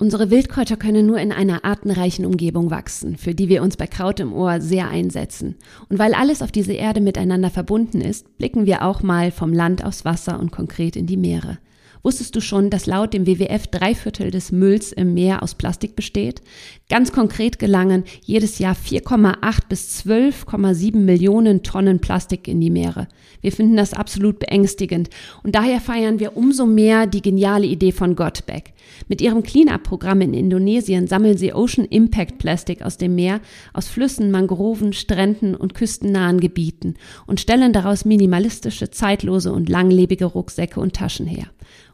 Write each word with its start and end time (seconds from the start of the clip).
Unsere 0.00 0.30
Wildkräuter 0.30 0.78
können 0.78 1.04
nur 1.04 1.18
in 1.18 1.30
einer 1.30 1.62
artenreichen 1.66 2.24
Umgebung 2.24 2.70
wachsen, 2.70 3.18
für 3.18 3.34
die 3.34 3.50
wir 3.50 3.62
uns 3.62 3.76
bei 3.76 3.86
Kraut 3.86 4.18
im 4.18 4.32
Ohr 4.32 4.62
sehr 4.62 4.88
einsetzen. 4.88 5.56
Und 5.90 5.98
weil 5.98 6.14
alles 6.14 6.40
auf 6.40 6.50
dieser 6.50 6.72
Erde 6.72 7.02
miteinander 7.02 7.50
verbunden 7.50 8.00
ist, 8.00 8.38
blicken 8.38 8.64
wir 8.64 8.82
auch 8.82 9.02
mal 9.02 9.30
vom 9.30 9.52
Land 9.52 9.84
aufs 9.84 10.06
Wasser 10.06 10.40
und 10.40 10.52
konkret 10.52 10.96
in 10.96 11.04
die 11.04 11.18
Meere. 11.18 11.58
Wusstest 12.02 12.34
du 12.34 12.40
schon, 12.40 12.70
dass 12.70 12.86
laut 12.86 13.12
dem 13.12 13.26
WWF 13.26 13.66
drei 13.66 13.94
Viertel 13.94 14.30
des 14.30 14.52
Mülls 14.52 14.90
im 14.92 15.12
Meer 15.12 15.42
aus 15.42 15.54
Plastik 15.54 15.96
besteht? 15.96 16.40
Ganz 16.88 17.12
konkret 17.12 17.58
gelangen 17.58 18.04
jedes 18.24 18.58
Jahr 18.58 18.74
4,8 18.74 19.68
bis 19.68 20.02
12,7 20.06 20.96
Millionen 20.96 21.62
Tonnen 21.62 22.00
Plastik 22.00 22.48
in 22.48 22.60
die 22.60 22.70
Meere. 22.70 23.06
Wir 23.42 23.52
finden 23.52 23.76
das 23.76 23.92
absolut 23.92 24.38
beängstigend 24.38 25.10
und 25.42 25.54
daher 25.54 25.80
feiern 25.80 26.20
wir 26.20 26.36
umso 26.36 26.64
mehr 26.64 27.06
die 27.06 27.22
geniale 27.22 27.66
Idee 27.66 27.92
von 27.92 28.16
Gotback. 28.16 28.72
Mit 29.08 29.20
ihrem 29.20 29.42
Cleanup-Programm 29.42 30.22
in 30.22 30.34
Indonesien 30.34 31.06
sammeln 31.06 31.36
sie 31.36 31.52
Ocean 31.52 31.84
Impact 31.84 32.38
Plastik 32.38 32.82
aus 32.82 32.96
dem 32.96 33.14
Meer, 33.14 33.40
aus 33.72 33.88
Flüssen, 33.88 34.30
Mangroven, 34.30 34.92
Stränden 34.92 35.54
und 35.54 35.74
küstennahen 35.74 36.40
Gebieten 36.40 36.94
und 37.26 37.40
stellen 37.40 37.72
daraus 37.72 38.04
minimalistische, 38.04 38.90
zeitlose 38.90 39.52
und 39.52 39.68
langlebige 39.68 40.24
Rucksäcke 40.24 40.80
und 40.80 40.94
Taschen 40.94 41.26
her. 41.26 41.46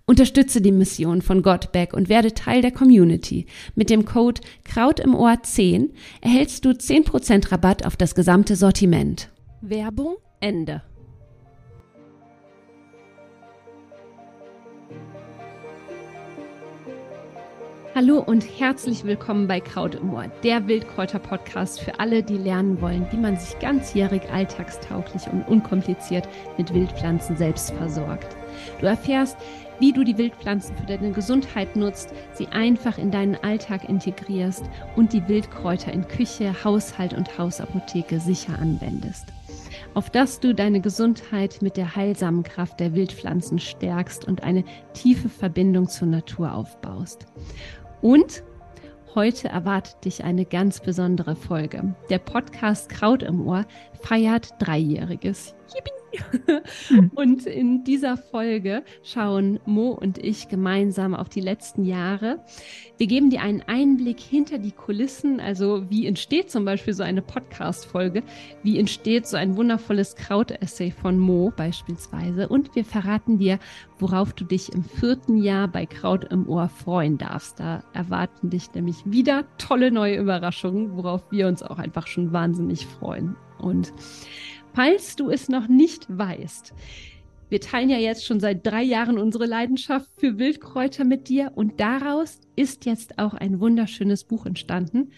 Unterstütze 0.06 0.60
die 0.60 0.72
Mission 0.72 1.22
von 1.22 1.42
Godback 1.42 1.92
und 1.92 2.08
werde 2.08 2.32
Teil 2.32 2.62
der 2.62 2.70
Community. 2.70 3.46
Mit 3.74 3.90
dem 3.90 4.04
Code 4.04 4.40
Kraut 4.64 5.00
im 5.00 5.14
Ohr 5.14 5.42
10 5.42 5.92
erhältst 6.20 6.64
du 6.64 6.70
10% 6.70 7.50
Rabatt 7.50 7.84
auf 7.84 7.96
das 7.96 8.14
gesamte 8.14 8.56
Sortiment. 8.56 9.30
Werbung 9.60 10.16
Ende. 10.40 10.82
Hallo 17.96 18.18
und 18.18 18.42
herzlich 18.60 19.04
willkommen 19.04 19.48
bei 19.48 19.58
Kraut 19.58 19.94
im 19.94 20.12
Ohr, 20.12 20.26
der 20.42 20.68
Wildkräuter-Podcast 20.68 21.80
für 21.80 21.98
alle, 21.98 22.22
die 22.22 22.36
lernen 22.36 22.78
wollen, 22.82 23.06
wie 23.10 23.16
man 23.16 23.38
sich 23.38 23.58
ganzjährig 23.58 24.20
alltagstauglich 24.30 25.26
und 25.32 25.48
unkompliziert 25.48 26.28
mit 26.58 26.74
Wildpflanzen 26.74 27.38
selbst 27.38 27.70
versorgt. 27.70 28.36
Du 28.80 28.86
erfährst, 28.86 29.38
wie 29.78 29.92
du 29.92 30.04
die 30.04 30.16
Wildpflanzen 30.18 30.76
für 30.76 30.86
deine 30.86 31.12
Gesundheit 31.12 31.76
nutzt, 31.76 32.12
sie 32.32 32.48
einfach 32.48 32.98
in 32.98 33.10
deinen 33.10 33.36
Alltag 33.36 33.88
integrierst 33.88 34.64
und 34.96 35.12
die 35.12 35.26
Wildkräuter 35.28 35.92
in 35.92 36.06
Küche, 36.08 36.64
Haushalt 36.64 37.14
und 37.14 37.38
Hausapotheke 37.38 38.20
sicher 38.20 38.58
anwendest. 38.58 39.26
Auf 39.94 40.10
dass 40.10 40.40
du 40.40 40.54
deine 40.54 40.80
Gesundheit 40.80 41.62
mit 41.62 41.76
der 41.76 41.96
heilsamen 41.96 42.42
Kraft 42.42 42.80
der 42.80 42.94
Wildpflanzen 42.94 43.58
stärkst 43.58 44.26
und 44.26 44.42
eine 44.42 44.64
tiefe 44.92 45.28
Verbindung 45.28 45.88
zur 45.88 46.08
Natur 46.08 46.52
aufbaust. 46.52 47.26
Und 48.02 48.42
heute 49.14 49.48
erwartet 49.48 50.04
dich 50.04 50.24
eine 50.24 50.44
ganz 50.44 50.80
besondere 50.80 51.34
Folge. 51.34 51.94
Der 52.10 52.18
Podcast 52.18 52.90
Kraut 52.90 53.22
im 53.22 53.46
Ohr 53.46 53.64
feiert 54.02 54.50
Dreijähriges. 54.58 55.54
Yippie! 55.74 55.95
Und 57.14 57.46
in 57.46 57.84
dieser 57.84 58.16
Folge 58.16 58.82
schauen 59.02 59.60
Mo 59.66 59.90
und 59.90 60.18
ich 60.18 60.48
gemeinsam 60.48 61.14
auf 61.14 61.28
die 61.28 61.40
letzten 61.40 61.84
Jahre. 61.84 62.40
Wir 62.98 63.06
geben 63.06 63.30
dir 63.30 63.42
einen 63.42 63.62
Einblick 63.62 64.20
hinter 64.20 64.58
die 64.58 64.72
Kulissen, 64.72 65.40
also 65.40 65.90
wie 65.90 66.06
entsteht 66.06 66.50
zum 66.50 66.64
Beispiel 66.64 66.94
so 66.94 67.02
eine 67.02 67.22
Podcast-Folge, 67.22 68.22
wie 68.62 68.78
entsteht 68.78 69.26
so 69.26 69.36
ein 69.36 69.56
wundervolles 69.56 70.16
Kraut-Essay 70.16 70.90
von 70.90 71.18
Mo 71.18 71.52
beispielsweise. 71.54 72.48
Und 72.48 72.74
wir 72.74 72.84
verraten 72.84 73.38
dir, 73.38 73.58
worauf 73.98 74.32
du 74.32 74.44
dich 74.44 74.72
im 74.72 74.84
vierten 74.84 75.36
Jahr 75.36 75.68
bei 75.68 75.86
Kraut 75.86 76.24
im 76.24 76.48
Ohr 76.48 76.68
freuen 76.68 77.18
darfst. 77.18 77.60
Da 77.60 77.82
erwarten 77.92 78.50
dich 78.50 78.72
nämlich 78.74 78.96
wieder 79.04 79.44
tolle 79.58 79.90
neue 79.90 80.16
Überraschungen, 80.16 80.96
worauf 80.96 81.30
wir 81.30 81.48
uns 81.48 81.62
auch 81.62 81.78
einfach 81.78 82.06
schon 82.06 82.32
wahnsinnig 82.32 82.86
freuen. 82.86 83.36
Und 83.58 83.92
Falls 84.76 85.16
du 85.16 85.30
es 85.30 85.48
noch 85.48 85.68
nicht 85.68 86.04
weißt, 86.06 86.74
wir 87.48 87.62
teilen 87.62 87.88
ja 87.88 87.96
jetzt 87.96 88.26
schon 88.26 88.40
seit 88.40 88.66
drei 88.66 88.82
Jahren 88.82 89.16
unsere 89.16 89.46
Leidenschaft 89.46 90.10
für 90.18 90.38
Wildkräuter 90.38 91.04
mit 91.06 91.30
dir 91.30 91.52
und 91.54 91.80
daraus 91.80 92.42
ist 92.56 92.84
jetzt 92.84 93.18
auch 93.18 93.32
ein 93.32 93.58
wunderschönes 93.58 94.24
Buch 94.24 94.44
entstanden. 94.44 95.12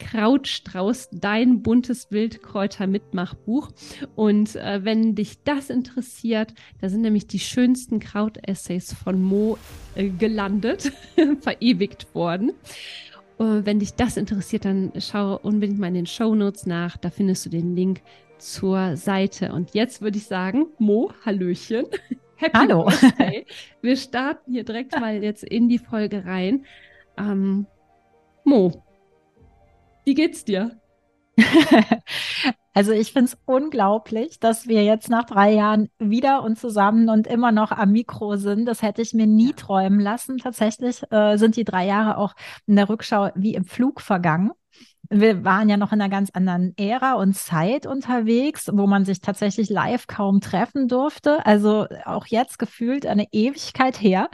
Krautstrauß, 0.00 1.10
dein 1.12 1.62
buntes 1.62 2.10
Wildkräuter-Mitmachbuch. 2.10 3.70
Und 4.16 4.56
äh, 4.56 4.84
wenn 4.84 5.14
dich 5.14 5.40
das 5.44 5.70
interessiert, 5.70 6.54
da 6.80 6.88
sind 6.88 7.02
nämlich 7.02 7.28
die 7.28 7.38
schönsten 7.38 8.00
Krautessays 8.00 8.92
von 8.92 9.22
Mo 9.22 9.56
äh, 9.94 10.08
gelandet, 10.08 10.90
verewigt 11.42 12.12
worden. 12.12 12.54
Wenn 13.38 13.80
dich 13.80 13.92
das 13.92 14.16
interessiert, 14.16 14.64
dann 14.64 14.92
schau 14.98 15.36
unbedingt 15.36 15.78
mal 15.78 15.88
in 15.88 15.94
den 15.94 16.06
Show 16.06 16.34
Notes 16.34 16.64
nach. 16.64 16.96
Da 16.96 17.10
findest 17.10 17.44
du 17.44 17.50
den 17.50 17.76
Link 17.76 18.00
zur 18.38 18.96
Seite. 18.96 19.52
Und 19.52 19.74
jetzt 19.74 20.02
würde 20.02 20.18
ich 20.18 20.26
sagen, 20.26 20.66
Mo, 20.78 21.12
Hallöchen. 21.24 21.86
Happy 22.36 22.58
Hallo. 22.58 22.84
Birthday. 22.84 23.46
Wir 23.80 23.96
starten 23.96 24.52
hier 24.52 24.64
direkt 24.64 24.98
mal 24.98 25.22
jetzt 25.22 25.42
in 25.42 25.68
die 25.68 25.78
Folge 25.78 26.24
rein. 26.26 26.66
Ähm, 27.16 27.66
Mo, 28.44 28.82
wie 30.04 30.14
geht's 30.14 30.44
dir? 30.44 30.80
Also 32.76 32.92
ich 32.92 33.14
finde 33.14 33.32
es 33.32 33.38
unglaublich, 33.46 34.38
dass 34.38 34.68
wir 34.68 34.84
jetzt 34.84 35.08
nach 35.08 35.24
drei 35.24 35.54
Jahren 35.54 35.88
wieder 35.98 36.42
und 36.42 36.58
zusammen 36.58 37.08
und 37.08 37.26
immer 37.26 37.50
noch 37.50 37.72
am 37.72 37.92
Mikro 37.92 38.36
sind. 38.36 38.66
Das 38.66 38.82
hätte 38.82 39.00
ich 39.00 39.14
mir 39.14 39.26
nie 39.26 39.54
träumen 39.54 39.98
lassen. 39.98 40.36
Tatsächlich 40.36 41.02
äh, 41.10 41.38
sind 41.38 41.56
die 41.56 41.64
drei 41.64 41.86
Jahre 41.86 42.18
auch 42.18 42.34
in 42.66 42.76
der 42.76 42.90
Rückschau 42.90 43.30
wie 43.34 43.54
im 43.54 43.64
Flug 43.64 44.02
vergangen 44.02 44.50
wir 45.10 45.44
waren 45.44 45.68
ja 45.68 45.76
noch 45.76 45.92
in 45.92 46.00
einer 46.00 46.10
ganz 46.10 46.30
anderen 46.30 46.74
Ära 46.76 47.14
und 47.14 47.34
Zeit 47.34 47.86
unterwegs, 47.86 48.68
wo 48.72 48.86
man 48.86 49.04
sich 49.04 49.20
tatsächlich 49.20 49.70
live 49.70 50.06
kaum 50.06 50.40
treffen 50.40 50.88
durfte. 50.88 51.44
Also 51.46 51.86
auch 52.04 52.26
jetzt 52.26 52.58
gefühlt 52.58 53.06
eine 53.06 53.26
Ewigkeit 53.32 54.00
her. 54.00 54.28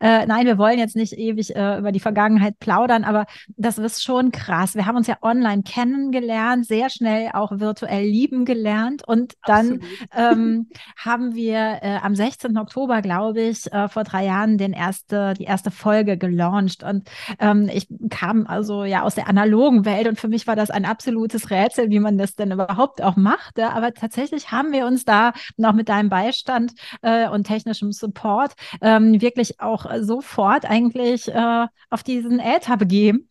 Äh, 0.00 0.26
nein, 0.26 0.46
wir 0.46 0.58
wollen 0.58 0.78
jetzt 0.78 0.96
nicht 0.96 1.12
ewig 1.14 1.54
äh, 1.54 1.78
über 1.78 1.92
die 1.92 2.00
Vergangenheit 2.00 2.58
plaudern, 2.58 3.04
aber 3.04 3.26
das 3.56 3.78
ist 3.78 4.02
schon 4.02 4.32
krass. 4.32 4.74
Wir 4.74 4.86
haben 4.86 4.96
uns 4.96 5.06
ja 5.06 5.16
online 5.22 5.62
kennengelernt, 5.62 6.66
sehr 6.66 6.90
schnell 6.90 7.30
auch 7.32 7.58
virtuell 7.58 8.04
lieben 8.04 8.44
gelernt 8.44 9.06
und 9.06 9.34
dann 9.46 9.80
ähm, 10.14 10.68
haben 10.96 11.34
wir 11.34 11.78
äh, 11.82 11.98
am 12.02 12.14
16. 12.14 12.56
Oktober, 12.56 13.02
glaube 13.02 13.40
ich, 13.40 13.72
äh, 13.72 13.88
vor 13.88 14.04
drei 14.04 14.24
Jahren 14.24 14.58
den 14.58 14.72
erste, 14.72 15.34
die 15.34 15.44
erste 15.44 15.70
Folge 15.70 16.16
gelauncht 16.16 16.82
und 16.82 17.08
ähm, 17.38 17.70
ich 17.72 17.88
kam 18.10 18.46
also 18.46 18.84
ja 18.84 19.02
aus 19.02 19.14
der 19.14 19.28
analogen 19.28 19.84
Welt 19.84 20.03
und 20.08 20.18
für 20.18 20.28
mich 20.28 20.46
war 20.46 20.56
das 20.56 20.70
ein 20.70 20.84
absolutes 20.84 21.50
Rätsel, 21.50 21.90
wie 21.90 22.00
man 22.00 22.18
das 22.18 22.34
denn 22.34 22.52
überhaupt 22.52 23.02
auch 23.02 23.16
macht. 23.16 23.60
Aber 23.60 23.92
tatsächlich 23.92 24.50
haben 24.50 24.72
wir 24.72 24.86
uns 24.86 25.04
da 25.04 25.32
noch 25.56 25.72
mit 25.72 25.88
deinem 25.88 26.08
Beistand 26.08 26.72
äh, 27.02 27.28
und 27.28 27.46
technischem 27.46 27.92
Support 27.92 28.54
ähm, 28.80 29.20
wirklich 29.20 29.60
auch 29.60 29.74
auch 29.74 29.86
sofort 30.00 30.64
eigentlich 30.64 31.28
äh, 31.28 31.66
auf 31.90 32.02
diesen 32.02 32.38
Äther 32.38 32.76
begeben. 32.76 33.28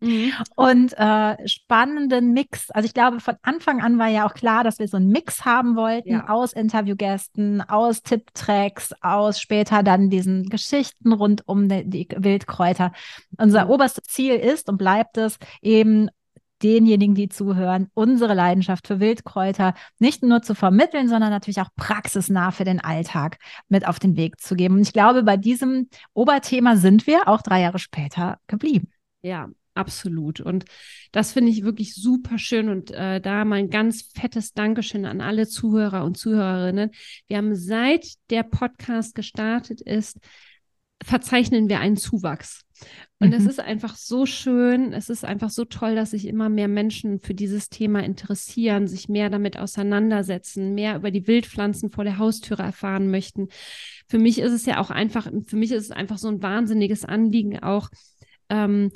Mhm. 0.00 0.32
Und 0.54 0.92
äh, 0.98 1.48
spannenden 1.48 2.32
Mix. 2.32 2.70
Also 2.70 2.86
ich 2.86 2.94
glaube, 2.94 3.20
von 3.20 3.36
Anfang 3.42 3.80
an 3.80 3.98
war 3.98 4.08
ja 4.08 4.26
auch 4.26 4.34
klar, 4.34 4.62
dass 4.62 4.78
wir 4.78 4.88
so 4.88 4.98
einen 4.98 5.08
Mix 5.08 5.44
haben 5.44 5.74
wollten 5.76 6.10
ja. 6.10 6.28
aus 6.28 6.52
Interviewgästen, 6.52 7.62
aus 7.62 8.02
Tipptracks, 8.02 8.92
aus 9.00 9.40
später 9.40 9.82
dann 9.82 10.10
diesen 10.10 10.48
Geschichten 10.48 11.12
rund 11.12 11.42
um 11.46 11.68
die, 11.68 11.88
die 11.88 12.08
Wildkräuter. 12.14 12.92
Unser 13.38 13.66
mhm. 13.66 13.70
oberstes 13.70 14.04
Ziel 14.04 14.34
ist 14.34 14.68
und 14.68 14.76
bleibt 14.76 15.16
es 15.16 15.38
eben 15.62 16.10
denjenigen, 16.62 17.14
die 17.14 17.28
zuhören, 17.28 17.88
unsere 17.94 18.34
Leidenschaft 18.34 18.86
für 18.86 19.00
Wildkräuter 19.00 19.74
nicht 19.98 20.22
nur 20.22 20.42
zu 20.42 20.54
vermitteln, 20.54 21.08
sondern 21.08 21.30
natürlich 21.30 21.60
auch 21.60 21.68
praxisnah 21.76 22.50
für 22.50 22.64
den 22.64 22.80
Alltag 22.80 23.38
mit 23.68 23.86
auf 23.86 23.98
den 23.98 24.16
Weg 24.16 24.40
zu 24.40 24.56
geben. 24.56 24.76
Und 24.76 24.82
ich 24.82 24.92
glaube, 24.92 25.22
bei 25.22 25.36
diesem 25.36 25.88
Oberthema 26.14 26.76
sind 26.76 27.06
wir 27.06 27.28
auch 27.28 27.42
drei 27.42 27.60
Jahre 27.60 27.78
später 27.78 28.38
geblieben. 28.46 28.90
Ja, 29.22 29.48
absolut. 29.76 30.40
Und 30.40 30.64
das 31.12 31.32
finde 31.32 31.50
ich 31.50 31.64
wirklich 31.64 31.94
super 31.94 32.38
schön. 32.38 32.68
Und 32.68 32.90
äh, 32.90 33.20
da 33.20 33.44
mal 33.44 33.56
ein 33.56 33.70
ganz 33.70 34.10
fettes 34.14 34.52
Dankeschön 34.52 35.04
an 35.04 35.20
alle 35.20 35.46
Zuhörer 35.46 36.04
und 36.04 36.16
Zuhörerinnen. 36.16 36.90
Wir 37.26 37.36
haben 37.36 37.54
seit 37.54 38.06
der 38.30 38.42
Podcast 38.42 39.14
gestartet 39.14 39.80
ist, 39.80 40.18
verzeichnen 41.02 41.68
wir 41.68 41.80
einen 41.80 41.96
Zuwachs. 41.96 42.62
Und 43.18 43.32
es 43.32 43.44
mhm. 43.44 43.48
ist 43.48 43.60
einfach 43.60 43.96
so 43.96 44.26
schön, 44.26 44.92
es 44.92 45.08
ist 45.08 45.24
einfach 45.24 45.48
so 45.48 45.64
toll, 45.64 45.94
dass 45.94 46.10
sich 46.10 46.26
immer 46.26 46.50
mehr 46.50 46.68
Menschen 46.68 47.20
für 47.20 47.34
dieses 47.34 47.70
Thema 47.70 48.04
interessieren, 48.04 48.86
sich 48.86 49.08
mehr 49.08 49.30
damit 49.30 49.58
auseinandersetzen, 49.58 50.74
mehr 50.74 50.96
über 50.96 51.10
die 51.10 51.26
Wildpflanzen 51.26 51.90
vor 51.90 52.04
der 52.04 52.18
Haustüre 52.18 52.62
erfahren 52.62 53.10
möchten. 53.10 53.48
Für 54.08 54.18
mich 54.18 54.38
ist 54.38 54.52
es 54.52 54.66
ja 54.66 54.78
auch 54.78 54.90
einfach, 54.90 55.30
für 55.46 55.56
mich 55.56 55.72
ist 55.72 55.84
es 55.84 55.90
einfach 55.90 56.18
so 56.18 56.28
ein 56.28 56.42
wahnsinniges 56.42 57.04
Anliegen 57.06 57.58
auch, 57.62 57.88
ähm, 58.50 58.90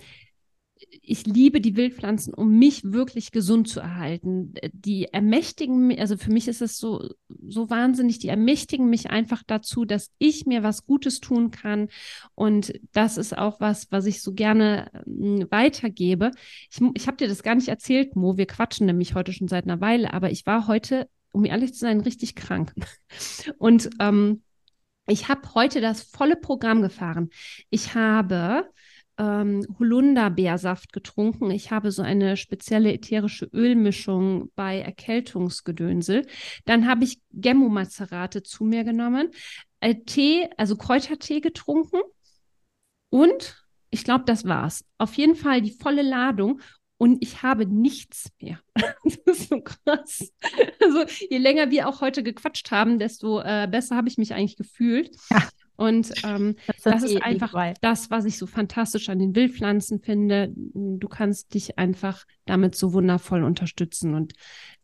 ich 1.02 1.26
liebe 1.26 1.60
die 1.60 1.76
Wildpflanzen, 1.76 2.32
um 2.32 2.58
mich 2.58 2.92
wirklich 2.92 3.32
gesund 3.32 3.68
zu 3.68 3.80
erhalten. 3.80 4.54
Die 4.72 5.04
ermächtigen 5.06 5.86
mich, 5.86 6.00
also 6.00 6.16
für 6.16 6.32
mich 6.32 6.48
ist 6.48 6.62
es 6.62 6.78
so, 6.78 7.08
so 7.46 7.68
wahnsinnig, 7.68 8.18
die 8.18 8.28
ermächtigen 8.28 8.88
mich 8.88 9.10
einfach 9.10 9.42
dazu, 9.46 9.84
dass 9.84 10.10
ich 10.18 10.46
mir 10.46 10.62
was 10.62 10.86
Gutes 10.86 11.20
tun 11.20 11.50
kann. 11.50 11.88
Und 12.34 12.72
das 12.92 13.18
ist 13.18 13.36
auch 13.36 13.60
was, 13.60 13.90
was 13.90 14.06
ich 14.06 14.22
so 14.22 14.32
gerne 14.32 14.90
äh, 14.94 15.46
weitergebe. 15.50 16.30
Ich, 16.70 16.80
ich 16.94 17.06
habe 17.06 17.16
dir 17.16 17.28
das 17.28 17.42
gar 17.42 17.54
nicht 17.54 17.68
erzählt, 17.68 18.16
Mo. 18.16 18.36
Wir 18.36 18.46
quatschen 18.46 18.86
nämlich 18.86 19.14
heute 19.14 19.32
schon 19.32 19.48
seit 19.48 19.64
einer 19.64 19.80
Weile, 19.80 20.12
aber 20.14 20.30
ich 20.30 20.46
war 20.46 20.66
heute, 20.66 21.08
um 21.32 21.44
ehrlich 21.44 21.74
zu 21.74 21.80
sein, 21.80 22.00
richtig 22.00 22.34
krank. 22.36 22.72
Und 23.58 23.90
ähm, 24.00 24.42
ich 25.06 25.28
habe 25.28 25.54
heute 25.54 25.80
das 25.80 26.02
volle 26.02 26.36
Programm 26.36 26.82
gefahren. 26.82 27.30
Ich 27.68 27.94
habe 27.94 28.70
ähm, 29.20 29.66
Holunderbeersaft 29.78 30.94
getrunken. 30.94 31.50
Ich 31.50 31.70
habe 31.70 31.92
so 31.92 32.00
eine 32.00 32.38
spezielle 32.38 32.92
ätherische 32.92 33.44
Ölmischung 33.52 34.50
bei 34.56 34.80
Erkältungsgedönsel. 34.80 36.26
Dann 36.64 36.88
habe 36.88 37.04
ich 37.04 37.20
Gemmo-Mazerate 37.32 38.42
zu 38.42 38.64
mir 38.64 38.82
genommen, 38.82 39.30
äh, 39.80 39.94
Tee, 40.06 40.48
also 40.56 40.76
Kräutertee 40.76 41.40
getrunken 41.40 42.00
und 43.10 43.62
ich 43.90 44.04
glaube, 44.04 44.24
das 44.24 44.46
war's. 44.46 44.84
Auf 44.96 45.14
jeden 45.14 45.34
Fall 45.34 45.60
die 45.60 45.72
volle 45.72 46.02
Ladung 46.02 46.62
und 46.96 47.22
ich 47.22 47.42
habe 47.42 47.66
nichts 47.66 48.30
mehr. 48.40 48.60
das 49.04 49.18
ist 49.26 49.50
so 49.50 49.60
krass. 49.60 50.32
Also 50.82 51.04
je 51.28 51.38
länger 51.38 51.70
wir 51.70 51.88
auch 51.88 52.00
heute 52.00 52.22
gequatscht 52.22 52.70
haben, 52.70 52.98
desto 52.98 53.40
äh, 53.40 53.68
besser 53.70 53.96
habe 53.96 54.08
ich 54.08 54.16
mich 54.16 54.32
eigentlich 54.32 54.56
gefühlt. 54.56 55.14
Ja. 55.30 55.42
Und 55.80 56.12
ähm, 56.24 56.56
das, 56.66 56.82
das 56.82 57.02
ist 57.04 57.22
einfach 57.22 57.52
Fall. 57.52 57.72
das, 57.80 58.10
was 58.10 58.26
ich 58.26 58.36
so 58.36 58.46
fantastisch 58.46 59.08
an 59.08 59.18
den 59.18 59.34
Wildpflanzen 59.34 60.00
finde. 60.00 60.52
Du 60.54 61.08
kannst 61.08 61.54
dich 61.54 61.78
einfach 61.78 62.26
damit 62.44 62.74
so 62.74 62.92
wundervoll 62.92 63.42
unterstützen. 63.42 64.14
Und 64.14 64.34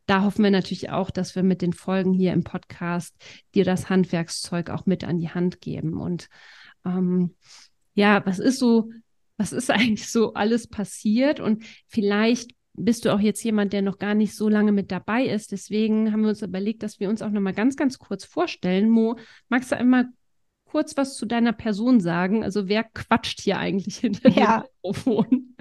da 0.06 0.22
hoffen 0.22 0.42
wir 0.42 0.50
natürlich 0.50 0.88
auch, 0.88 1.10
dass 1.10 1.34
wir 1.34 1.42
mit 1.42 1.60
den 1.60 1.74
Folgen 1.74 2.14
hier 2.14 2.32
im 2.32 2.44
Podcast 2.44 3.14
dir 3.54 3.66
das 3.66 3.90
Handwerkszeug 3.90 4.70
auch 4.70 4.86
mit 4.86 5.04
an 5.04 5.18
die 5.18 5.28
Hand 5.28 5.60
geben. 5.60 6.00
Und 6.00 6.30
ähm, 6.86 7.34
ja, 7.92 8.24
was 8.24 8.38
ist 8.38 8.58
so, 8.58 8.90
was 9.36 9.52
ist 9.52 9.70
eigentlich 9.70 10.08
so 10.08 10.32
alles 10.32 10.66
passiert? 10.66 11.40
Und 11.40 11.62
vielleicht 11.88 12.52
bist 12.72 13.04
du 13.04 13.12
auch 13.12 13.20
jetzt 13.20 13.44
jemand, 13.44 13.74
der 13.74 13.82
noch 13.82 13.98
gar 13.98 14.14
nicht 14.14 14.34
so 14.34 14.48
lange 14.48 14.72
mit 14.72 14.90
dabei 14.90 15.26
ist. 15.26 15.52
Deswegen 15.52 16.10
haben 16.10 16.22
wir 16.22 16.30
uns 16.30 16.40
überlegt, 16.40 16.82
dass 16.82 17.00
wir 17.00 17.10
uns 17.10 17.20
auch 17.20 17.30
noch 17.30 17.42
mal 17.42 17.52
ganz, 17.52 17.76
ganz 17.76 17.98
kurz 17.98 18.24
vorstellen. 18.24 18.88
Mo, 18.88 19.16
magst 19.50 19.72
du 19.72 19.76
einmal 19.76 20.06
kurz 20.66 20.96
was 20.96 21.16
zu 21.16 21.26
deiner 21.26 21.52
Person 21.52 22.00
sagen? 22.00 22.44
Also 22.44 22.68
wer 22.68 22.84
quatscht 22.84 23.40
hier 23.40 23.58
eigentlich 23.58 23.96
hinter 23.98 24.28
ja. 24.30 24.64
Mikrofon? 24.86 25.56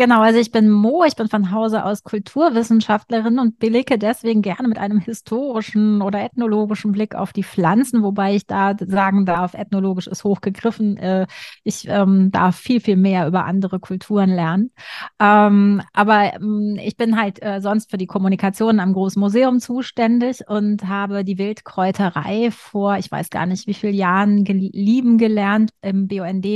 Genau, 0.00 0.20
also 0.20 0.38
ich 0.38 0.52
bin 0.52 0.70
Mo, 0.70 1.02
ich 1.02 1.16
bin 1.16 1.26
von 1.26 1.50
Hause 1.50 1.84
aus 1.84 2.04
Kulturwissenschaftlerin 2.04 3.40
und 3.40 3.58
blicke 3.58 3.98
deswegen 3.98 4.42
gerne 4.42 4.68
mit 4.68 4.78
einem 4.78 5.00
historischen 5.00 6.02
oder 6.02 6.22
ethnologischen 6.22 6.92
Blick 6.92 7.16
auf 7.16 7.32
die 7.32 7.42
Pflanzen, 7.42 8.04
wobei 8.04 8.36
ich 8.36 8.46
da 8.46 8.76
sagen 8.78 9.26
darf, 9.26 9.54
ethnologisch 9.54 10.06
ist 10.06 10.22
hochgegriffen. 10.22 10.98
Äh, 10.98 11.26
ich 11.64 11.88
ähm, 11.88 12.30
darf 12.30 12.54
viel, 12.54 12.80
viel 12.80 12.94
mehr 12.94 13.26
über 13.26 13.44
andere 13.44 13.80
Kulturen 13.80 14.30
lernen. 14.30 14.70
Ähm, 15.18 15.82
aber 15.92 16.32
ähm, 16.34 16.78
ich 16.80 16.96
bin 16.96 17.20
halt 17.20 17.42
äh, 17.42 17.60
sonst 17.60 17.90
für 17.90 17.98
die 17.98 18.06
Kommunikation 18.06 18.78
am 18.78 18.92
Großen 18.92 19.18
Museum 19.18 19.58
zuständig 19.58 20.48
und 20.48 20.86
habe 20.86 21.24
die 21.24 21.38
Wildkräuterei 21.38 22.52
vor, 22.52 22.98
ich 22.98 23.10
weiß 23.10 23.30
gar 23.30 23.46
nicht 23.46 23.66
wie 23.66 23.74
vielen 23.74 23.94
Jahren 23.94 24.44
gel 24.44 24.70
lieben 24.72 25.18
gelernt. 25.18 25.70
Im 25.82 26.06
BUND 26.06 26.46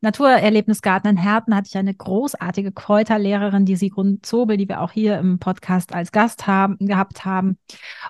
Naturerlebnisgarten 0.00 1.10
in 1.10 1.16
Herten 1.16 1.54
hatte 1.60 1.68
ich 1.68 1.76
eine 1.76 1.94
großartige 1.94 2.72
Kräuterlehrerin, 2.72 3.66
die 3.66 3.76
Sigrun 3.76 4.20
Zobel, 4.22 4.56
die 4.56 4.68
wir 4.68 4.80
auch 4.80 4.92
hier 4.92 5.18
im 5.18 5.38
Podcast 5.38 5.94
als 5.94 6.10
Gast 6.10 6.46
haben, 6.46 6.76
gehabt 6.78 7.24
haben. 7.24 7.58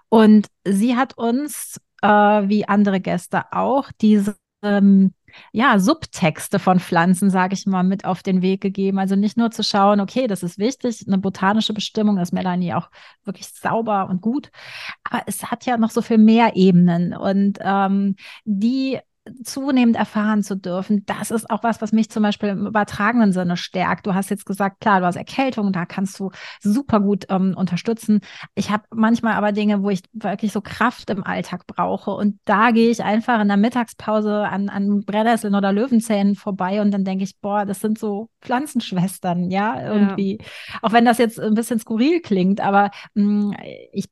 Und 0.09 0.47
sie 0.65 0.97
hat 0.97 1.19
uns, 1.19 1.81
äh, 2.03 2.09
wie 2.09 2.69
andere 2.69 3.01
Gäste 3.01 3.53
auch, 3.53 3.91
diese 4.01 4.37
ähm, 4.63 5.15
ja, 5.53 5.79
Subtexte 5.79 6.59
von 6.59 6.79
Pflanzen, 6.81 7.31
sage 7.31 7.55
ich 7.55 7.67
mal, 7.67 7.83
mit 7.83 8.05
auf 8.05 8.23
den 8.23 8.43
Weg 8.43 8.61
gegeben. 8.61 8.99
Also 8.99 9.17
nicht 9.17 9.37
nur 9.37 9.51
zu 9.51 9.65
schauen, 9.65 10.01
okay, 10.01 10.27
das 10.27 10.43
ist 10.43 10.59
wichtig, 10.59 11.05
eine 11.07 11.19
botanische 11.19 11.75
Bestimmung, 11.75 12.19
ist 12.19 12.33
Melanie 12.33 12.75
auch 12.75 12.91
wirklich 13.25 13.49
sauber 13.49 14.09
und 14.09 14.21
gut, 14.21 14.51
aber 15.05 15.23
es 15.27 15.51
hat 15.51 15.67
ja 15.67 15.77
noch 15.77 15.91
so 15.91 16.03
viel 16.03 16.19
mehr 16.19 16.57
Ebenen 16.57 17.17
und 17.17 17.59
ähm, 17.63 18.17
die 18.45 18.99
zunehmend 19.43 19.97
erfahren 19.97 20.43
zu 20.43 20.57
dürfen, 20.57 21.05
das 21.07 21.31
ist 21.31 21.51
auch 21.51 21.63
was, 21.63 21.81
was 21.81 21.93
mich 21.93 22.11
zum 22.11 22.23
Beispiel 22.23 22.51
im 22.51 22.67
übertragenen 22.67 23.33
Sinne 23.33 23.57
stärkt. 23.57 24.07
Du 24.07 24.15
hast 24.15 24.31
jetzt 24.31 24.47
gesagt, 24.47 24.81
klar, 24.81 25.01
du 25.01 25.07
hast 25.07 25.17
Erkältung, 25.17 25.73
da 25.73 25.87
kannst 25.87 26.19
du 26.21 26.31
super 26.61 27.01
gut 27.01 27.27
ähm, 27.29 27.55
unterstützen. 27.57 28.21
Ich 28.55 28.71
habe 28.71 28.85
manchmal 28.95 29.35
aber 29.35 29.53
Dinge, 29.53 29.83
wo 29.83 29.91
ich 29.91 30.03
wirklich 30.13 30.53
so 30.53 30.61
Kraft 30.61 31.11
im 31.11 31.25
Alltag 31.25 31.67
brauche 31.67 32.11
und 32.11 32.39
da 32.45 32.71
gehe 32.71 32.91
ich 32.91 33.03
einfach 33.03 33.41
in 33.41 33.49
der 33.49 33.57
Mittagspause 33.57 34.49
an, 34.49 34.69
an 34.69 35.05
Brennnesseln 35.05 35.55
oder 35.55 35.73
Löwenzähnen 35.73 36.35
vorbei 36.35 36.81
und 36.81 36.91
dann 36.91 37.05
denke 37.05 37.25
ich, 37.25 37.39
boah, 37.41 37.65
das 37.65 37.81
sind 37.81 37.99
so 37.99 38.29
Pflanzenschwestern, 38.41 39.51
ja, 39.51 39.81
irgendwie. 39.83 40.39
Ja. 40.41 40.79
Auch 40.83 40.93
wenn 40.93 41.05
das 41.05 41.19
jetzt 41.19 41.41
ein 41.41 41.55
bisschen 41.55 41.79
skurril 41.79 42.21
klingt, 42.21 42.61
aber 42.61 42.91
mh, 43.15 43.25
mm, 43.25 43.55
ich 43.93 44.07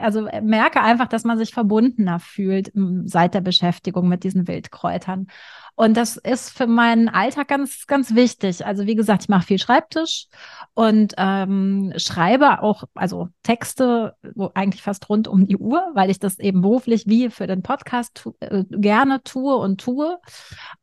also 0.00 0.26
äh, 0.26 0.40
merke 0.40 0.80
einfach, 0.80 1.06
dass 1.08 1.24
man 1.24 1.38
sich 1.38 1.52
verbundener 1.52 2.18
fühlt 2.18 2.72
seit 3.04 3.34
der 3.34 3.40
Beschäftigung 3.40 4.08
mit 4.08 4.24
diesen 4.24 4.48
Wildkräutern. 4.48 5.28
Und 5.74 5.96
das 5.96 6.16
ist 6.16 6.50
für 6.50 6.66
meinen 6.66 7.08
Alltag 7.08 7.48
ganz, 7.48 7.86
ganz 7.86 8.14
wichtig. 8.14 8.66
Also 8.66 8.86
wie 8.86 8.94
gesagt, 8.94 9.22
ich 9.22 9.28
mache 9.28 9.46
viel 9.46 9.58
Schreibtisch 9.58 10.26
und 10.74 11.14
ähm, 11.16 11.92
schreibe 11.96 12.62
auch, 12.62 12.84
also 12.94 13.28
Texte 13.42 14.14
wo 14.34 14.50
eigentlich 14.54 14.82
fast 14.82 15.08
rund 15.08 15.28
um 15.28 15.46
die 15.46 15.56
Uhr, 15.56 15.82
weil 15.94 16.10
ich 16.10 16.18
das 16.18 16.38
eben 16.38 16.60
beruflich 16.60 17.06
wie 17.06 17.30
für 17.30 17.46
den 17.46 17.62
Podcast 17.62 18.16
tu 18.16 18.34
äh, 18.40 18.64
gerne 18.68 19.22
tue 19.22 19.56
und 19.56 19.80
tue. 19.80 20.18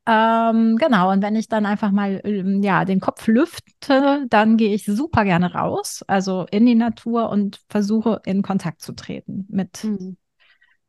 Ähm, 0.06 0.76
genau, 0.78 1.12
und 1.12 1.22
wenn 1.22 1.36
ich 1.36 1.48
dann 1.48 1.66
einfach 1.66 1.92
mal 1.92 2.22
ähm, 2.24 2.64
ja, 2.64 2.84
den 2.84 3.00
Kopf 3.00 3.28
lüfte, 3.28 4.26
dann 4.28 4.58
gehe 4.58 4.74
ich 4.74 4.86
super 4.86 5.24
gerne 5.24 5.54
raus, 5.54 6.04
also 6.08 6.46
in 6.52 6.66
die 6.66 6.76
Natur 6.76 7.30
und 7.30 7.62
versuche 7.70 8.22
in 8.26 8.42
Kontakt 8.42 8.82
zu 8.82 8.94
treten 8.94 9.46
mit 9.50 9.84
mhm. 9.84 10.18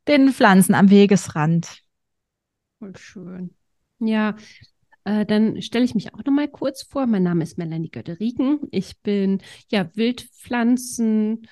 den 0.09 0.31
Pflanzen 0.31 0.75
am 0.75 0.89
Wegesrand. 0.91 1.83
Voll 2.79 2.97
schön. 2.97 3.55
Ja, 4.01 4.37
äh, 5.05 5.25
dann 5.27 5.61
stelle 5.63 5.85
ich 5.85 5.95
mich 5.95 6.15
auch 6.15 6.25
noch 6.25 6.33
mal 6.33 6.49
kurz 6.49 6.83
vor. 6.83 7.07
Mein 7.07 7.23
Name 7.23 7.45
ist 7.45 7.59
Melanie 7.59 7.91
Götteriken. 7.91 8.61
Ich 8.71 9.01
bin 9.01 9.43
ja 9.71 9.89
Wildpflanzen. 9.95 11.47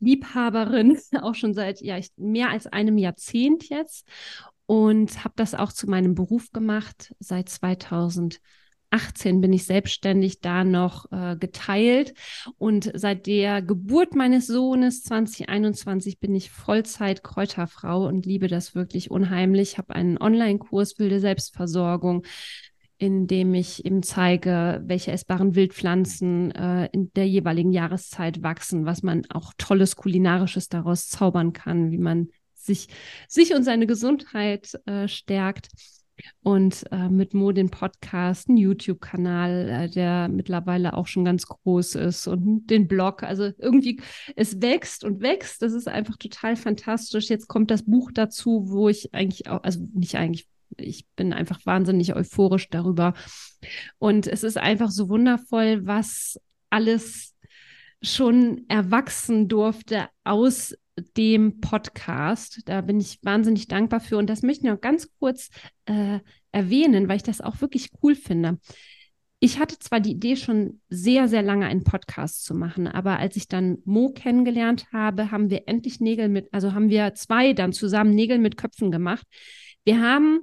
Liebhaberin, 0.00 0.98
auch 1.20 1.34
schon 1.34 1.54
seit 1.54 1.80
ja, 1.80 1.98
ich, 1.98 2.10
mehr 2.16 2.50
als 2.50 2.66
einem 2.66 2.98
Jahrzehnt 2.98 3.68
jetzt 3.68 4.08
und 4.66 5.24
habe 5.24 5.34
das 5.36 5.54
auch 5.54 5.72
zu 5.72 5.88
meinem 5.88 6.14
Beruf 6.14 6.52
gemacht 6.52 7.14
seit 7.18 7.48
2000. 7.48 8.40
18 8.90 9.40
bin 9.40 9.52
ich 9.52 9.64
selbstständig 9.64 10.40
da 10.40 10.64
noch 10.64 11.10
äh, 11.12 11.36
geteilt 11.36 12.14
und 12.58 12.90
seit 12.94 13.26
der 13.26 13.62
Geburt 13.62 14.14
meines 14.14 14.46
Sohnes 14.46 15.02
2021 15.04 16.18
bin 16.18 16.34
ich 16.34 16.50
Vollzeit 16.50 17.22
Kräuterfrau 17.22 18.06
und 18.06 18.26
liebe 18.26 18.48
das 18.48 18.74
wirklich 18.74 19.10
unheimlich. 19.10 19.78
Habe 19.78 19.94
einen 19.94 20.18
Online-Kurs 20.18 20.98
wilde 20.98 21.20
Selbstversorgung, 21.20 22.24
in 22.98 23.26
dem 23.26 23.54
ich 23.54 23.84
eben 23.84 24.02
zeige, 24.02 24.82
welche 24.84 25.12
essbaren 25.12 25.54
Wildpflanzen 25.54 26.50
äh, 26.52 26.88
in 26.92 27.12
der 27.14 27.26
jeweiligen 27.26 27.72
Jahreszeit 27.72 28.42
wachsen, 28.42 28.84
was 28.84 29.02
man 29.02 29.22
auch 29.30 29.52
tolles 29.56 29.96
kulinarisches 29.96 30.68
daraus 30.68 31.08
zaubern 31.08 31.52
kann, 31.52 31.90
wie 31.92 31.98
man 31.98 32.28
sich 32.54 32.88
sich 33.26 33.54
und 33.54 33.62
seine 33.62 33.86
Gesundheit 33.86 34.78
äh, 34.84 35.08
stärkt 35.08 35.68
und 36.42 36.84
äh, 36.92 37.08
mit 37.08 37.34
Mo 37.34 37.52
den 37.52 37.70
Podcast, 37.70 38.48
einen 38.48 38.58
YouTube-Kanal, 38.58 39.68
äh, 39.68 39.90
der 39.90 40.28
mittlerweile 40.28 40.94
auch 40.94 41.06
schon 41.06 41.24
ganz 41.24 41.46
groß 41.46 41.96
ist 41.96 42.26
und 42.26 42.66
den 42.66 42.88
Blog. 42.88 43.22
Also 43.22 43.50
irgendwie, 43.58 44.00
es 44.36 44.60
wächst 44.60 45.04
und 45.04 45.20
wächst. 45.20 45.62
Das 45.62 45.72
ist 45.72 45.88
einfach 45.88 46.16
total 46.16 46.56
fantastisch. 46.56 47.28
Jetzt 47.28 47.48
kommt 47.48 47.70
das 47.70 47.84
Buch 47.84 48.10
dazu, 48.12 48.64
wo 48.68 48.88
ich 48.88 49.14
eigentlich 49.14 49.48
auch, 49.48 49.62
also 49.62 49.86
nicht 49.92 50.16
eigentlich, 50.16 50.46
ich 50.76 51.06
bin 51.16 51.32
einfach 51.32 51.64
wahnsinnig 51.66 52.14
euphorisch 52.14 52.68
darüber. 52.70 53.14
Und 53.98 54.26
es 54.26 54.42
ist 54.42 54.58
einfach 54.58 54.90
so 54.90 55.08
wundervoll, 55.08 55.86
was 55.86 56.40
alles 56.70 57.34
schon 58.02 58.64
erwachsen 58.68 59.48
durfte 59.48 60.08
aus 60.24 60.74
dem 61.00 61.60
Podcast. 61.60 62.62
Da 62.66 62.80
bin 62.80 63.00
ich 63.00 63.18
wahnsinnig 63.22 63.68
dankbar 63.68 64.00
für. 64.00 64.16
Und 64.18 64.28
das 64.28 64.42
möchte 64.42 64.66
ich 64.66 64.72
noch 64.72 64.80
ganz 64.80 65.08
kurz 65.18 65.50
äh, 65.86 66.20
erwähnen, 66.52 67.08
weil 67.08 67.16
ich 67.16 67.22
das 67.22 67.40
auch 67.40 67.60
wirklich 67.60 67.90
cool 68.02 68.14
finde. 68.14 68.58
Ich 69.42 69.58
hatte 69.58 69.78
zwar 69.78 70.00
die 70.00 70.12
Idee, 70.12 70.36
schon 70.36 70.82
sehr, 70.90 71.26
sehr 71.26 71.42
lange 71.42 71.64
einen 71.64 71.82
Podcast 71.82 72.44
zu 72.44 72.54
machen, 72.54 72.86
aber 72.86 73.18
als 73.18 73.36
ich 73.36 73.48
dann 73.48 73.78
Mo 73.86 74.10
kennengelernt 74.10 74.92
habe, 74.92 75.30
haben 75.30 75.48
wir 75.48 75.62
endlich 75.66 75.98
Nägel 75.98 76.28
mit, 76.28 76.52
also 76.52 76.74
haben 76.74 76.90
wir 76.90 77.14
zwei 77.14 77.54
dann 77.54 77.72
zusammen 77.72 78.14
Nägel 78.14 78.38
mit 78.38 78.58
Köpfen 78.58 78.90
gemacht. 78.90 79.26
Wir 79.84 79.98
haben 80.02 80.40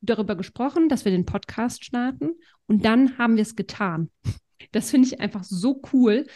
darüber 0.00 0.34
gesprochen, 0.34 0.88
dass 0.88 1.04
wir 1.04 1.12
den 1.12 1.26
Podcast 1.26 1.84
starten 1.84 2.32
und 2.66 2.84
dann 2.84 3.18
haben 3.18 3.36
wir 3.36 3.42
es 3.42 3.56
getan. 3.56 4.10
Das 4.72 4.90
finde 4.90 5.06
ich 5.06 5.20
einfach 5.20 5.44
so 5.44 5.80
cool. 5.92 6.26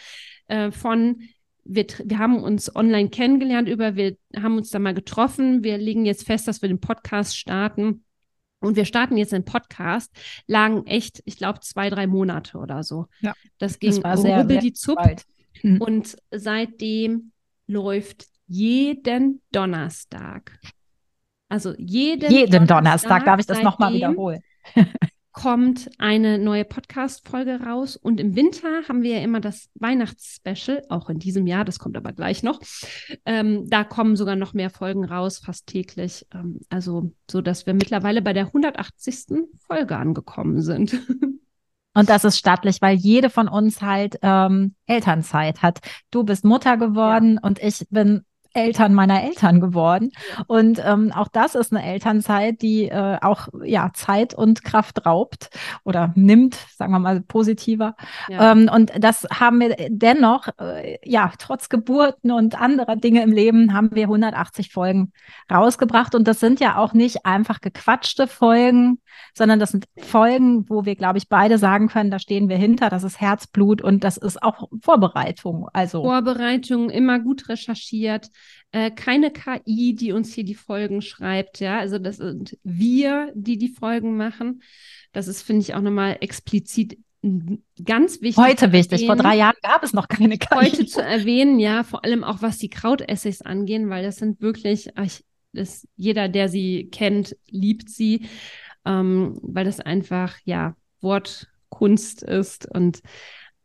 Äh, 0.47 0.71
von 0.71 1.21
wir, 1.69 1.85
wir 2.03 2.17
haben 2.17 2.41
uns 2.43 2.75
online 2.75 3.09
kennengelernt 3.09 3.69
über, 3.69 3.95
wir 3.95 4.17
haben 4.35 4.57
uns 4.57 4.71
da 4.71 4.79
mal 4.79 4.93
getroffen. 4.93 5.63
Wir 5.63 5.77
legen 5.77 6.05
jetzt 6.05 6.25
fest, 6.25 6.47
dass 6.47 6.61
wir 6.61 6.69
den 6.69 6.81
Podcast 6.81 7.37
starten. 7.37 8.03
Und 8.59 8.75
wir 8.75 8.85
starten 8.85 9.15
jetzt 9.15 9.33
einen 9.33 9.45
Podcast, 9.45 10.11
lagen 10.45 10.85
echt, 10.85 11.21
ich 11.25 11.37
glaube, 11.37 11.61
zwei, 11.61 11.89
drei 11.89 12.07
Monate 12.07 12.57
oder 12.57 12.83
so. 12.83 13.05
Ja, 13.21 13.33
das 13.57 13.79
ging 13.79 13.91
das 13.91 14.03
war 14.03 14.17
sehr, 14.17 14.43
die 14.43 14.73
Zup. 14.73 14.99
Mhm. 15.63 15.79
Und 15.79 16.17
seitdem 16.31 17.31
läuft 17.67 18.25
jeden 18.47 19.41
Donnerstag. 19.51 20.59
Also 21.47 21.73
jeden, 21.77 22.31
jeden 22.31 22.67
Donnerstag, 22.67 23.23
darf 23.25 23.39
ich 23.39 23.45
das 23.45 23.61
nochmal 23.61 23.93
wiederholen. 23.93 24.41
Kommt 25.31 25.89
eine 25.97 26.39
neue 26.39 26.65
Podcast-Folge 26.65 27.61
raus. 27.61 27.95
Und 27.95 28.19
im 28.19 28.35
Winter 28.35 28.87
haben 28.87 29.03
wir 29.03 29.17
ja 29.17 29.23
immer 29.23 29.39
das 29.39 29.69
Weihnachtsspecial, 29.75 30.83
auch 30.89 31.09
in 31.09 31.19
diesem 31.19 31.47
Jahr, 31.47 31.65
das 31.65 31.79
kommt 31.79 31.97
aber 31.97 32.13
gleich 32.13 32.43
noch. 32.43 32.59
Ähm, 33.25 33.69
da 33.69 33.83
kommen 33.83 34.15
sogar 34.15 34.35
noch 34.35 34.53
mehr 34.53 34.69
Folgen 34.69 35.05
raus, 35.05 35.39
fast 35.39 35.67
täglich. 35.67 36.25
Ähm, 36.33 36.59
also, 36.69 37.13
so 37.29 37.41
dass 37.41 37.65
wir 37.65 37.73
mittlerweile 37.73 38.21
bei 38.21 38.33
der 38.33 38.47
180. 38.47 39.47
Folge 39.67 39.97
angekommen 39.97 40.61
sind. 40.61 40.99
Und 41.93 42.09
das 42.09 42.23
ist 42.23 42.37
stattlich, 42.37 42.81
weil 42.81 42.95
jede 42.95 43.29
von 43.29 43.47
uns 43.47 43.81
halt 43.81 44.19
ähm, 44.21 44.75
Elternzeit 44.85 45.61
hat. 45.61 45.79
Du 46.11 46.23
bist 46.23 46.45
Mutter 46.45 46.77
geworden 46.77 47.39
ja. 47.41 47.47
und 47.47 47.59
ich 47.59 47.85
bin 47.89 48.23
Eltern 48.53 48.93
meiner 48.93 49.23
Eltern 49.23 49.59
geworden. 49.59 50.11
Und 50.47 50.81
ähm, 50.83 51.11
auch 51.11 51.27
das 51.27 51.55
ist 51.55 51.71
eine 51.71 51.85
Elternzeit, 51.85 52.61
die 52.61 52.85
äh, 52.85 53.17
auch 53.21 53.47
ja 53.63 53.91
Zeit 53.93 54.33
und 54.33 54.63
Kraft 54.63 55.05
raubt 55.05 55.49
oder 55.83 56.11
nimmt, 56.15 56.55
sagen 56.75 56.91
wir 56.91 56.99
mal 56.99 57.21
positiver. 57.21 57.95
Ja. 58.27 58.51
Ähm, 58.51 58.69
und 58.73 58.91
das 58.97 59.27
haben 59.31 59.59
wir 59.59 59.75
dennoch, 59.89 60.47
äh, 60.59 60.97
ja, 61.03 61.31
trotz 61.37 61.69
Geburten 61.69 62.31
und 62.31 62.59
anderer 62.59 62.95
Dinge 62.95 63.21
im 63.21 63.31
Leben, 63.31 63.73
haben 63.73 63.91
wir 63.93 64.03
180 64.03 64.71
Folgen 64.71 65.13
rausgebracht. 65.51 66.15
Und 66.15 66.27
das 66.27 66.39
sind 66.39 66.59
ja 66.59 66.77
auch 66.77 66.93
nicht 66.93 67.25
einfach 67.25 67.61
gequatschte 67.61 68.27
Folgen, 68.27 68.99
sondern 69.33 69.59
das 69.59 69.71
sind 69.71 69.85
Folgen, 69.97 70.69
wo 70.69 70.85
wir, 70.85 70.95
glaube 70.95 71.17
ich, 71.17 71.29
beide 71.29 71.57
sagen 71.57 71.87
können, 71.87 72.11
da 72.11 72.19
stehen 72.19 72.49
wir 72.49 72.57
hinter, 72.57 72.89
das 72.89 73.03
ist 73.03 73.21
Herzblut 73.21 73.81
und 73.81 74.03
das 74.03 74.17
ist 74.17 74.41
auch 74.41 74.69
Vorbereitung. 74.81 75.67
Also 75.73 76.03
Vorbereitung, 76.03 76.89
immer 76.89 77.19
gut 77.19 77.49
recherchiert 77.49 78.29
äh, 78.71 78.91
keine 78.91 79.31
KI, 79.31 79.95
die 79.95 80.11
uns 80.11 80.33
hier 80.33 80.43
die 80.43 80.55
Folgen 80.55 81.01
schreibt, 81.01 81.59
ja. 81.59 81.79
Also 81.79 81.97
das 81.97 82.17
sind 82.17 82.57
wir, 82.63 83.31
die 83.35 83.57
die 83.57 83.69
Folgen 83.69 84.17
machen. 84.17 84.61
Das 85.11 85.27
ist, 85.27 85.41
finde 85.41 85.61
ich, 85.61 85.73
auch 85.73 85.81
nochmal 85.81 86.17
explizit 86.21 86.97
ganz 87.83 88.21
wichtig. 88.21 88.37
Heute 88.37 88.71
wichtig. 88.71 89.05
Vor 89.05 89.15
drei 89.15 89.35
Jahren 89.35 89.57
gab 89.61 89.83
es 89.83 89.93
noch 89.93 90.07
keine 90.07 90.37
KI. 90.37 90.55
Heute 90.55 90.85
zu 90.85 91.01
erwähnen, 91.01 91.59
ja, 91.59 91.83
vor 91.83 92.05
allem 92.05 92.23
auch 92.23 92.41
was 92.41 92.57
die 92.57 92.69
Krautessays 92.69 93.41
angehen, 93.41 93.89
weil 93.89 94.03
das 94.03 94.17
sind 94.17 94.41
wirklich, 94.41 94.89
ich, 95.03 95.25
das, 95.51 95.87
jeder, 95.95 96.29
der 96.29 96.47
sie 96.47 96.89
kennt, 96.91 97.35
liebt 97.47 97.89
sie, 97.89 98.27
ähm, 98.85 99.37
weil 99.41 99.65
das 99.65 99.79
einfach, 99.79 100.37
ja, 100.45 100.75
Wortkunst 101.01 102.23
ist 102.23 102.69
und 102.73 103.01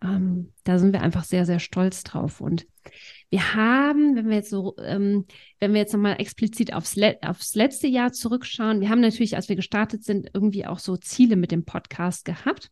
ähm, 0.03 0.53
da 0.65 0.79
sind 0.79 0.93
wir 0.93 1.03
einfach 1.03 1.25
sehr, 1.25 1.47
sehr 1.47 1.59
stolz 1.59 2.03
drauf. 2.03 2.41
Und 2.41 2.67
wir 3.31 3.55
haben, 3.55 4.17
wenn 4.17 4.29
wir 4.29 4.37
jetzt 4.37 4.51
so, 4.51 4.77
ähm, 4.79 5.27
wenn 5.59 5.73
wir 5.73 5.81
jetzt 5.81 5.93
nochmal 5.93 6.21
explizit 6.21 6.73
aufs, 6.73 6.97
Le 6.97 7.19
aufs 7.23 7.55
letzte 7.55 7.87
Jahr 7.87 8.13
zurückschauen, 8.13 8.81
wir 8.81 8.91
haben 8.91 9.01
natürlich, 9.01 9.37
als 9.37 9.49
wir 9.49 9.57
gestartet 9.57 10.05
sind, 10.05 10.31
irgendwie 10.35 10.67
auch 10.67 10.79
so 10.79 10.97
Ziele 10.97 11.37
mit 11.37 11.51
dem 11.51 11.65
Podcast 11.65 12.25
gehabt. 12.25 12.71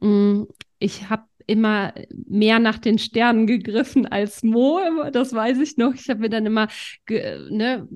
Mm, 0.00 0.44
ich 0.78 1.08
habe 1.08 1.24
immer 1.46 1.94
mehr 2.10 2.58
nach 2.58 2.78
den 2.78 2.98
Sternen 2.98 3.46
gegriffen 3.46 4.06
als 4.06 4.42
Mo, 4.42 4.80
das 5.12 5.32
weiß 5.32 5.58
ich 5.58 5.76
noch. 5.76 5.94
Ich 5.94 6.10
habe 6.10 6.20
mir 6.20 6.28
dann 6.28 6.46
immer 6.46 6.68
ne, 7.08 7.88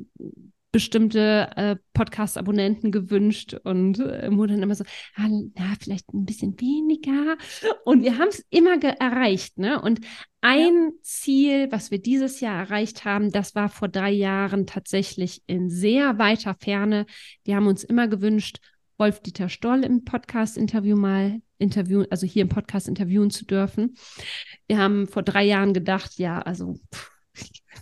bestimmte 0.72 1.50
äh, 1.56 1.76
Podcast-Abonnenten 1.94 2.92
gewünscht 2.92 3.54
und 3.64 3.98
äh, 3.98 4.30
Mo 4.30 4.46
dann 4.46 4.62
immer 4.62 4.74
so, 4.74 4.84
ah, 5.16 5.28
ja, 5.56 5.74
vielleicht 5.80 6.12
ein 6.12 6.24
bisschen 6.24 6.60
weniger. 6.60 7.36
Und 7.84 8.02
wir 8.02 8.18
haben 8.18 8.28
es 8.28 8.44
immer 8.50 8.82
erreicht, 8.82 9.58
ne? 9.58 9.80
Und 9.80 10.00
ein 10.40 10.74
ja. 10.74 10.90
Ziel, 11.02 11.72
was 11.72 11.90
wir 11.90 12.00
dieses 12.00 12.40
Jahr 12.40 12.58
erreicht 12.60 13.04
haben, 13.04 13.30
das 13.32 13.54
war 13.54 13.68
vor 13.68 13.88
drei 13.88 14.10
Jahren 14.10 14.66
tatsächlich 14.66 15.42
in 15.46 15.68
sehr 15.68 16.18
weiter 16.18 16.54
Ferne. 16.58 17.06
Wir 17.44 17.56
haben 17.56 17.66
uns 17.66 17.84
immer 17.84 18.08
gewünscht, 18.08 18.58
Wolf-Dieter 18.98 19.48
Stoll 19.48 19.82
im 19.82 20.04
Podcast-Interview 20.04 20.96
mal 20.96 21.40
interviewen, 21.58 22.06
also 22.10 22.26
hier 22.26 22.42
im 22.42 22.48
Podcast 22.48 22.86
interviewen 22.86 23.30
zu 23.30 23.44
dürfen. 23.44 23.94
Wir 24.66 24.78
haben 24.78 25.08
vor 25.08 25.22
drei 25.22 25.44
Jahren 25.44 25.72
gedacht, 25.72 26.18
ja, 26.18 26.40
also 26.40 26.78
pff, 26.94 27.10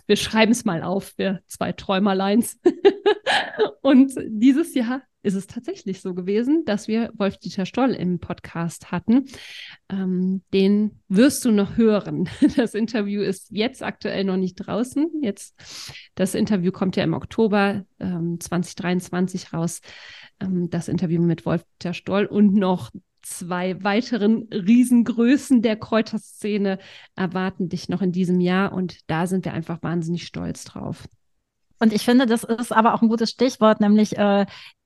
wir 0.07 0.15
schreiben 0.15 0.51
es 0.51 0.65
mal 0.65 0.83
auf, 0.83 1.17
wir 1.17 1.41
zwei 1.47 1.71
Träumerleins. 1.71 2.59
und 3.81 4.13
dieses 4.27 4.73
Jahr 4.73 5.01
ist 5.21 5.33
es 5.35 5.47
tatsächlich 5.47 6.01
so 6.01 6.13
gewesen, 6.13 6.63
dass 6.65 6.87
wir 6.87 7.11
Wolf-Dieter 7.15 7.65
Stoll 7.65 7.91
im 7.91 8.19
Podcast 8.19 8.91
hatten. 8.91 9.25
Ähm, 9.89 10.43
den 10.53 11.01
wirst 11.09 11.43
du 11.45 11.51
noch 11.51 11.77
hören. 11.77 12.29
Das 12.55 12.73
Interview 12.73 13.21
ist 13.21 13.51
jetzt 13.51 13.83
aktuell 13.83 14.23
noch 14.23 14.37
nicht 14.37 14.55
draußen. 14.55 15.21
Jetzt, 15.21 15.55
das 16.15 16.35
Interview 16.35 16.71
kommt 16.71 16.95
ja 16.95 17.03
im 17.03 17.13
Oktober 17.13 17.85
ähm, 17.99 18.39
2023 18.39 19.53
raus. 19.53 19.81
Ähm, 20.39 20.69
das 20.69 20.87
Interview 20.87 21.21
mit 21.21 21.45
Wolf-Dieter 21.45 21.93
Stoll 21.93 22.25
und 22.25 22.53
noch 22.53 22.91
zwei 23.29 23.81
weiteren 23.83 24.47
Riesengrößen 24.51 25.61
der 25.61 25.75
Kräuterszene 25.77 26.79
erwarten 27.15 27.69
dich 27.69 27.89
noch 27.89 28.01
in 28.01 28.11
diesem 28.11 28.41
Jahr 28.41 28.73
und 28.73 29.09
da 29.09 29.27
sind 29.27 29.45
wir 29.45 29.53
einfach 29.53 29.81
wahnsinnig 29.81 30.25
stolz 30.25 30.63
drauf. 30.65 31.07
Und 31.79 31.93
ich 31.93 32.03
finde, 32.03 32.25
das 32.25 32.43
ist 32.43 32.73
aber 32.73 32.93
auch 32.93 33.01
ein 33.01 33.09
gutes 33.09 33.29
Stichwort, 33.29 33.79
nämlich 33.79 34.17
äh, 34.17 34.45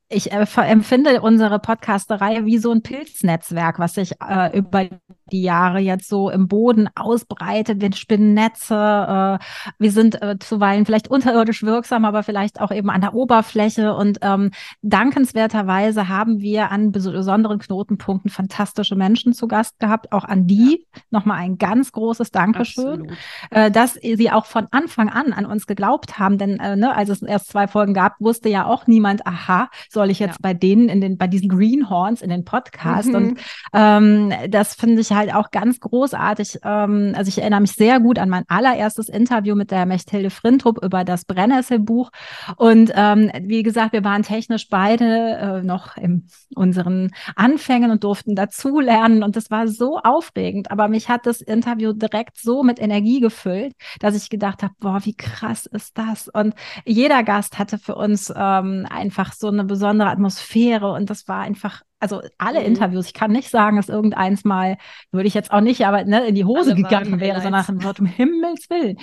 ich 0.09 0.31
äh, 0.31 0.45
empfinde 0.57 1.21
unsere 1.21 1.59
Podcasterei 1.59 2.45
wie 2.45 2.59
so 2.59 2.71
ein 2.71 2.83
Pilznetzwerk, 2.83 3.79
was 3.79 3.95
sich 3.95 4.13
äh, 4.21 4.55
über 4.57 4.87
die 5.33 5.41
Jahre 5.41 5.79
jetzt 5.79 6.07
so 6.07 6.29
im 6.29 6.47
Boden 6.47 6.89
ausbreitet. 6.95 7.81
Wir 7.81 7.91
spinnen 7.93 8.33
Netze, 8.33 8.75
äh, 8.75 9.43
wir 9.79 9.91
sind 9.91 10.21
äh, 10.21 10.37
zuweilen 10.39 10.85
vielleicht 10.85 11.09
unterirdisch 11.09 11.63
wirksam, 11.63 12.05
aber 12.05 12.23
vielleicht 12.23 12.61
auch 12.61 12.71
eben 12.71 12.89
an 12.89 13.01
der 13.01 13.13
Oberfläche. 13.13 13.95
Und 13.95 14.19
ähm, 14.21 14.51
dankenswerterweise 14.81 16.07
haben 16.07 16.39
wir 16.39 16.71
an 16.71 16.91
besonderen 16.91 17.59
Knotenpunkten 17.59 18.29
fantastische 18.29 18.95
Menschen 18.95 19.33
zu 19.33 19.47
Gast 19.47 19.79
gehabt. 19.79 20.11
Auch 20.11 20.23
an 20.23 20.47
die 20.47 20.85
ja. 20.93 21.01
nochmal 21.11 21.39
ein 21.39 21.57
ganz 21.57 21.91
großes 21.91 22.31
Dankeschön, 22.31 23.11
äh, 23.49 23.71
dass 23.71 23.93
sie 23.95 24.31
auch 24.31 24.45
von 24.45 24.67
Anfang 24.71 25.09
an 25.09 25.33
an 25.33 25.45
uns 25.45 25.65
geglaubt 25.67 26.19
haben. 26.19 26.37
Denn 26.37 26.59
äh, 26.59 26.75
ne, 26.75 26.95
als 26.95 27.09
es 27.09 27.21
erst 27.21 27.47
zwei 27.47 27.67
Folgen 27.67 27.93
gab, 27.93 28.15
wusste 28.19 28.49
ja 28.49 28.65
auch 28.65 28.85
niemand, 28.85 29.25
aha, 29.25 29.69
soll 29.89 30.11
ich 30.11 30.19
jetzt 30.19 30.33
ja. 30.35 30.39
bei 30.41 30.53
denen 30.53 30.89
in 30.89 31.01
den, 31.01 31.17
bei 31.17 31.27
diesen 31.27 31.49
Greenhorns 31.49 32.21
in 32.21 32.29
den 32.29 32.45
Podcast? 32.45 33.09
Mhm. 33.09 33.15
Und 33.15 33.39
ähm, 33.73 34.33
das 34.49 34.75
finde 34.75 35.01
ich 35.01 35.11
halt 35.11 35.22
auch 35.31 35.51
ganz 35.51 35.79
großartig. 35.79 36.59
Ähm, 36.63 37.13
also 37.15 37.29
ich 37.29 37.39
erinnere 37.39 37.61
mich 37.61 37.73
sehr 37.73 37.99
gut 37.99 38.19
an 38.19 38.29
mein 38.29 38.43
allererstes 38.47 39.09
Interview 39.09 39.55
mit 39.55 39.71
der 39.71 39.85
Mechthilde 39.85 40.29
Frintrup 40.29 40.83
über 40.83 41.03
das 41.03 41.25
Brennnessel-Buch. 41.25 42.09
Und 42.57 42.91
ähm, 42.95 43.31
wie 43.41 43.63
gesagt, 43.63 43.93
wir 43.93 44.03
waren 44.03 44.23
technisch 44.23 44.67
beide 44.69 45.05
äh, 45.05 45.63
noch 45.63 45.97
in 45.97 46.27
unseren 46.55 47.11
Anfängen 47.35 47.91
und 47.91 48.03
durften 48.03 48.35
dazulernen. 48.35 49.23
Und 49.23 49.35
das 49.35 49.51
war 49.51 49.67
so 49.67 49.99
aufregend. 49.99 50.71
Aber 50.71 50.87
mich 50.87 51.09
hat 51.09 51.25
das 51.25 51.41
Interview 51.41 51.93
direkt 51.93 52.37
so 52.37 52.63
mit 52.63 52.79
Energie 52.79 53.19
gefüllt, 53.19 53.73
dass 53.99 54.15
ich 54.15 54.29
gedacht 54.29 54.63
habe, 54.63 54.73
boah, 54.79 54.99
wie 55.03 55.15
krass 55.15 55.65
ist 55.65 55.97
das? 55.97 56.27
Und 56.27 56.55
jeder 56.85 57.23
Gast 57.23 57.59
hatte 57.59 57.77
für 57.77 57.95
uns 57.95 58.33
ähm, 58.35 58.85
einfach 58.89 59.33
so 59.33 59.47
eine 59.47 59.63
besondere 59.63 60.09
Atmosphäre. 60.09 60.91
Und 60.91 61.09
das 61.09 61.27
war 61.27 61.41
einfach 61.41 61.81
also 62.03 62.21
alle 62.37 62.59
mhm. 62.59 62.65
Interviews, 62.65 63.07
ich 63.07 63.13
kann 63.13 63.31
nicht 63.31 63.49
sagen, 63.49 63.77
dass 63.77 63.87
irgendeins 63.87 64.43
mal, 64.43 64.77
würde 65.13 65.27
ich 65.27 65.33
jetzt 65.33 65.51
auch 65.51 65.61
nicht, 65.61 65.85
aber 65.85 66.03
ne, 66.03 66.27
in 66.27 66.35
die 66.35 66.43
Hose 66.43 66.71
alle 66.71 66.81
gegangen 66.81 67.21
wäre, 67.21 67.39
so 67.39 67.49
nach 67.49 67.65
dem 67.65 67.77
um 67.77 68.05
Himmels 68.05 68.69
Willen. 68.69 68.97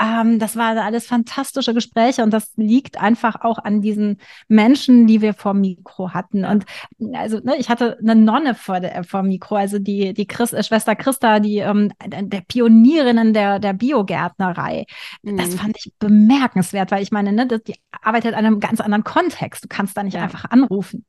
Ähm, 0.00 0.38
das 0.38 0.56
war 0.56 0.74
alles 0.82 1.06
fantastische 1.06 1.74
Gespräche 1.74 2.22
und 2.22 2.32
das 2.32 2.52
liegt 2.56 2.98
einfach 2.98 3.42
auch 3.42 3.58
an 3.58 3.82
diesen 3.82 4.20
Menschen, 4.48 5.06
die 5.06 5.20
wir 5.20 5.34
vor 5.34 5.52
Mikro 5.52 6.14
hatten. 6.14 6.46
Und 6.46 6.64
also, 7.12 7.40
ne, 7.40 7.56
ich 7.58 7.68
hatte 7.68 7.98
eine 8.00 8.16
Nonne 8.16 8.54
vor, 8.54 8.80
der, 8.80 9.04
vor 9.04 9.22
Mikro, 9.22 9.56
also 9.56 9.78
die, 9.78 10.14
die 10.14 10.26
Chris, 10.26 10.54
äh, 10.54 10.62
Schwester 10.62 10.96
Christa, 10.96 11.40
die 11.40 11.58
ähm, 11.58 11.92
der 12.06 12.40
Pionierinnen 12.40 13.34
der, 13.34 13.58
der 13.58 13.74
Biogärtnerei. 13.74 14.86
Mhm. 15.22 15.36
Das 15.36 15.54
fand 15.56 15.76
ich 15.76 15.92
bemerkenswert, 15.98 16.90
weil 16.90 17.02
ich 17.02 17.12
meine, 17.12 17.32
ne, 17.32 17.46
die 17.46 17.74
arbeitet 18.00 18.32
in 18.32 18.38
einem 18.38 18.60
ganz 18.60 18.80
anderen 18.80 19.04
Kontext. 19.04 19.64
Du 19.64 19.68
kannst 19.68 19.94
da 19.94 20.02
nicht 20.02 20.14
ja. 20.14 20.22
einfach 20.22 20.46
anrufen. 20.46 21.04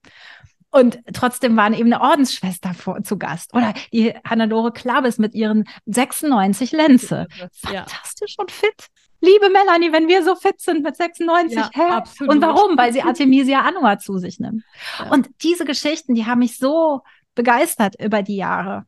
Und 0.69 0.99
trotzdem 1.13 1.55
waren 1.55 1.73
eben 1.73 1.91
eine 1.91 2.01
Ordensschwester 2.01 2.73
vor, 2.73 3.01
zu 3.03 3.17
Gast. 3.17 3.53
Oder 3.53 3.73
die 3.93 4.13
Hannelore 4.27 4.71
Klabes 4.71 5.17
mit 5.17 5.33
ihren 5.33 5.63
96 5.85 6.71
Lenze. 6.71 7.27
Fantastisch 7.53 8.35
ja. 8.37 8.41
und 8.43 8.51
fit. 8.51 8.87
Liebe 9.19 9.49
Melanie, 9.49 9.91
wenn 9.91 10.07
wir 10.07 10.23
so 10.23 10.35
fit 10.35 10.59
sind 10.61 10.83
mit 10.83 10.95
96, 10.95 11.57
ja, 11.57 11.69
hä? 11.73 11.91
Absolut. 11.91 12.35
Und 12.35 12.41
warum? 12.41 12.77
Weil 12.77 12.93
sie 12.93 13.01
Artemisia 13.01 13.61
annua 13.61 13.97
zu 13.97 14.17
sich 14.19 14.39
nimmt. 14.39 14.63
Ja. 14.99 15.09
Und 15.09 15.29
diese 15.41 15.65
Geschichten, 15.65 16.13
die 16.13 16.25
haben 16.25 16.39
mich 16.39 16.57
so 16.57 17.01
begeistert 17.33 17.95
über 17.99 18.21
die 18.21 18.35
Jahre. 18.35 18.85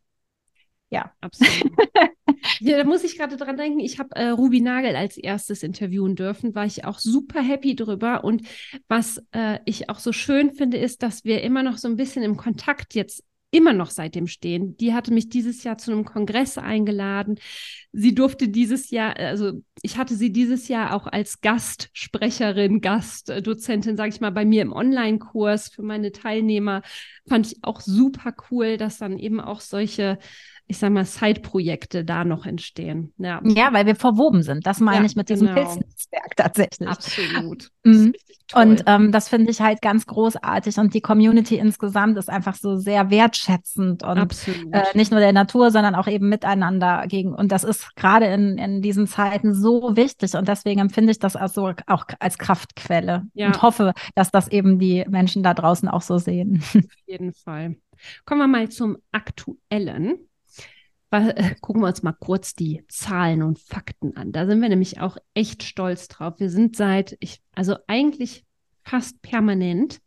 Ja. 0.89 1.12
Absolut. 1.22 1.72
ja, 2.60 2.77
da 2.77 2.84
muss 2.84 3.03
ich 3.03 3.17
gerade 3.17 3.38
dran 3.38 3.58
denken, 3.58 3.79
ich 3.79 4.00
habe 4.00 4.15
äh, 4.15 4.29
Ruby 4.29 4.62
Nagel 4.62 4.96
als 4.96 5.17
erstes 5.17 5.63
interviewen 5.63 6.15
dürfen, 6.15 6.55
war 6.55 6.65
ich 6.65 6.86
auch 6.86 7.00
super 7.00 7.41
happy 7.41 7.75
drüber. 7.75 8.24
Und 8.24 8.41
was 8.88 9.22
äh, 9.31 9.60
ich 9.65 9.89
auch 9.89 10.00
so 10.00 10.12
schön 10.12 10.53
finde, 10.53 10.77
ist, 10.77 11.03
dass 11.03 11.24
wir 11.24 11.41
immer 11.41 11.63
noch 11.63 11.77
so 11.77 11.88
ein 11.88 11.96
bisschen 11.96 12.24
im 12.24 12.38
Kontakt 12.38 12.96
jetzt 12.96 13.24
immer 13.51 13.74
noch 13.74 13.89
seitdem 13.89 14.27
stehen. 14.27 14.77
Die 14.77 14.93
hatte 14.93 15.12
mich 15.12 15.29
dieses 15.29 15.63
Jahr 15.63 15.77
zu 15.77 15.91
einem 15.91 16.05
Kongress 16.05 16.58
eingeladen. 16.58 17.39
Sie 17.91 18.13
durfte 18.13 18.48
dieses 18.48 18.91
Jahr, 18.91 19.17
also 19.17 19.63
ich 19.81 19.98
hatte 19.98 20.15
sie 20.15 20.31
dieses 20.31 20.67
Jahr 20.67 20.93
auch 20.93 21.08
als 21.08 21.41
Gastsprecherin, 21.41 22.81
Gastdozentin, 22.81 23.98
sage 23.98 24.10
ich 24.10 24.22
mal, 24.22 24.29
bei 24.29 24.46
mir 24.46 24.62
im 24.62 24.74
Online-Kurs 24.74 25.69
für 25.69 25.81
meine 25.81 26.12
Teilnehmer. 26.12 26.84
Fand 27.27 27.48
ich 27.48 27.58
auch 27.63 27.81
super 27.81 28.34
cool, 28.51 28.77
dass 28.77 29.00
dann 29.00 29.17
eben 29.17 29.39
auch 29.41 29.62
solche 29.62 30.19
ich 30.69 30.77
sag 30.77 30.91
mal, 30.91 31.03
Side-Projekte 31.03 32.05
da 32.05 32.23
noch 32.23 32.45
entstehen. 32.45 33.11
Ja. 33.17 33.41
ja, 33.43 33.73
weil 33.73 33.88
wir 33.88 33.95
verwoben 33.95 34.43
sind. 34.43 34.67
Das 34.67 34.79
meine 34.79 34.99
ja, 34.99 35.05
ich 35.05 35.15
mit 35.15 35.27
diesem 35.27 35.47
genau. 35.47 35.61
Pilznetzwerk 35.61 36.35
tatsächlich. 36.38 36.88
Absolut. 36.88 37.69
Mhm. 37.85 38.13
Und 38.53 38.83
ähm, 38.88 39.11
das 39.11 39.29
finde 39.29 39.51
ich 39.51 39.61
halt 39.61 39.81
ganz 39.81 40.05
großartig. 40.05 40.77
Und 40.77 40.93
die 40.93 41.01
Community 41.01 41.55
insgesamt 41.55 42.17
ist 42.17 42.29
einfach 42.29 42.55
so 42.55 42.75
sehr 42.75 43.09
wertschätzend 43.09 44.03
und 44.03 44.17
äh, 44.71 44.83
nicht 44.95 45.11
nur 45.11 45.21
der 45.21 45.31
Natur, 45.31 45.71
sondern 45.71 45.95
auch 45.95 46.07
eben 46.07 46.29
miteinander 46.29 47.05
gegen. 47.07 47.33
Und 47.33 47.51
das 47.51 47.63
ist 47.63 47.95
gerade 47.95 48.25
in, 48.25 48.57
in 48.57 48.81
diesen 48.81 49.07
Zeiten 49.07 49.53
so 49.53 49.95
wichtig. 49.95 50.33
Und 50.33 50.47
deswegen 50.47 50.81
empfinde 50.81 51.11
ich 51.11 51.19
das 51.19 51.35
also 51.35 51.71
auch 51.88 52.05
als 52.19 52.38
Kraftquelle 52.38 53.23
ja. 53.33 53.47
und 53.47 53.61
hoffe, 53.61 53.93
dass 54.15 54.29
das 54.29 54.49
eben 54.49 54.77
die 54.77 55.05
Menschen 55.07 55.41
da 55.41 55.53
draußen 55.53 55.88
auch 55.88 56.01
so 56.01 56.17
sehen. 56.17 56.61
Auf 56.75 56.83
jeden 57.07 57.33
Fall. 57.33 57.75
Kommen 58.25 58.41
wir 58.41 58.47
mal 58.47 58.69
zum 58.69 58.97
Aktuellen. 59.11 60.28
Äh, 61.12 61.56
gucken 61.62 61.82
wir 61.82 61.88
uns 61.88 62.04
mal 62.04 62.13
kurz 62.13 62.54
die 62.54 62.84
Zahlen 62.88 63.42
und 63.42 63.60
Fakten 63.60 64.16
an. 64.16 64.32
Da 64.32 64.46
sind 64.46 64.62
wir 64.62 64.70
nämlich 64.70 65.00
auch 65.00 65.18
echt 65.34 65.63
stolz 65.63 66.08
drauf. 66.08 66.36
Wir 66.38 66.50
sind 66.50 66.75
seit, 66.75 67.18
ich, 67.20 67.42
also 67.56 67.78
eigentlich 67.88 68.46
fast 68.84 69.22
permanent 69.22 70.00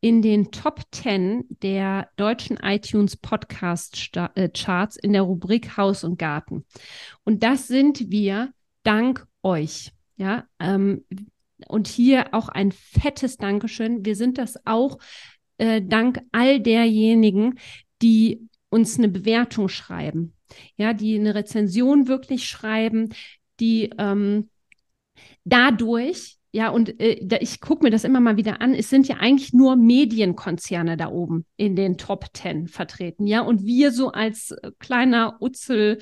in 0.00 0.22
den 0.22 0.52
Top 0.52 0.82
10 0.92 1.44
der 1.62 2.08
deutschen 2.16 2.56
iTunes 2.58 3.16
Podcast 3.16 4.16
äh, 4.34 4.48
Charts 4.48 4.96
in 4.96 5.12
der 5.12 5.22
Rubrik 5.22 5.76
Haus 5.76 6.04
und 6.04 6.18
Garten. 6.18 6.64
Und 7.24 7.42
das 7.42 7.66
sind 7.66 8.10
wir 8.10 8.52
dank 8.84 9.26
euch. 9.42 9.92
Ja, 10.16 10.44
ähm, 10.60 11.04
und 11.66 11.88
hier 11.88 12.32
auch 12.32 12.48
ein 12.48 12.72
fettes 12.72 13.36
Dankeschön. 13.36 14.04
Wir 14.04 14.14
sind 14.14 14.38
das 14.38 14.64
auch 14.66 14.98
äh, 15.58 15.82
dank 15.82 16.20
all 16.30 16.60
derjenigen, 16.60 17.58
die 18.02 18.48
uns 18.70 18.98
eine 18.98 19.08
Bewertung 19.08 19.68
schreiben, 19.68 20.34
ja, 20.76 20.92
die 20.92 21.18
eine 21.18 21.34
Rezension 21.34 22.08
wirklich 22.08 22.48
schreiben, 22.48 23.10
die 23.60 23.90
ähm, 23.98 24.50
dadurch 25.44 26.38
ja, 26.50 26.70
und 26.70 26.98
äh, 26.98 27.20
da, 27.22 27.36
ich 27.40 27.60
gucke 27.60 27.84
mir 27.84 27.90
das 27.90 28.04
immer 28.04 28.20
mal 28.20 28.38
wieder 28.38 28.62
an. 28.62 28.74
Es 28.74 28.88
sind 28.88 29.06
ja 29.06 29.16
eigentlich 29.16 29.52
nur 29.52 29.76
Medienkonzerne 29.76 30.96
da 30.96 31.08
oben 31.08 31.44
in 31.56 31.76
den 31.76 31.98
Top 31.98 32.32
Ten 32.32 32.68
vertreten, 32.68 33.26
ja. 33.26 33.42
Und 33.42 33.64
wir 33.64 33.92
so 33.92 34.12
als 34.12 34.52
äh, 34.52 34.70
kleiner 34.78 35.36
Utzel 35.40 35.98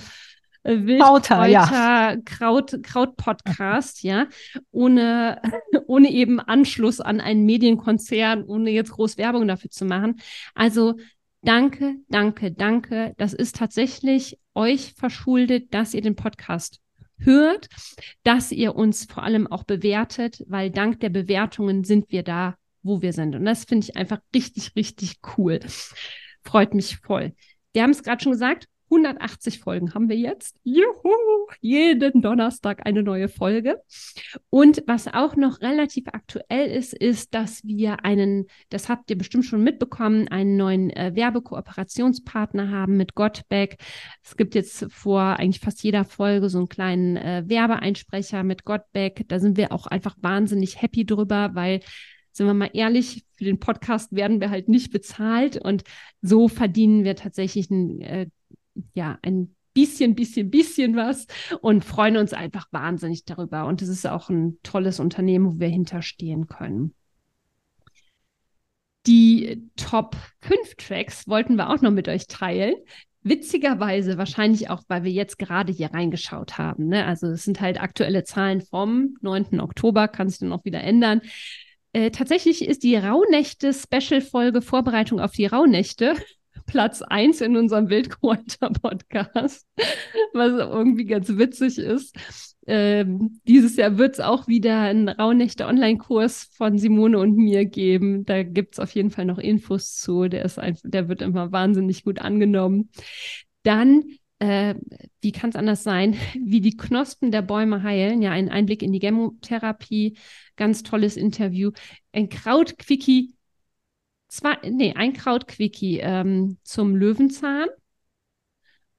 äh, 0.62 0.87
Wildkräuter, 0.87 1.46
ja. 1.46 2.16
Kraut, 2.25 2.80
Kraut-Podcast, 2.80 4.04
ja, 4.04 4.26
ohne, 4.70 5.42
ohne 5.88 6.12
eben 6.12 6.38
Anschluss 6.38 7.00
an 7.00 7.20
einen 7.20 7.44
Medienkonzern, 7.44 8.44
ohne 8.44 8.70
jetzt 8.70 8.92
groß 8.92 9.18
Werbung 9.18 9.49
dafür 9.49 9.70
zu 9.70 9.85
machen. 9.85 10.20
Also 10.54 10.94
Danke, 11.46 11.98
danke, 12.08 12.50
danke. 12.50 13.14
Das 13.18 13.32
ist 13.32 13.54
tatsächlich 13.54 14.36
euch 14.56 14.94
verschuldet, 14.94 15.72
dass 15.72 15.94
ihr 15.94 16.02
den 16.02 16.16
Podcast 16.16 16.80
hört, 17.18 17.68
dass 18.24 18.50
ihr 18.50 18.74
uns 18.74 19.04
vor 19.04 19.22
allem 19.22 19.46
auch 19.46 19.62
bewertet, 19.62 20.42
weil 20.48 20.72
dank 20.72 20.98
der 20.98 21.10
Bewertungen 21.10 21.84
sind 21.84 22.10
wir 22.10 22.24
da, 22.24 22.56
wo 22.82 23.00
wir 23.00 23.12
sind. 23.12 23.36
Und 23.36 23.44
das 23.44 23.64
finde 23.64 23.84
ich 23.84 23.96
einfach 23.96 24.18
richtig, 24.34 24.74
richtig 24.74 25.20
cool. 25.38 25.60
Freut 26.42 26.74
mich 26.74 26.96
voll. 26.96 27.32
Wir 27.72 27.84
haben 27.84 27.90
es 27.90 28.02
gerade 28.02 28.24
schon 28.24 28.32
gesagt, 28.32 28.66
180 28.90 29.61
Folgen 29.61 29.95
haben 29.95 30.09
wir 30.09 30.16
jetzt. 30.16 30.57
Juhu! 30.62 31.12
Jeden 31.61 32.22
Donnerstag 32.22 32.87
eine 32.87 33.03
neue 33.03 33.29
Folge. 33.29 33.81
Und 34.51 34.83
was 34.87 35.09
auch 35.09 35.37
noch 35.37 35.61
relativ 35.61 36.05
aktuell 36.12 36.70
ist, 36.70 36.94
ist, 36.94 37.35
dass 37.35 37.64
wir 37.64 38.05
einen, 38.05 38.46
das 38.68 38.88
habt 38.88 39.11
ihr 39.11 39.18
bestimmt 39.18 39.44
schon 39.44 39.62
mitbekommen, 39.62 40.29
einen 40.29 40.57
neuen 40.57 40.90
äh, 40.90 41.12
Werbekooperationspartner 41.14 42.70
haben 42.70 42.96
mit 42.96 43.14
Gottbeck. 43.14 43.79
Es 44.22 44.37
gibt 44.37 44.55
jetzt 44.55 44.87
vor 44.90 45.20
eigentlich 45.20 45.61
fast 45.61 45.83
jeder 45.83 46.05
Folge 46.05 46.49
so 46.49 46.59
einen 46.59 46.68
kleinen 46.68 47.16
äh, 47.16 47.44
Werbeeinsprecher 47.46 48.42
mit 48.44 48.64
Gottbeck. 48.64 49.25
Da 49.29 49.40
sind 49.40 49.57
wir 49.57 49.72
auch 49.72 49.87
einfach 49.87 50.16
wahnsinnig 50.20 50.81
happy 50.81 51.05
drüber, 51.05 51.51
weil 51.55 51.81
sind 52.37 52.46
wir 52.46 52.55
mal 52.55 52.70
ehrlich, 52.75 53.25
für 53.37 53.44
den 53.44 53.59
Podcast 53.59 54.14
werden 54.14 54.40
wir 54.40 54.51
halt 54.51 54.68
nicht 54.68 54.92
bezahlt 54.92 55.57
und 55.57 55.85
so 56.20 56.49
verdienen 56.49 57.03
wir 57.03 57.16
tatsächlich 57.16 57.70
ein 57.70 58.01
äh, 58.03 58.27
ja, 58.94 59.18
ein 59.22 59.54
bisschen, 59.76 60.14
bisschen, 60.14 60.50
bisschen 60.50 60.96
was 60.96 61.26
und 61.60 61.84
freuen 61.84 62.16
uns 62.16 62.32
einfach 62.32 62.66
wahnsinnig 62.72 63.26
darüber. 63.26 63.66
Und 63.66 63.82
es 63.82 63.88
ist 63.88 64.06
auch 64.06 64.30
ein 64.30 64.58
tolles 64.62 65.00
Unternehmen, 65.00 65.46
wo 65.46 65.60
wir 65.60 65.68
hinterstehen 65.68 66.46
können. 66.46 66.94
Die 69.06 69.70
Top 69.76 70.16
5 70.40 70.74
Tracks 70.76 71.28
wollten 71.28 71.56
wir 71.56 71.68
auch 71.68 71.80
noch 71.82 71.90
mit 71.90 72.08
euch 72.08 72.26
teilen. 72.26 72.74
Witzigerweise, 73.22 74.18
wahrscheinlich 74.18 74.70
auch, 74.70 74.82
weil 74.88 75.04
wir 75.04 75.12
jetzt 75.12 75.38
gerade 75.38 75.72
hier 75.72 75.92
reingeschaut 75.92 76.58
haben. 76.58 76.86
Ne? 76.86 77.04
Also 77.04 77.26
es 77.26 77.44
sind 77.44 77.60
halt 77.60 77.80
aktuelle 77.80 78.24
Zahlen 78.24 78.62
vom 78.62 79.16
9. 79.20 79.60
Oktober, 79.60 80.08
kann 80.08 80.28
sich 80.28 80.38
dann 80.38 80.52
auch 80.52 80.64
wieder 80.64 80.80
ändern. 80.80 81.20
Äh, 81.92 82.10
tatsächlich 82.10 82.66
ist 82.66 82.82
die 82.82 82.96
Rauhnächte-Special-Folge 82.96 84.62
Vorbereitung 84.62 85.20
auf 85.20 85.32
die 85.32 85.46
Rauhnächte 85.46 86.14
Platz 86.66 87.02
1 87.02 87.40
in 87.40 87.57
unserem 87.57 87.88
Wildkräuter-Podcast, 87.88 89.66
was 90.35 90.52
irgendwie 90.52 91.05
ganz 91.05 91.29
witzig 91.29 91.79
ist. 91.79 92.16
Ähm, 92.66 93.40
dieses 93.46 93.76
Jahr 93.76 93.96
wird 93.96 94.14
es 94.14 94.20
auch 94.20 94.48
wieder 94.48 94.81
einen 94.81 95.09
Rauhnächte-Online-Kurs 95.09 96.50
von 96.57 96.79
Simone 96.79 97.18
und 97.18 97.37
mir 97.37 97.64
geben. 97.64 98.24
Da 98.24 98.42
gibt 98.42 98.74
es 98.74 98.81
auf 98.81 98.90
jeden 98.90 99.11
Fall 99.11 99.24
noch 99.24 99.38
Infos 99.38 99.94
zu. 99.94 100.29
Der, 100.29 100.44
ist 100.44 100.59
einfach, 100.59 100.83
der 100.85 101.09
wird 101.09 101.22
immer 101.22 101.52
wahnsinnig 101.52 102.02
gut 102.02 102.20
angenommen. 102.20 102.90
Dann 103.62 104.05
äh, 104.38 104.74
wie 105.20 105.33
kann 105.33 105.50
es 105.50 105.57
anders 105.57 105.83
sein, 105.83 106.14
wie 106.44 106.61
die 106.61 106.76
Knospen 106.76 107.31
der 107.31 107.42
Bäume 107.42 107.83
heilen. 107.83 108.22
Ja, 108.22 108.33
ein 108.33 108.48
Einblick 108.48 108.83
in 108.83 108.92
die 108.92 109.00
Chemotherapie, 109.00 110.18
ganz 110.57 110.83
tolles 110.83 111.16
Interview. 111.16 111.70
Ein 112.12 112.29
Krautquickie 112.29 113.36
zwei, 114.28 114.56
nee, 114.68 114.94
ein 114.94 115.12
Krautquickie 115.12 116.00
ähm, 116.00 116.58
zum 116.62 116.96
Löwenzahn 116.96 117.68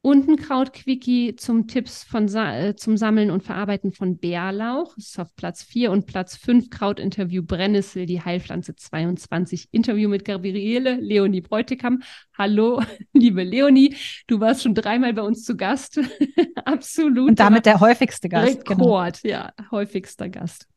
und 0.08 0.30
ein 0.30 0.38
Krautquickie 0.38 1.36
zum 1.36 1.68
Tipps 1.68 2.04
von 2.04 2.34
äh, 2.34 2.76
zum 2.78 2.96
Sammeln 2.96 3.30
und 3.30 3.44
Verarbeiten 3.44 3.92
von 3.92 4.18
Bärlauch. 4.18 4.96
Das 4.96 5.08
ist 5.08 5.20
auf 5.20 5.36
Platz 5.36 5.64
4 5.64 5.92
und 5.92 6.06
Platz 6.06 6.38
5 6.38 6.70
Krautinterview 6.70 7.44
Brennnessel, 7.44 8.06
die 8.06 8.22
Heilpflanze 8.22 8.76
22. 8.76 9.68
Interview 9.72 10.08
mit 10.08 10.24
Gabriele 10.24 10.96
Leonie 10.96 11.42
Bräutigam. 11.42 12.04
Hallo, 12.38 12.82
liebe 13.14 13.44
Leonie, 13.44 13.96
du 14.28 14.40
warst 14.40 14.64
schon 14.64 14.76
dreimal 14.76 15.14
bei 15.14 15.24
uns 15.24 15.44
zu 15.44 15.58
Gast. 15.58 16.00
Absolut. 16.64 17.32
Und 17.32 17.40
damit 17.40 17.66
der 17.66 17.82
häufigste 17.82 18.30
Gast. 18.30 18.64
Genau. 18.66 18.86
Rekord, 18.86 19.22
genau. 19.24 19.34
ja, 19.34 19.54
häufigster 19.72 20.30
Gast. 20.30 20.68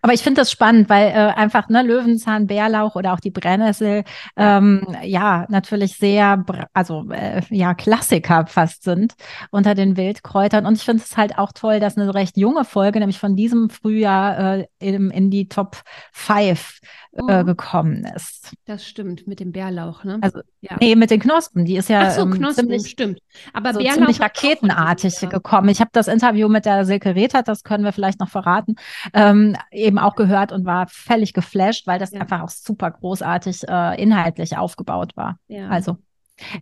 Aber 0.00 0.14
ich 0.14 0.22
finde 0.22 0.40
das 0.40 0.50
spannend, 0.50 0.88
weil 0.88 1.08
äh, 1.08 1.14
einfach 1.14 1.68
ne, 1.68 1.82
Löwenzahn, 1.82 2.46
Bärlauch 2.46 2.94
oder 2.94 3.12
auch 3.12 3.20
die 3.20 3.30
Brennnessel 3.30 4.04
ähm, 4.36 4.86
ja 5.02 5.46
natürlich 5.48 5.96
sehr, 5.96 6.44
also 6.72 7.10
äh, 7.10 7.42
ja 7.50 7.74
Klassiker 7.74 8.46
fast 8.46 8.84
sind 8.84 9.14
unter 9.50 9.74
den 9.74 9.96
Wildkräutern. 9.96 10.66
Und 10.66 10.78
ich 10.78 10.84
finde 10.84 11.02
es 11.02 11.16
halt 11.16 11.38
auch 11.38 11.52
toll, 11.52 11.80
dass 11.80 11.96
eine 11.96 12.14
recht 12.14 12.36
junge 12.36 12.64
Folge, 12.64 12.98
nämlich 12.98 13.18
von 13.18 13.36
diesem 13.36 13.70
Frühjahr 13.70 14.58
äh, 14.58 14.66
in, 14.78 15.10
in 15.10 15.30
die 15.30 15.48
Top 15.48 15.82
5 16.12 16.80
äh, 17.14 17.42
mhm. 17.42 17.46
gekommen 17.46 18.06
ist. 18.16 18.52
Das 18.64 18.86
stimmt, 18.86 19.26
mit 19.26 19.38
dem 19.40 19.52
Bärlauch, 19.52 20.02
ne? 20.04 20.18
Also, 20.22 20.40
ja. 20.62 20.76
nee, 20.80 20.96
mit 20.96 21.10
den 21.10 21.20
Knospen, 21.20 21.66
die 21.66 21.76
ist 21.76 21.90
ja 21.90 22.06
Ach 22.06 22.10
so, 22.12 22.22
ähm, 22.22 22.32
Knospen, 22.32 22.68
ziemlich, 22.68 22.90
stimmt. 22.90 23.18
Aber 23.52 23.74
so 23.74 23.80
Bärlauch 23.80 23.96
ziemlich 23.96 24.20
raketenartig 24.20 25.28
gekommen. 25.28 25.68
Ich 25.68 25.80
habe 25.80 25.90
das 25.92 26.08
Interview 26.08 26.48
mit 26.48 26.64
der 26.64 26.86
Silke 26.86 27.14
Rethat, 27.14 27.48
das 27.48 27.64
können 27.64 27.84
wir 27.84 27.92
vielleicht 27.92 28.18
noch 28.18 28.30
verraten, 28.30 28.76
ähm, 29.12 29.56
eben 29.82 29.98
auch 29.98 30.14
gehört 30.14 30.52
und 30.52 30.64
war 30.64 30.86
völlig 30.88 31.32
geflasht, 31.32 31.86
weil 31.86 31.98
das 31.98 32.12
ja. 32.12 32.20
einfach 32.20 32.42
auch 32.42 32.48
super 32.48 32.90
großartig 32.90 33.68
äh, 33.68 34.02
inhaltlich 34.02 34.56
aufgebaut 34.56 35.16
war. 35.16 35.38
Ja. 35.48 35.68
Also 35.68 35.98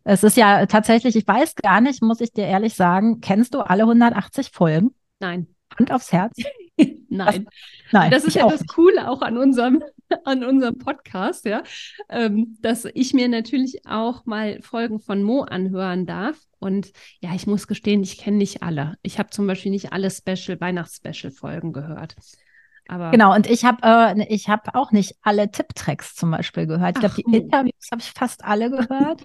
es 0.04 0.24
ist 0.24 0.36
ja 0.36 0.66
tatsächlich, 0.66 1.16
ich 1.16 1.26
weiß 1.26 1.54
gar 1.56 1.80
nicht, 1.80 2.02
muss 2.02 2.20
ich 2.20 2.32
dir 2.32 2.46
ehrlich 2.46 2.74
sagen, 2.74 3.20
kennst 3.20 3.54
du 3.54 3.60
alle 3.60 3.84
180 3.84 4.50
Folgen? 4.50 4.94
Nein. 5.20 5.46
Hand 5.78 5.92
aufs 5.92 6.12
Herz? 6.12 6.36
nein. 7.08 7.44
Das, 7.44 7.92
nein. 7.92 8.10
Das 8.10 8.24
ist 8.24 8.34
ja 8.34 8.48
das 8.48 8.66
Coole 8.66 9.08
auch 9.08 9.22
an 9.22 9.38
unserem 9.38 9.82
an 10.24 10.44
unserem 10.44 10.78
Podcast, 10.78 11.44
ja, 11.44 11.62
ähm, 12.08 12.56
dass 12.60 12.84
ich 12.84 13.14
mir 13.14 13.28
natürlich 13.28 13.86
auch 13.86 14.26
mal 14.26 14.60
Folgen 14.62 15.00
von 15.00 15.22
Mo 15.22 15.42
anhören 15.42 16.06
darf. 16.06 16.38
Und 16.58 16.92
ja, 17.20 17.34
ich 17.34 17.46
muss 17.46 17.66
gestehen, 17.66 18.02
ich 18.02 18.18
kenne 18.18 18.36
nicht 18.36 18.62
alle. 18.62 18.96
Ich 19.02 19.18
habe 19.18 19.30
zum 19.30 19.46
Beispiel 19.46 19.70
nicht 19.70 19.92
alle 19.92 20.10
Special, 20.10 20.60
Weihnachts-Special-Folgen 20.60 21.72
gehört. 21.72 22.16
Aber 22.90 23.12
genau, 23.12 23.32
und 23.32 23.48
ich 23.48 23.64
habe 23.64 23.78
äh, 23.84 24.34
ich 24.34 24.48
hab 24.48 24.74
auch 24.74 24.90
nicht 24.90 25.14
alle 25.22 25.48
Tipptracks 25.48 26.16
zum 26.16 26.32
Beispiel 26.32 26.66
gehört. 26.66 26.96
Ich 26.96 27.00
glaube, 27.00 27.14
die 27.14 27.36
Interviews 27.36 27.88
habe 27.92 28.00
ich 28.00 28.10
fast 28.10 28.44
alle 28.44 28.68
gehört. 28.68 29.22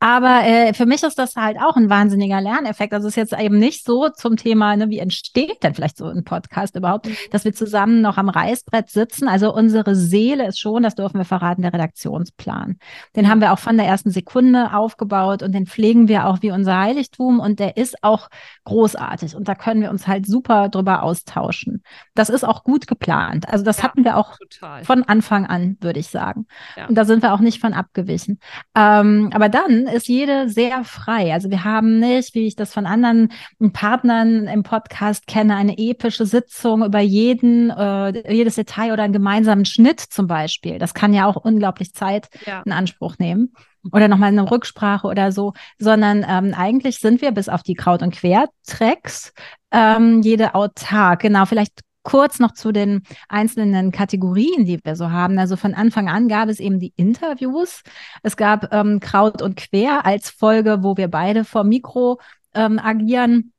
Aber 0.00 0.44
äh, 0.44 0.72
für 0.72 0.86
mich 0.86 1.02
ist 1.02 1.18
das 1.18 1.36
halt 1.36 1.58
auch 1.58 1.76
ein 1.76 1.90
wahnsinniger 1.90 2.40
Lerneffekt. 2.40 2.94
Also 2.94 3.08
es 3.08 3.12
ist 3.12 3.32
jetzt 3.32 3.38
eben 3.38 3.58
nicht 3.58 3.84
so 3.84 4.08
zum 4.08 4.36
Thema, 4.38 4.74
ne, 4.76 4.88
wie 4.88 4.98
entsteht 4.98 5.62
denn 5.62 5.74
vielleicht 5.74 5.98
so 5.98 6.06
ein 6.06 6.24
Podcast 6.24 6.74
überhaupt, 6.74 7.06
mhm. 7.06 7.16
dass 7.32 7.44
wir 7.44 7.52
zusammen 7.52 8.00
noch 8.00 8.16
am 8.16 8.30
Reißbrett 8.30 8.88
sitzen. 8.88 9.28
Also 9.28 9.54
unsere 9.54 9.94
Seele 9.94 10.46
ist 10.46 10.58
schon, 10.58 10.82
das 10.82 10.94
dürfen 10.94 11.18
wir 11.18 11.26
verraten, 11.26 11.60
der 11.60 11.74
Redaktionsplan. 11.74 12.78
Den 13.14 13.28
haben 13.28 13.42
wir 13.42 13.52
auch 13.52 13.58
von 13.58 13.76
der 13.76 13.86
ersten 13.86 14.10
Sekunde 14.10 14.72
aufgebaut 14.72 15.42
und 15.42 15.52
den 15.52 15.66
pflegen 15.66 16.08
wir 16.08 16.26
auch 16.26 16.40
wie 16.40 16.50
unser 16.50 16.80
Heiligtum 16.80 17.40
und 17.40 17.60
der 17.60 17.76
ist 17.76 18.02
auch 18.02 18.28
großartig 18.64 19.36
und 19.36 19.48
da 19.48 19.54
können 19.54 19.82
wir 19.82 19.90
uns 19.90 20.06
halt 20.06 20.26
super 20.26 20.70
drüber 20.70 21.02
austauschen. 21.02 21.82
Das 22.14 22.30
ist 22.30 22.44
auch 22.44 22.64
gut 22.64 22.85
geplant. 22.86 23.48
Also 23.48 23.64
das 23.64 23.78
ja, 23.78 23.84
hatten 23.84 24.04
wir 24.04 24.16
auch 24.16 24.36
total. 24.38 24.84
von 24.84 25.02
Anfang 25.02 25.46
an, 25.46 25.76
würde 25.80 26.00
ich 26.00 26.08
sagen. 26.08 26.46
Ja. 26.76 26.86
Und 26.86 26.94
da 26.94 27.04
sind 27.04 27.22
wir 27.22 27.34
auch 27.34 27.40
nicht 27.40 27.60
von 27.60 27.72
abgewichen. 27.72 28.38
Ähm, 28.74 29.30
aber 29.32 29.48
dann 29.48 29.86
ist 29.86 30.08
jede 30.08 30.48
sehr 30.48 30.84
frei. 30.84 31.32
Also 31.32 31.50
wir 31.50 31.64
haben 31.64 31.98
nicht, 31.98 32.34
wie 32.34 32.46
ich 32.46 32.56
das 32.56 32.72
von 32.72 32.86
anderen 32.86 33.32
Partnern 33.72 34.46
im 34.46 34.62
Podcast 34.62 35.26
kenne, 35.26 35.56
eine 35.56 35.78
epische 35.78 36.26
Sitzung 36.26 36.84
über 36.84 37.00
jeden, 37.00 37.70
äh, 37.70 38.32
jedes 38.32 38.56
Detail 38.56 38.92
oder 38.92 39.02
einen 39.02 39.12
gemeinsamen 39.12 39.64
Schnitt 39.64 40.00
zum 40.00 40.26
Beispiel. 40.26 40.78
Das 40.78 40.94
kann 40.94 41.14
ja 41.14 41.26
auch 41.26 41.36
unglaublich 41.36 41.94
Zeit 41.94 42.28
ja. 42.46 42.62
in 42.64 42.72
Anspruch 42.72 43.18
nehmen 43.18 43.52
oder 43.92 44.08
nochmal 44.08 44.28
eine 44.28 44.50
Rücksprache 44.50 45.06
oder 45.06 45.32
so, 45.32 45.52
sondern 45.78 46.24
ähm, 46.28 46.54
eigentlich 46.56 46.98
sind 46.98 47.20
wir 47.20 47.32
bis 47.32 47.48
auf 47.48 47.62
die 47.62 47.74
Kraut- 47.74 48.02
und 48.02 48.14
Quertracks 48.14 49.32
ähm, 49.72 50.22
jede 50.22 50.54
autark. 50.54 51.20
Genau, 51.20 51.46
vielleicht 51.46 51.80
kurz 52.06 52.38
noch 52.38 52.52
zu 52.52 52.70
den 52.70 53.02
einzelnen 53.28 53.90
Kategorien, 53.90 54.64
die 54.64 54.78
wir 54.82 54.94
so 54.94 55.10
haben. 55.10 55.40
Also 55.40 55.56
von 55.56 55.74
Anfang 55.74 56.08
an 56.08 56.28
gab 56.28 56.48
es 56.48 56.60
eben 56.60 56.78
die 56.78 56.92
Interviews. 56.94 57.82
Es 58.22 58.36
gab 58.36 58.72
ähm, 58.72 59.00
Kraut 59.00 59.42
und 59.42 59.56
Quer 59.56 60.06
als 60.06 60.30
Folge, 60.30 60.84
wo 60.84 60.96
wir 60.96 61.08
beide 61.08 61.44
vor 61.44 61.64
Mikro 61.64 62.20
ähm, 62.54 62.78
agieren. 62.78 63.52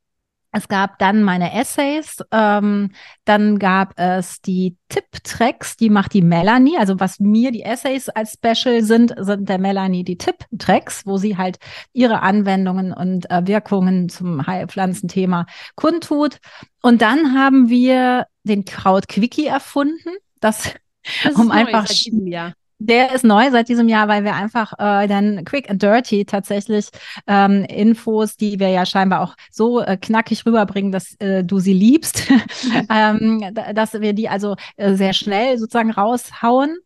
Es 0.52 0.68
gab 0.68 0.98
dann 1.00 1.24
meine 1.24 1.54
Essays, 1.54 2.24
ähm, 2.32 2.92
dann 3.26 3.60
gab 3.60 4.00
es 4.00 4.42
die 4.42 4.78
Tipp-Tracks, 4.88 5.76
die 5.76 5.90
macht 5.90 6.14
die 6.14 6.22
Melanie. 6.22 6.78
Also 6.78 7.00
was 7.00 7.20
mir 7.20 7.52
die 7.52 7.64
Essays 7.64 8.10
als 8.10 8.34
Special 8.34 8.82
sind, 8.82 9.14
sind 9.18 9.50
der 9.50 9.60
Melanie 9.60 10.04
die 10.04 10.18
Tipp-Tracks, 10.18 11.06
wo 11.06 11.18
sie 11.18 11.38
halt 11.38 11.58
ihre 11.92 12.22
Anwendungen 12.22 12.94
und 12.94 13.30
äh, 13.30 13.46
Wirkungen 13.46 14.10
zum 14.10 14.48
Heilpflanzenthema 14.48 15.46
kundtut. 15.76 16.38
Und 16.82 17.02
dann 17.02 17.34
haben 17.34 17.70
wir 17.70 18.28
den 18.44 18.64
Kraut-Quickie 18.64 19.48
erfunden. 19.48 20.10
Das, 20.40 20.74
das 21.24 21.36
um 21.36 21.52
einfach 21.52 21.88
der 22.80 23.14
ist 23.14 23.24
neu 23.24 23.50
seit 23.52 23.70
diesem 23.70 23.90
Jahr, 23.90 24.08
weil 24.08 24.24
wir 24.24 24.36
einfach 24.36 24.74
äh, 24.74 25.08
dann 25.08 25.44
quick 25.46 25.70
and 25.70 25.82
dirty 25.82 26.26
tatsächlich 26.26 26.90
ähm, 27.26 27.64
Infos, 27.66 28.38
die 28.38 28.60
wir 28.60 28.70
ja 28.70 28.86
scheinbar 28.86 29.22
auch 29.22 29.36
so 29.52 29.82
äh, 29.82 29.98
knackig 29.98 30.46
rüberbringen, 30.46 30.92
dass 30.92 31.16
äh, 31.20 31.44
du 31.44 31.60
sie 31.60 31.74
liebst, 31.74 32.28
ähm, 32.90 33.44
dass 33.74 33.94
wir 33.94 34.14
die 34.14 34.30
also 34.30 34.56
äh, 34.76 34.94
sehr 34.94 35.14
schnell 35.14 35.58
sozusagen 35.58 35.92
raushauen. 35.92 36.78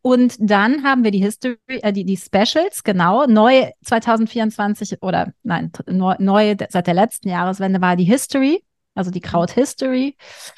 Und 0.00 0.36
dann 0.38 0.82
haben 0.82 1.04
wir 1.04 1.10
die 1.10 1.22
History, 1.22 1.56
äh, 1.68 1.92
die, 1.92 2.04
die 2.04 2.16
Specials, 2.16 2.82
genau, 2.82 3.26
neu 3.26 3.70
2024 3.84 5.02
oder 5.02 5.32
nein, 5.42 5.72
neu, 5.86 6.14
neu 6.18 6.56
seit 6.70 6.86
der 6.86 6.94
letzten 6.94 7.28
Jahreswende 7.28 7.80
war 7.80 7.96
die 7.96 8.04
History 8.04 8.62
also 8.96 9.10
die 9.10 9.20
Kraut 9.20 9.50
History, 9.50 10.16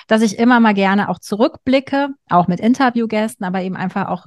dass 0.08 0.20
ich 0.20 0.38
immer 0.38 0.60
mal 0.60 0.74
gerne 0.74 1.08
auch 1.08 1.18
zurückblicke, 1.18 2.10
auch 2.28 2.48
mit 2.48 2.60
Interviewgästen, 2.60 3.46
aber 3.46 3.62
eben 3.62 3.76
einfach 3.76 4.08
auch 4.08 4.26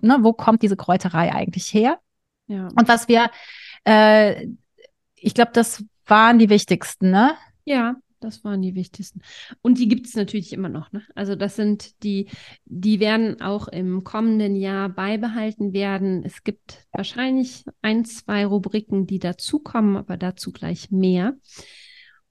ne, 0.00 0.18
wo 0.20 0.32
kommt 0.32 0.62
diese 0.62 0.76
Kräuterei 0.76 1.32
eigentlich 1.32 1.72
her? 1.72 1.98
Ja. 2.46 2.68
Und 2.68 2.88
was 2.88 3.08
wir, 3.08 3.30
äh, 3.84 4.46
ich 5.14 5.34
glaube, 5.34 5.50
das 5.52 5.84
waren 6.06 6.38
die 6.38 6.50
wichtigsten, 6.50 7.10
ne? 7.10 7.34
Ja, 7.64 7.96
das 8.20 8.44
waren 8.44 8.62
die 8.62 8.74
wichtigsten. 8.74 9.20
Und 9.62 9.78
die 9.78 9.88
gibt 9.88 10.06
es 10.06 10.14
natürlich 10.14 10.52
immer 10.52 10.68
noch. 10.68 10.92
Ne? 10.92 11.02
Also 11.14 11.34
das 11.34 11.56
sind 11.56 12.02
die, 12.02 12.28
die 12.64 13.00
werden 13.00 13.40
auch 13.40 13.68
im 13.68 14.04
kommenden 14.04 14.56
Jahr 14.56 14.88
beibehalten 14.88 15.72
werden. 15.72 16.22
Es 16.24 16.42
gibt 16.42 16.86
wahrscheinlich 16.92 17.64
ein, 17.82 18.04
zwei 18.04 18.46
Rubriken, 18.46 19.06
die 19.06 19.18
dazukommen, 19.18 19.96
aber 19.96 20.16
dazu 20.16 20.52
gleich 20.52 20.90
mehr. 20.90 21.36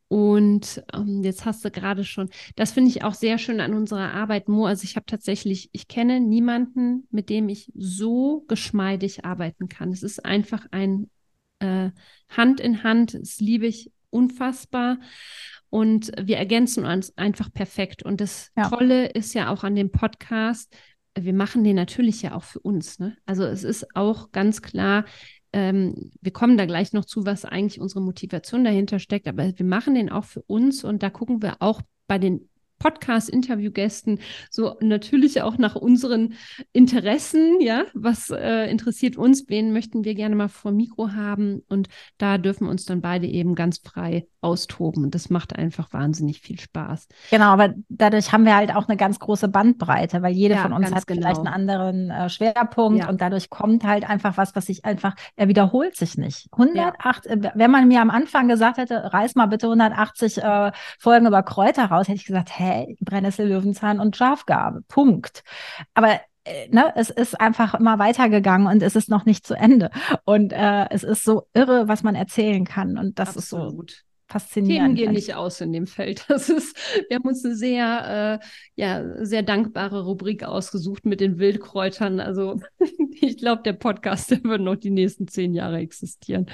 Und 0.08 0.84
ähm, 0.94 1.24
jetzt 1.24 1.46
hast 1.46 1.66
du 1.66 1.72
gerade 1.72 2.04
schon, 2.04 2.30
das 2.56 2.72
finde 2.72 2.90
ich 2.90 3.04
auch 3.04 3.16
sehr 3.16 3.38
schön 3.38 3.60
an 3.60 3.74
unserer 3.74 4.14
Arbeit, 4.14 4.48
Mo. 4.48 4.66
Also 4.66 4.84
ich 4.84 4.96
habe 4.96 5.06
tatsächlich, 5.08 5.70
ich 5.72 5.88
kenne 5.88 6.20
niemanden, 6.20 7.08
mit 7.10 7.30
dem 7.30 7.50
ich 7.50 7.72
so 7.76 8.46
geschmeidig 8.48 9.26
arbeiten 9.26 9.68
kann. 9.68 9.92
Es 9.92 10.04
ist 10.04 10.24
einfach 10.24 10.68
ein 10.72 11.10
äh, 11.60 11.90
Hand 12.30 12.60
in 12.60 12.84
Hand, 12.84 13.16
das 13.16 13.40
liebe 13.40 13.66
ich 13.66 13.92
unfassbar. 14.12 15.00
Und 15.70 16.12
wir 16.22 16.38
ergänzen 16.38 16.86
uns 16.86 17.18
einfach 17.18 17.52
perfekt. 17.52 18.04
Und 18.04 18.22
das 18.22 18.52
ja. 18.56 18.70
Tolle 18.70 19.08
ist 19.08 19.34
ja 19.34 19.50
auch 19.52 19.64
an 19.64 19.76
dem 19.76 19.92
Podcast, 19.92 20.74
wir 21.18 21.34
machen 21.34 21.64
den 21.64 21.76
natürlich 21.76 22.22
ja 22.22 22.36
auch 22.36 22.44
für 22.44 22.60
uns. 22.60 23.00
Ne? 23.00 23.18
Also 23.26 23.44
es 23.44 23.64
ist 23.64 23.96
auch 23.96 24.32
ganz 24.32 24.62
klar, 24.62 25.06
ähm, 25.56 26.12
wir 26.20 26.34
kommen 26.34 26.58
da 26.58 26.66
gleich 26.66 26.92
noch 26.92 27.06
zu, 27.06 27.26
was 27.26 27.46
eigentlich 27.46 27.80
unsere 27.80 28.02
Motivation 28.02 28.66
dahinter 28.66 29.00
steckt, 29.00 29.26
aber 29.26 29.58
wir 29.58 29.66
machen 29.66 29.96
den 29.96 30.10
auch 30.10 30.26
für 30.26 30.42
uns 30.42 30.84
und 30.84 31.02
da 31.02 31.10
gucken 31.10 31.42
wir 31.42 31.56
auch 31.62 31.82
bei 32.08 32.20
den 32.20 32.50
Podcast-Interviewgästen 32.80 34.20
so 34.50 34.76
natürlich 34.82 35.42
auch 35.42 35.58
nach 35.58 35.76
unseren 35.76 36.34
Interessen, 36.74 37.60
ja, 37.62 37.84
was 37.94 38.30
äh, 38.30 38.70
interessiert 38.70 39.18
uns, 39.18 39.46
wen 39.48 39.74
möchten 39.74 40.04
wir 40.04 40.16
gerne 40.16 40.36
mal 40.36 40.50
vor 40.50 40.72
Mikro 40.72 41.12
haben 41.12 41.62
und 41.70 41.88
da 42.18 42.38
dürfen 42.38 42.66
wir 42.66 42.72
uns 42.72 42.86
dann 42.86 43.02
beide 43.02 43.28
eben 43.28 43.56
ganz 43.56 43.80
frei 43.80 44.28
austoben 44.42 45.04
und 45.04 45.16
das 45.16 45.30
macht 45.30 45.56
einfach 45.56 45.92
wahnsinnig 45.92 46.40
viel 46.40 46.60
Spaß. 46.60 47.08
Genau, 47.32 47.46
aber 47.46 47.74
dadurch 47.90 48.32
haben 48.32 48.46
wir 48.46 48.56
halt 48.56 48.76
auch 48.76 48.88
eine 48.88 48.96
ganz 48.96 49.20
große 49.20 49.48
Bandbreite, 49.48 50.22
weil 50.22 50.34
jede 50.34 50.56
ja, 50.56 50.62
von 50.62 50.74
uns 50.74 50.94
hat 50.94 51.08
genau. 51.08 51.22
vielleicht 51.22 51.40
einen 51.40 51.48
anderen 51.48 52.12
äh, 52.12 52.30
Schwerpunkt 52.30 53.00
ja. 53.00 53.10
und 53.10 53.22
dadurch 53.22 53.50
kommt 53.50 53.84
halt 53.84 54.08
einfach 54.08 54.38
was, 54.38 54.56
was 54.56 54.68
sich 54.68 54.86
einfach, 54.86 55.16
er 55.36 55.48
wiederholt 55.48 55.96
sich 55.96 56.18
nicht. 56.18 56.48
108, 56.52 57.26
ja. 57.26 57.32
äh, 57.32 57.52
wenn 57.56 57.72
man 57.72 57.88
mir 57.88 58.02
am 58.02 58.12
Anfang 58.12 58.48
gesagt 58.48 58.78
hätte, 58.78 59.14
reiß 59.14 59.36
mal 59.36 59.48
bitte 59.48 59.66
180 59.66 60.38
äh, 60.38 60.72
Folgen 61.00 61.26
über 61.26 61.42
Kräuter 61.42 61.86
raus, 61.86 62.08
hätte 62.08 62.20
ich 62.20 62.26
gesagt, 62.26 62.52
hä, 62.58 62.65
hä, 62.66 62.96
Brennnessel, 63.02 63.48
Löwenzahn 63.48 64.00
und 64.00 64.16
Schafgarbe. 64.16 64.82
Punkt. 64.88 65.44
Aber 65.94 66.14
äh, 66.46 66.68
Ne, 66.70 66.94
es 66.96 67.10
ist 67.10 67.40
einfach 67.40 67.74
immer 67.74 67.98
weitergegangen 68.00 68.68
und 68.68 68.84
es 68.84 68.96
ist 68.96 69.10
noch 69.10 69.26
nicht 69.26 69.48
zu 69.48 69.56
Ende. 69.56 69.90
Und 70.26 70.54
äh, 70.54 70.88
es 70.90 71.04
ist 71.04 71.24
so 71.24 71.48
irre, 71.54 71.88
was 71.88 72.04
man 72.04 72.16
erzählen 72.16 72.66
kann. 72.66 72.98
Und 72.98 73.18
das 73.20 73.36
Absolut. 73.36 73.92
ist 73.92 73.98
so 73.98 74.06
faszinierend. 74.28 74.96
Themen 74.96 75.08
gehen 75.08 75.14
nicht 75.14 75.36
aus 75.36 75.62
in 75.62 75.74
dem 75.74 75.88
Feld. 75.88 76.26
Das 76.36 76.50
ist, 76.50 76.78
wir 77.08 77.16
haben 77.16 77.28
uns 77.28 77.44
eine 77.46 77.56
sehr, 77.56 78.40
äh, 78.42 78.46
ja, 78.76 79.26
sehr 79.26 79.44
dankbare 79.44 80.04
Rubrik 80.04 80.44
ausgesucht 80.44 81.06
mit 81.06 81.20
den 81.20 81.40
Wildkräutern. 81.40 82.20
Also 82.20 82.60
ich 83.22 83.38
glaube, 83.38 83.64
der 83.64 83.74
Podcast, 83.74 84.32
der 84.32 84.44
wird 84.44 84.62
noch 84.62 84.76
die 84.76 84.92
nächsten 84.92 85.28
zehn 85.28 85.54
Jahre 85.54 85.78
existieren. 85.78 86.48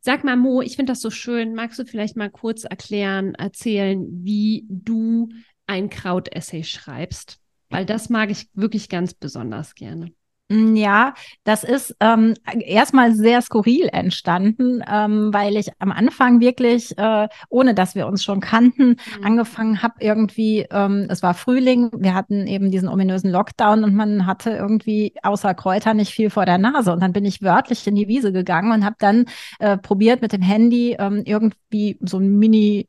Sag 0.00 0.24
mal, 0.24 0.36
Mo, 0.36 0.62
ich 0.62 0.76
finde 0.76 0.92
das 0.92 1.00
so 1.00 1.10
schön. 1.10 1.54
Magst 1.54 1.78
du 1.78 1.84
vielleicht 1.84 2.16
mal 2.16 2.30
kurz 2.30 2.64
erklären, 2.64 3.34
erzählen, 3.34 4.06
wie 4.24 4.64
du 4.68 5.28
ein 5.66 5.90
Krautessay 5.90 6.64
schreibst? 6.64 7.38
Weil 7.68 7.84
das 7.84 8.08
mag 8.08 8.30
ich 8.30 8.48
wirklich 8.54 8.88
ganz 8.88 9.14
besonders 9.14 9.74
gerne. 9.74 10.12
Mm, 10.50 10.74
ja, 10.74 11.14
das 11.44 11.62
ist 11.62 11.94
ähm, 12.00 12.34
erstmal 12.58 13.14
sehr 13.14 13.40
skurril 13.40 13.88
entstanden, 13.92 14.82
ähm, 14.90 15.32
weil 15.32 15.56
ich 15.56 15.70
am 15.78 15.92
Anfang 15.92 16.40
wirklich, 16.40 16.98
äh, 16.98 17.28
ohne 17.48 17.72
dass 17.72 17.94
wir 17.94 18.08
uns 18.08 18.24
schon 18.24 18.40
kannten, 18.40 18.88
mhm. 18.88 19.24
angefangen 19.24 19.80
habe 19.80 19.94
irgendwie, 20.00 20.66
ähm, 20.72 21.06
es 21.08 21.22
war 21.22 21.34
Frühling, 21.34 21.90
wir 21.96 22.14
hatten 22.14 22.48
eben 22.48 22.72
diesen 22.72 22.88
ominösen 22.88 23.30
Lockdown 23.30 23.84
und 23.84 23.94
man 23.94 24.26
hatte 24.26 24.50
irgendwie 24.50 25.14
außer 25.22 25.54
Kräuter 25.54 25.94
nicht 25.94 26.12
viel 26.12 26.30
vor 26.30 26.46
der 26.46 26.58
Nase. 26.58 26.92
Und 26.92 27.00
dann 27.00 27.12
bin 27.12 27.24
ich 27.24 27.42
wörtlich 27.42 27.86
in 27.86 27.94
die 27.94 28.08
Wiese 28.08 28.32
gegangen 28.32 28.72
und 28.72 28.84
habe 28.84 28.96
dann 28.98 29.26
äh, 29.60 29.78
probiert 29.78 30.20
mit 30.20 30.32
dem 30.32 30.42
Handy 30.42 30.96
ähm, 30.98 31.22
irgendwie 31.24 31.96
so 32.00 32.18
ein 32.18 32.38
Mini 32.38 32.88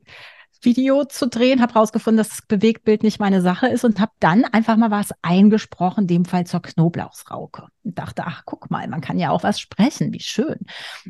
Video 0.62 1.04
zu 1.04 1.28
drehen, 1.28 1.60
habe 1.60 1.74
rausgefunden, 1.74 2.18
dass 2.18 2.28
das 2.28 2.42
Bewegtbild 2.42 3.02
nicht 3.02 3.20
meine 3.20 3.40
Sache 3.40 3.68
ist 3.68 3.84
und 3.84 4.00
habe 4.00 4.12
dann 4.20 4.44
einfach 4.44 4.76
mal 4.76 4.90
was 4.90 5.10
eingesprochen, 5.22 6.02
in 6.02 6.06
dem 6.08 6.24
Fall 6.24 6.46
zur 6.46 6.62
Knoblauchsrauke. 6.62 7.66
Und 7.84 7.98
dachte, 7.98 8.22
ach, 8.24 8.42
guck 8.44 8.70
mal, 8.70 8.86
man 8.86 9.00
kann 9.00 9.18
ja 9.18 9.30
auch 9.30 9.42
was 9.42 9.58
sprechen, 9.58 10.12
wie 10.12 10.20
schön. 10.20 10.58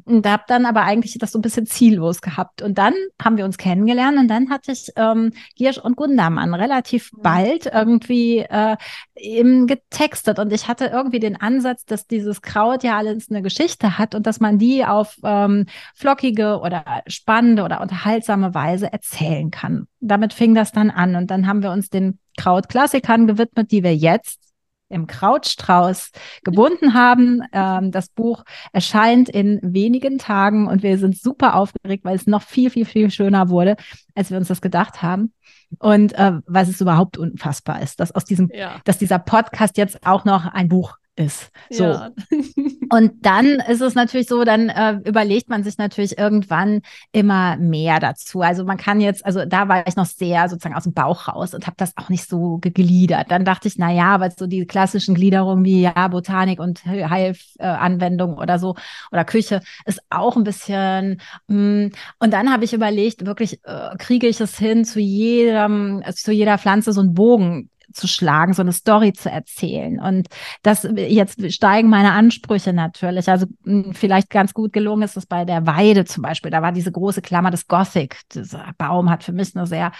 Und 0.04 0.26
habe 0.26 0.44
dann 0.48 0.64
aber 0.64 0.82
eigentlich 0.82 1.18
das 1.18 1.32
so 1.32 1.38
ein 1.38 1.42
bisschen 1.42 1.66
ziellos 1.66 2.22
gehabt. 2.22 2.62
Und 2.62 2.78
dann 2.78 2.94
haben 3.22 3.36
wir 3.36 3.44
uns 3.44 3.58
kennengelernt 3.58 4.18
und 4.18 4.28
dann 4.28 4.48
hatte 4.48 4.72
ich 4.72 4.88
ähm, 4.96 5.32
Giersch 5.54 5.78
und 5.78 5.96
Gundermann 5.96 6.54
relativ 6.54 7.12
mhm. 7.12 7.22
bald 7.22 7.66
irgendwie 7.66 8.38
äh, 8.38 8.76
eben 9.16 9.66
getextet. 9.66 10.38
Und 10.38 10.52
ich 10.52 10.66
hatte 10.66 10.86
irgendwie 10.86 11.20
den 11.20 11.38
Ansatz, 11.38 11.84
dass 11.84 12.06
dieses 12.06 12.40
Kraut 12.40 12.82
ja 12.84 12.96
alles 12.96 13.30
eine 13.30 13.42
Geschichte 13.42 13.98
hat 13.98 14.14
und 14.14 14.26
dass 14.26 14.40
man 14.40 14.58
die 14.58 14.84
auf 14.84 15.18
ähm, 15.24 15.66
flockige 15.94 16.60
oder 16.60 16.84
spannende 17.06 17.64
oder 17.64 17.82
unterhaltsame 17.82 18.54
Weise 18.54 18.92
erzählen 19.42 19.50
kann. 19.50 19.86
Damit 20.00 20.32
fing 20.32 20.54
das 20.54 20.72
dann 20.72 20.90
an. 20.90 21.16
Und 21.16 21.30
dann 21.30 21.46
haben 21.46 21.62
wir 21.62 21.70
uns 21.70 21.90
den 21.90 22.18
Krautklassikern 22.36 23.26
gewidmet, 23.26 23.70
die 23.70 23.82
wir 23.82 23.94
jetzt 23.94 24.40
im 24.88 25.06
Krautstrauß 25.06 26.10
gebunden 26.44 26.92
haben. 26.92 27.42
Ähm, 27.52 27.90
das 27.92 28.10
Buch 28.10 28.44
erscheint 28.72 29.30
in 29.30 29.58
wenigen 29.62 30.18
Tagen 30.18 30.66
und 30.66 30.82
wir 30.82 30.98
sind 30.98 31.16
super 31.16 31.54
aufgeregt, 31.54 32.04
weil 32.04 32.16
es 32.16 32.26
noch 32.26 32.42
viel, 32.42 32.68
viel, 32.68 32.84
viel 32.84 33.10
schöner 33.10 33.48
wurde, 33.48 33.76
als 34.14 34.30
wir 34.30 34.36
uns 34.36 34.48
das 34.48 34.60
gedacht 34.60 35.00
haben. 35.00 35.32
Und 35.78 36.12
äh, 36.12 36.32
was 36.46 36.68
es 36.68 36.82
überhaupt 36.82 37.16
unfassbar 37.16 37.80
ist, 37.80 38.00
dass 38.00 38.12
aus 38.12 38.26
diesem, 38.26 38.50
ja. 38.52 38.80
dass 38.84 38.98
dieser 38.98 39.18
Podcast 39.18 39.78
jetzt 39.78 40.06
auch 40.06 40.26
noch 40.26 40.44
ein 40.44 40.68
Buch 40.68 40.98
ist. 41.14 41.50
So. 41.70 41.84
Ja. 41.84 42.10
und 42.90 43.12
dann 43.26 43.46
ist 43.68 43.82
es 43.82 43.94
natürlich 43.94 44.28
so, 44.28 44.44
dann 44.44 44.70
äh, 44.70 44.92
überlegt 45.04 45.50
man 45.50 45.62
sich 45.62 45.76
natürlich 45.76 46.16
irgendwann 46.16 46.80
immer 47.12 47.56
mehr 47.58 48.00
dazu. 48.00 48.40
Also 48.40 48.64
man 48.64 48.78
kann 48.78 49.00
jetzt, 49.00 49.24
also 49.24 49.44
da 49.44 49.68
war 49.68 49.86
ich 49.86 49.96
noch 49.96 50.06
sehr 50.06 50.48
sozusagen 50.48 50.74
aus 50.74 50.84
dem 50.84 50.94
Bauch 50.94 51.28
raus 51.28 51.52
und 51.52 51.66
habe 51.66 51.76
das 51.76 51.96
auch 51.96 52.08
nicht 52.08 52.28
so 52.28 52.58
gegliedert. 52.58 53.30
Dann 53.30 53.44
dachte 53.44 53.68
ich, 53.68 53.76
na 53.76 53.92
ja, 53.92 54.20
weil 54.20 54.32
so 54.36 54.46
die 54.46 54.64
klassischen 54.66 55.14
Gliederungen 55.14 55.64
wie 55.64 55.82
ja 55.82 56.08
Botanik 56.08 56.60
und 56.60 56.84
Heilanwendung 56.86 58.38
oder 58.38 58.58
so 58.58 58.74
oder 59.10 59.24
Küche 59.24 59.60
ist 59.84 60.00
auch 60.08 60.36
ein 60.36 60.44
bisschen. 60.44 61.20
Mh. 61.48 61.56
Mm. 61.56 61.90
Und 62.18 62.32
dann 62.32 62.52
habe 62.52 62.64
ich 62.64 62.72
überlegt, 62.72 63.26
wirklich 63.26 63.60
äh, 63.64 63.96
kriege 63.98 64.26
ich 64.26 64.40
es 64.40 64.58
hin, 64.58 64.84
zu 64.84 65.00
jedem, 65.00 66.02
also 66.04 66.16
zu 66.16 66.32
jeder 66.32 66.58
Pflanze 66.58 66.92
so 66.92 67.00
einen 67.00 67.14
Bogen 67.14 67.68
zu 67.92 68.06
schlagen, 68.06 68.54
so 68.54 68.62
eine 68.62 68.72
Story 68.72 69.12
zu 69.12 69.30
erzählen. 69.30 70.00
Und 70.00 70.28
das 70.62 70.88
jetzt 70.94 71.52
steigen 71.52 71.88
meine 71.88 72.12
Ansprüche 72.12 72.72
natürlich. 72.72 73.28
Also 73.28 73.46
hm, 73.64 73.94
vielleicht 73.94 74.30
ganz 74.30 74.54
gut 74.54 74.72
gelungen 74.72 75.02
ist 75.02 75.16
es 75.16 75.26
bei 75.26 75.44
der 75.44 75.66
Weide 75.66 76.04
zum 76.04 76.22
Beispiel. 76.22 76.50
Da 76.50 76.62
war 76.62 76.72
diese 76.72 76.92
große 76.92 77.22
Klammer 77.22 77.50
des 77.50 77.66
Gothic. 77.68 78.20
Dieser 78.34 78.72
Baum 78.78 79.10
hat 79.10 79.24
für 79.24 79.32
mich 79.32 79.54
eine 79.56 79.66
sehr, 79.66 79.92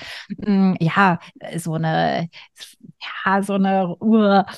hm, 0.44 0.76
ja, 0.80 1.18
so 1.56 1.74
eine, 1.74 2.28
ja, 3.24 3.42
so 3.42 3.54
eine 3.54 3.96
äh, 4.46 4.52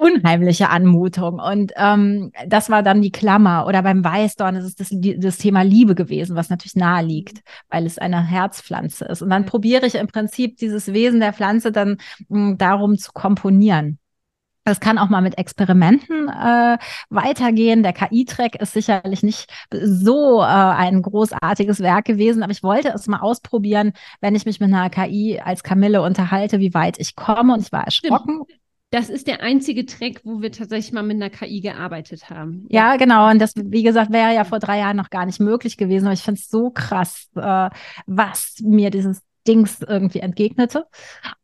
unheimliche 0.00 0.68
Anmutung. 0.68 1.38
Und 1.38 1.72
ähm, 1.76 2.32
das 2.46 2.70
war 2.70 2.82
dann 2.82 3.02
die 3.02 3.12
Klammer. 3.12 3.66
Oder 3.66 3.82
beim 3.82 4.04
Weißdorn 4.04 4.56
ist 4.56 4.64
es 4.64 4.74
das, 4.74 4.88
das 5.18 5.38
Thema 5.38 5.62
Liebe 5.62 5.94
gewesen, 5.94 6.36
was 6.36 6.50
natürlich 6.50 6.76
nahe 6.76 7.04
liegt, 7.04 7.36
mhm. 7.36 7.40
weil 7.68 7.86
es 7.86 7.98
eine 7.98 8.26
Herzpflanze 8.26 9.04
ist. 9.04 9.22
Und 9.22 9.30
dann 9.30 9.46
probiere 9.46 9.86
ich 9.86 9.94
im 9.94 10.08
Prinzip 10.08 10.56
dieses 10.56 10.92
Wesen 10.92 11.20
der 11.20 11.32
Pflanze 11.32 11.72
dann 11.72 11.98
mh, 12.28 12.48
hm, 12.50 12.58
darum 12.58 12.98
zu 12.98 13.12
komponieren. 13.12 13.98
Das 14.64 14.78
kann 14.78 14.98
auch 14.98 15.08
mal 15.08 15.22
mit 15.22 15.38
Experimenten 15.38 16.28
äh, 16.28 16.76
weitergehen. 17.08 17.82
Der 17.82 17.94
KI-Track 17.94 18.56
ist 18.56 18.74
sicherlich 18.74 19.22
nicht 19.22 19.50
so 19.72 20.40
äh, 20.42 20.44
ein 20.44 21.00
großartiges 21.00 21.80
Werk 21.80 22.04
gewesen, 22.04 22.42
aber 22.42 22.52
ich 22.52 22.62
wollte 22.62 22.88
es 22.88 23.06
mal 23.06 23.20
ausprobieren, 23.20 23.94
wenn 24.20 24.34
ich 24.34 24.44
mich 24.44 24.60
mit 24.60 24.72
einer 24.72 24.90
KI 24.90 25.40
als 25.42 25.62
Kamille 25.62 26.02
unterhalte, 26.02 26.60
wie 26.60 26.74
weit 26.74 26.98
ich 26.98 27.16
komme. 27.16 27.54
Und 27.54 27.62
ich 27.62 27.72
war 27.72 27.84
erschrocken. 27.84 28.42
Stimmt. 28.44 28.60
Das 28.90 29.08
ist 29.08 29.28
der 29.28 29.40
einzige 29.40 29.86
Track, 29.86 30.20
wo 30.24 30.42
wir 30.42 30.50
tatsächlich 30.50 30.92
mal 30.92 31.04
mit 31.04 31.16
einer 31.16 31.30
KI 31.30 31.60
gearbeitet 31.60 32.28
haben. 32.28 32.66
Ja, 32.70 32.96
genau. 32.96 33.30
Und 33.30 33.38
das, 33.38 33.52
wie 33.54 33.84
gesagt, 33.84 34.12
wäre 34.12 34.34
ja 34.34 34.42
vor 34.44 34.58
drei 34.58 34.78
Jahren 34.78 34.96
noch 34.96 35.10
gar 35.10 35.26
nicht 35.26 35.38
möglich 35.38 35.76
gewesen. 35.76 36.06
Aber 36.06 36.14
ich 36.14 36.22
finde 36.22 36.40
es 36.40 36.48
so 36.48 36.70
krass, 36.70 37.28
äh, 37.36 37.70
was 38.06 38.56
mir 38.60 38.90
dieses 38.90 39.22
Dings 39.46 39.80
irgendwie 39.86 40.20
entgegnete. 40.20 40.86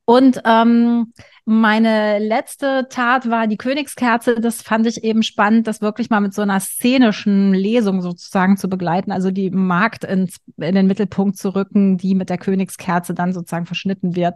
Und 0.04 0.40
ähm, 0.44 1.12
meine 1.48 2.18
letzte 2.18 2.88
Tat 2.90 3.30
war 3.30 3.46
die 3.46 3.56
Königskerze. 3.56 4.40
Das 4.40 4.62
fand 4.62 4.84
ich 4.84 5.04
eben 5.04 5.22
spannend, 5.22 5.68
das 5.68 5.80
wirklich 5.80 6.10
mal 6.10 6.18
mit 6.18 6.34
so 6.34 6.42
einer 6.42 6.58
szenischen 6.58 7.54
Lesung 7.54 8.02
sozusagen 8.02 8.56
zu 8.56 8.68
begleiten, 8.68 9.12
also 9.12 9.30
die 9.30 9.50
Markt 9.50 10.02
ins, 10.02 10.38
in 10.56 10.74
den 10.74 10.88
Mittelpunkt 10.88 11.38
zu 11.38 11.54
rücken, 11.54 11.98
die 11.98 12.16
mit 12.16 12.30
der 12.30 12.38
Königskerze 12.38 13.14
dann 13.14 13.32
sozusagen 13.32 13.64
verschnitten 13.64 14.16
wird. 14.16 14.34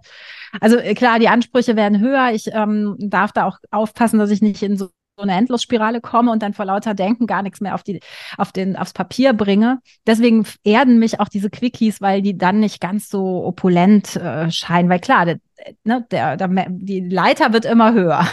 Also 0.61 0.77
äh, 0.77 0.95
klar, 0.95 1.19
die 1.19 1.29
Ansprüche 1.29 1.75
werden 1.75 1.99
höher. 1.99 2.31
Ich 2.33 2.47
ähm, 2.53 2.95
darf 3.01 3.33
da 3.33 3.47
auch 3.47 3.59
aufpassen, 3.73 4.21
dass 4.21 4.31
ich 4.31 4.41
nicht 4.41 4.63
in 4.63 4.77
so 4.77 4.91
eine 5.23 5.35
Endlosspirale 5.35 6.01
komme 6.01 6.31
und 6.31 6.43
dann 6.43 6.55
vor 6.55 6.65
lauter 6.65 6.95
Denken 6.95 7.27
gar 7.27 7.43
nichts 7.43 7.61
mehr 7.61 7.75
auf 7.75 7.83
die, 7.83 8.01
auf 8.37 8.53
den, 8.53 8.77
aufs 8.77 8.93
Papier 8.93 9.33
bringe. 9.33 9.81
Deswegen 10.07 10.47
erden 10.65 10.99
mich 10.99 11.21
auch 11.21 11.29
diese 11.29 11.51
Quickies, 11.51 12.01
weil 12.01 12.23
die 12.23 12.37
dann 12.37 12.61
nicht 12.61 12.81
ganz 12.81 13.09
so 13.09 13.45
opulent 13.45 14.17
äh, 14.17 14.51
scheinen. 14.51 14.89
Weil 14.89 15.01
klar, 15.01 15.27
der, 15.27 15.39
ne, 15.85 16.07
der, 16.11 16.37
der, 16.37 16.67
die 16.69 17.01
Leiter 17.01 17.53
wird 17.53 17.65
immer 17.65 17.93
höher. 17.93 18.27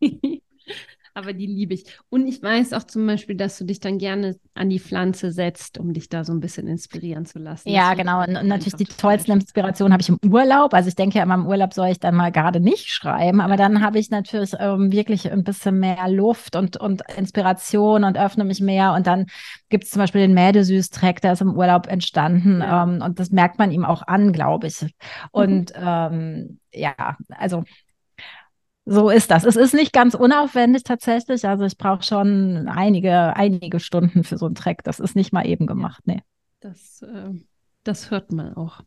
aber 1.14 1.32
die 1.32 1.46
liebe 1.46 1.74
ich. 1.74 1.84
Und 2.10 2.26
ich 2.26 2.42
weiß 2.42 2.72
auch 2.72 2.82
zum 2.82 3.06
Beispiel, 3.06 3.36
dass 3.36 3.56
du 3.56 3.64
dich 3.64 3.78
dann 3.78 3.98
gerne 3.98 4.36
an 4.54 4.68
die 4.68 4.80
Pflanze 4.80 5.30
setzt, 5.30 5.78
um 5.78 5.92
dich 5.92 6.08
da 6.08 6.24
so 6.24 6.32
ein 6.32 6.40
bisschen 6.40 6.66
inspirieren 6.66 7.24
zu 7.24 7.38
lassen. 7.38 7.68
Ja, 7.68 7.94
genau. 7.94 8.22
Und, 8.24 8.36
und 8.36 8.48
natürlich 8.48 8.74
die 8.74 8.84
tollsten 8.84 9.32
Inspirationen 9.32 9.92
habe 9.92 10.02
ich 10.02 10.08
im 10.08 10.18
Urlaub. 10.28 10.74
Also 10.74 10.88
ich 10.88 10.96
denke 10.96 11.18
ja 11.18 11.22
immer, 11.22 11.34
im 11.34 11.46
Urlaub 11.46 11.72
soll 11.72 11.88
ich 11.88 12.00
dann 12.00 12.16
mal 12.16 12.32
gerade 12.32 12.58
nicht 12.58 12.88
schreiben, 12.88 13.40
aber 13.40 13.56
dann 13.56 13.80
habe 13.80 13.98
ich 13.98 14.10
natürlich 14.10 14.54
ähm, 14.58 14.90
wirklich 14.90 15.30
ein 15.30 15.44
bisschen 15.44 15.78
mehr 15.78 16.08
Luft 16.08 16.56
und, 16.56 16.76
und 16.76 17.02
Inspiration 17.16 18.02
und 18.02 18.18
öffne 18.18 18.44
mich 18.44 18.60
mehr. 18.60 18.92
Und 18.92 19.06
dann 19.06 19.26
gibt 19.68 19.84
es 19.84 19.90
zum 19.90 20.00
Beispiel 20.00 20.22
den 20.22 20.34
Mädesüß-Track, 20.34 21.20
der 21.20 21.34
ist 21.34 21.42
im 21.42 21.56
Urlaub 21.56 21.86
entstanden. 21.86 22.60
Ja. 22.60 22.82
Ähm, 22.82 23.02
und 23.02 23.20
das 23.20 23.30
merkt 23.30 23.58
man 23.58 23.70
ihm 23.70 23.84
auch 23.84 24.02
an, 24.02 24.32
glaube 24.32 24.66
ich. 24.66 24.84
Und 25.30 25.72
mhm. 25.76 25.82
ähm, 25.84 26.58
ja, 26.72 27.16
also 27.28 27.64
so 28.86 29.08
ist 29.08 29.30
das. 29.30 29.44
Es 29.44 29.56
ist 29.56 29.74
nicht 29.74 29.92
ganz 29.92 30.14
unaufwendig 30.14 30.82
tatsächlich. 30.82 31.46
Also 31.46 31.64
ich 31.64 31.78
brauche 31.78 32.02
schon 32.02 32.68
einige, 32.68 33.34
einige 33.34 33.80
Stunden 33.80 34.24
für 34.24 34.36
so 34.36 34.46
einen 34.46 34.54
Track. 34.54 34.84
Das 34.84 35.00
ist 35.00 35.16
nicht 35.16 35.32
mal 35.32 35.46
eben 35.46 35.66
gemacht. 35.66 36.02
Nee. 36.06 36.22
Das, 36.60 37.02
äh, 37.02 37.30
das 37.82 38.10
hört 38.10 38.32
man 38.32 38.54
auch. 38.54 38.82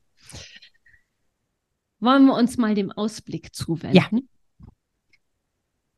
Wollen 2.00 2.26
wir 2.26 2.36
uns 2.36 2.58
mal 2.58 2.76
dem 2.76 2.92
Ausblick 2.92 3.56
zuwenden? 3.56 3.96
Ja. 3.96 4.10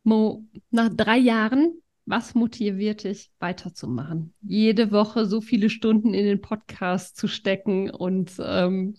Mo, 0.04 0.46
nach 0.72 0.90
drei 0.90 1.18
Jahren, 1.18 1.74
was 2.06 2.36
motiviert 2.36 3.04
dich 3.04 3.30
weiterzumachen? 3.40 4.34
Jede 4.42 4.92
Woche 4.92 5.26
so 5.26 5.42
viele 5.42 5.70
Stunden 5.70 6.14
in 6.14 6.26
den 6.26 6.42
Podcast 6.42 7.18
zu 7.18 7.28
stecken 7.28 7.90
und 7.90 8.32
ähm, 8.40 8.96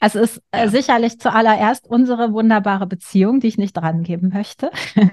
es 0.00 0.14
ist 0.14 0.42
äh, 0.50 0.68
sicherlich 0.68 1.20
zuallererst 1.20 1.86
unsere 1.88 2.32
wunderbare 2.32 2.86
Beziehung, 2.86 3.40
die 3.40 3.46
ich 3.46 3.58
nicht 3.58 3.74
drangeben 3.74 4.30
möchte. 4.34 4.70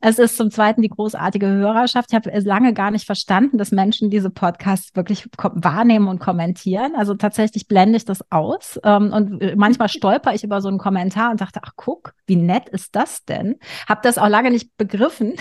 es 0.00 0.18
ist 0.18 0.36
zum 0.36 0.50
Zweiten 0.50 0.82
die 0.82 0.88
großartige 0.88 1.46
Hörerschaft. 1.46 2.10
Ich 2.10 2.14
habe 2.14 2.30
lange 2.40 2.72
gar 2.74 2.90
nicht 2.90 3.06
verstanden, 3.06 3.58
dass 3.58 3.72
Menschen 3.72 4.10
diese 4.10 4.30
Podcasts 4.30 4.94
wirklich 4.94 5.28
wahrnehmen 5.36 6.08
und 6.08 6.20
kommentieren. 6.20 6.94
Also 6.96 7.14
tatsächlich 7.14 7.66
blende 7.66 7.96
ich 7.96 8.04
das 8.04 8.30
aus. 8.30 8.78
Ähm, 8.84 9.12
und 9.12 9.40
äh, 9.42 9.56
manchmal 9.56 9.88
stolper 9.88 10.34
ich 10.34 10.44
über 10.44 10.60
so 10.60 10.68
einen 10.68 10.78
Kommentar 10.78 11.30
und 11.30 11.40
dachte, 11.40 11.60
ach 11.64 11.72
guck, 11.76 12.14
wie 12.26 12.36
nett 12.36 12.68
ist 12.68 12.94
das 12.94 13.24
denn? 13.24 13.56
Habe 13.88 14.00
das 14.02 14.18
auch 14.18 14.28
lange 14.28 14.50
nicht 14.50 14.76
begriffen. 14.76 15.34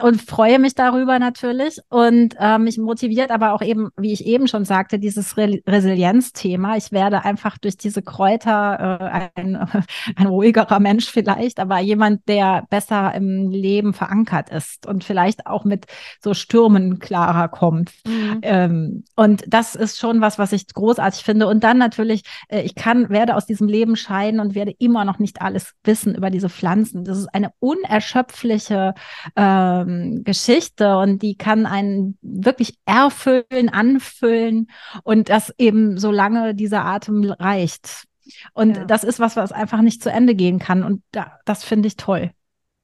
und 0.00 0.22
freue 0.22 0.60
mich 0.60 0.74
darüber 0.74 1.18
natürlich. 1.18 1.80
Und 1.88 2.36
äh, 2.38 2.58
mich 2.58 2.78
motiviert 2.78 3.30
aber 3.30 3.52
auch 3.52 3.62
eben, 3.62 3.88
wie 3.96 4.12
ich 4.12 4.24
eben 4.26 4.46
schon 4.46 4.64
sagte, 4.64 4.98
dieses 4.98 5.36
Re 5.36 5.60
Resilienzthema. 5.66 6.76
Ich 6.76 6.92
werde 6.92 7.24
einfach 7.24 7.58
durch 7.58 7.76
diese 7.76 8.00
Kräuter 8.00 9.00
äh, 9.00 9.40
ein, 9.40 9.56
ein 10.16 10.26
ruhigerer 10.26 10.78
Mensch 10.78 11.10
vielleicht, 11.10 11.58
aber 11.58 11.80
jemand, 11.80 12.28
der 12.28 12.64
besser 12.70 13.12
im 13.14 13.50
Leben 13.50 13.92
verankert 13.92 14.50
ist 14.50 14.86
und 14.86 15.02
vielleicht 15.02 15.46
auch 15.46 15.64
mit 15.64 15.86
so 16.22 16.32
Stürmen 16.32 17.00
klarer 17.00 17.48
kommt. 17.48 17.92
Mhm. 18.06 18.38
Ähm, 18.42 19.04
und 19.16 19.42
das 19.48 19.74
ist 19.74 19.98
schon 19.98 20.20
was, 20.20 20.38
was 20.38 20.52
ich 20.52 20.68
großartig 20.68 21.24
finde. 21.24 21.48
Und 21.48 21.64
dann 21.64 21.78
natürlich, 21.78 22.22
äh, 22.48 22.62
ich 22.62 22.76
kann, 22.76 23.10
werde 23.10 23.34
aus 23.34 23.46
diesem 23.46 23.66
Leben 23.66 23.96
scheiden 23.96 24.38
und 24.38 24.54
werde 24.54 24.74
immer 24.78 25.04
noch 25.04 25.18
nicht 25.18 25.42
alles 25.42 25.74
wissen 25.82 26.14
über 26.14 26.30
diese 26.30 26.48
Pflanzen. 26.48 27.04
Das 27.04 27.18
ist 27.18 27.34
eine 27.34 27.50
unerschöpfliche 27.58 28.94
äh, 29.34 29.71
ähm, 29.80 30.24
Geschichte 30.24 30.96
und 30.98 31.22
die 31.22 31.36
kann 31.36 31.66
einen 31.66 32.18
wirklich 32.22 32.76
erfüllen, 32.84 33.68
anfüllen 33.70 34.68
und 35.02 35.28
das 35.28 35.52
eben 35.58 35.98
solange 35.98 36.54
dieser 36.54 36.84
Atem 36.84 37.24
reicht. 37.24 38.04
Und 38.52 38.76
ja. 38.76 38.84
das 38.84 39.04
ist 39.04 39.20
was, 39.20 39.36
was 39.36 39.52
einfach 39.52 39.82
nicht 39.82 40.02
zu 40.02 40.10
Ende 40.10 40.34
gehen 40.34 40.58
kann 40.58 40.82
und 40.82 41.02
da, 41.10 41.38
das 41.44 41.64
finde 41.64 41.88
ich 41.88 41.96
toll. 41.96 42.30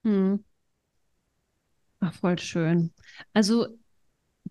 Hm. 0.05 0.45
Ach, 2.01 2.13
voll 2.13 2.39
schön. 2.39 2.93
Also 3.33 3.78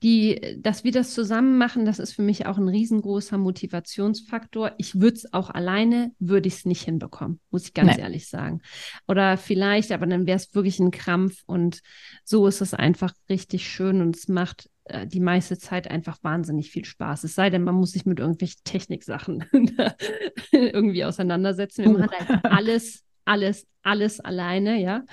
die, 0.04 0.60
dass 0.60 0.84
wir 0.84 0.92
das 0.92 1.14
zusammen 1.14 1.58
machen, 1.58 1.86
das 1.86 2.00
ist 2.00 2.14
für 2.14 2.22
mich 2.22 2.46
auch 2.46 2.58
ein 2.58 2.68
riesengroßer 2.68 3.38
Motivationsfaktor. 3.38 4.74
Ich 4.78 5.00
würde 5.00 5.16
es 5.16 5.34
auch 5.34 5.50
alleine, 5.50 6.12
würde 6.20 6.48
ich 6.48 6.56
es 6.56 6.66
nicht 6.66 6.84
hinbekommen, 6.84 7.40
muss 7.52 7.66
ich 7.66 7.74
ganz 7.74 7.96
nee. 7.96 8.02
ehrlich 8.02 8.28
sagen. 8.28 8.62
Oder 9.08 9.38
vielleicht, 9.38 9.92
aber 9.92 10.06
dann 10.06 10.28
wäre 10.28 10.38
es 10.38 10.54
wirklich 10.54 10.80
ein 10.80 10.92
Krampf 10.92 11.42
und 11.46 11.82
so 12.24 12.48
ist 12.48 12.62
es 12.62 12.74
einfach 12.74 13.14
richtig 13.30 13.68
schön 13.68 14.02
und 14.02 14.16
es 14.16 14.28
macht 14.28 14.70
äh, 14.86 15.08
die 15.08 15.20
meiste 15.20 15.58
Zeit 15.58 15.90
einfach 15.90 16.24
wahnsinnig 16.24 16.70
viel 16.70 16.86
Spaß. 16.86 17.24
Es 17.24 17.36
sei 17.36 17.50
denn, 17.50 17.64
man 17.64 17.76
muss 17.76 17.92
sich 17.92 18.06
mit 18.06 18.20
irgendwelchen 18.20 18.62
Techniksachen 18.64 19.46
irgendwie 20.52 21.06
auseinandersetzen. 21.06 21.86
Wir 21.86 21.92
machen 21.92 22.10
einfach 22.20 22.44
alles, 22.52 23.04
alles, 23.26 23.66
alles 23.84 24.20
alleine, 24.20 24.82
ja. 24.82 25.04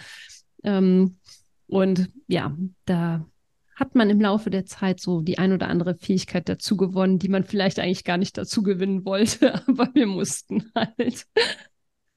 Ähm, 0.63 1.19
und 1.67 2.11
ja, 2.27 2.57
da 2.85 3.27
hat 3.75 3.95
man 3.95 4.11
im 4.11 4.21
Laufe 4.21 4.51
der 4.51 4.67
Zeit 4.67 5.01
so 5.01 5.21
die 5.21 5.39
ein 5.39 5.53
oder 5.53 5.69
andere 5.69 5.97
Fähigkeit 5.97 6.49
dazu 6.49 6.77
gewonnen, 6.77 7.19
die 7.19 7.29
man 7.29 7.45
vielleicht 7.45 7.79
eigentlich 7.79 8.05
gar 8.05 8.19
nicht 8.19 8.39
dazu 8.39 8.63
gewinnen 8.63 9.05
wollte, 9.05 9.55
aber 9.69 9.91
wir 9.95 10.07
mussten 10.07 10.71
halt. 10.75 11.27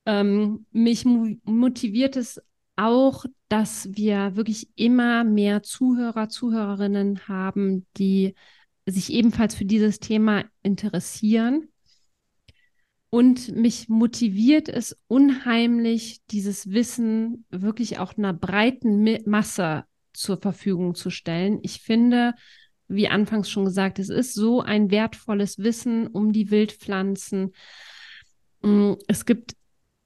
Ähm, 0.06 0.65
mich 0.72 1.06
motiviert 1.06 2.15
es 2.15 2.41
auch, 2.76 3.26
dass 3.50 3.89
wir 3.91 4.36
wirklich 4.36 4.70
immer 4.76 5.24
mehr 5.24 5.63
Zuhörer, 5.63 6.30
Zuhörerinnen 6.30 7.28
haben, 7.28 7.86
die 7.98 8.36
sich 8.86 9.12
ebenfalls 9.12 9.56
für 9.56 9.65
dieses 9.65 10.00
Thema 10.00 10.46
interessieren. 10.62 11.70
Und 13.10 13.56
mich 13.56 13.89
motiviert 13.89 14.70
es 14.70 14.98
unheimlich, 15.08 16.22
dieses 16.30 16.72
Wissen 16.72 17.46
wirklich 17.50 18.00
auch 18.00 18.17
einer 18.17 18.34
breiten 18.34 19.17
Masse 19.26 19.86
zur 20.18 20.38
Verfügung 20.38 20.96
zu 20.96 21.10
stellen. 21.10 21.60
Ich 21.62 21.82
finde, 21.82 22.34
wie 22.88 23.08
anfangs 23.08 23.50
schon 23.50 23.66
gesagt, 23.66 24.00
es 24.00 24.10
ist 24.10 24.34
so 24.34 24.62
ein 24.62 24.92
wertvolles 24.92 25.60
Wissen 25.60 26.08
um 26.08 26.32
die 26.32 26.52
Wildpflanzen. 26.52 27.54
Mm, 28.62 28.94
es 29.08 29.26
gibt 29.26 29.56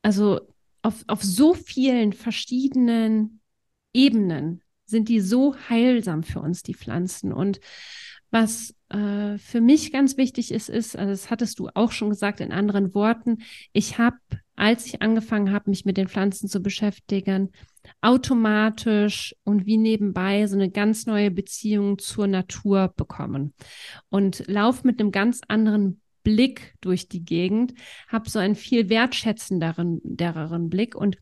also 0.01 0.41
auf, 0.81 1.03
auf 1.07 1.23
so 1.23 1.53
vielen 1.53 2.13
verschiedenen 2.13 3.39
Ebenen 3.93 4.61
sind 4.85 5.09
die 5.09 5.21
so 5.21 5.55
heilsam 5.69 6.23
für 6.23 6.41
uns, 6.41 6.63
die 6.63 6.73
Pflanzen. 6.73 7.31
Und 7.31 7.59
was 8.29 8.75
äh, 8.89 9.37
für 9.37 9.61
mich 9.61 9.91
ganz 9.91 10.17
wichtig 10.17 10.51
ist, 10.51 10.69
ist, 10.69 10.97
also 10.97 11.11
das 11.11 11.29
hattest 11.29 11.59
du 11.59 11.69
auch 11.73 11.91
schon 11.91 12.09
gesagt 12.09 12.41
in 12.41 12.51
anderen 12.51 12.93
Worten, 12.93 13.39
ich 13.73 13.97
habe, 13.97 14.17
als 14.61 14.85
ich 14.85 15.01
angefangen 15.01 15.51
habe, 15.51 15.71
mich 15.71 15.85
mit 15.85 15.97
den 15.97 16.07
Pflanzen 16.07 16.47
zu 16.47 16.61
beschäftigen, 16.61 17.49
automatisch 17.99 19.35
und 19.43 19.65
wie 19.65 19.77
nebenbei 19.77 20.45
so 20.45 20.55
eine 20.55 20.69
ganz 20.69 21.07
neue 21.07 21.31
Beziehung 21.31 21.97
zur 21.97 22.27
Natur 22.27 22.93
bekommen. 22.95 23.55
Und 24.09 24.43
lauf 24.47 24.83
mit 24.83 24.99
einem 24.99 25.11
ganz 25.11 25.41
anderen 25.47 25.99
Blick 26.21 26.75
durch 26.79 27.07
die 27.07 27.25
Gegend, 27.25 27.73
habe 28.07 28.29
so 28.29 28.37
einen 28.37 28.53
viel 28.53 28.87
wertschätzenderen 28.87 30.69
Blick. 30.69 30.93
Und 30.93 31.17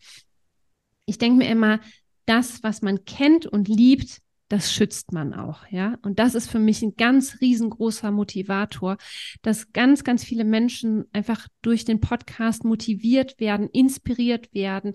ich 1.06 1.18
denke 1.18 1.38
mir 1.38 1.50
immer, 1.50 1.80
das, 2.26 2.62
was 2.62 2.82
man 2.82 3.06
kennt 3.06 3.46
und 3.46 3.70
liebt, 3.70 4.20
das 4.50 4.74
schützt 4.74 5.14
man 5.14 5.34
auch, 5.34 5.68
ja. 5.70 5.98
Und 6.02 6.18
das 6.18 6.34
ist 6.34 6.50
für 6.50 6.60
mich 6.60 6.82
ein 6.82 6.96
ganz 6.98 7.40
riesengroßer 7.40 8.10
Motivator, 8.10 8.98
dass 9.44 9.72
ganz, 9.74 10.04
ganz 10.04 10.24
viele 10.24 10.44
Menschen 10.44 11.06
einfach 11.14 11.48
durch 11.62 11.86
den 11.86 12.00
Podcast 12.00 12.66
motiviert 12.66 13.40
werden, 13.40 13.70
inspiriert 13.70 14.54
werden, 14.54 14.94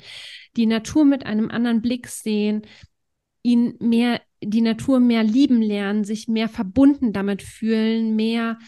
die 0.57 0.67
Natur 0.67 1.05
mit 1.05 1.25
einem 1.25 1.51
anderen 1.51 1.83
Blick 1.83 2.09
sehen, 2.09 2.62
ihn 3.45 3.77
mehr, 3.79 4.21
die 4.43 4.61
Natur 4.61 4.99
mehr 4.99 5.23
lieben 5.23 5.62
lernen, 5.62 6.03
sich 6.03 6.27
mehr 6.27 6.49
verbunden 6.49 7.12
damit 7.12 7.43
fühlen, 7.43 8.17
mehr 8.17 8.59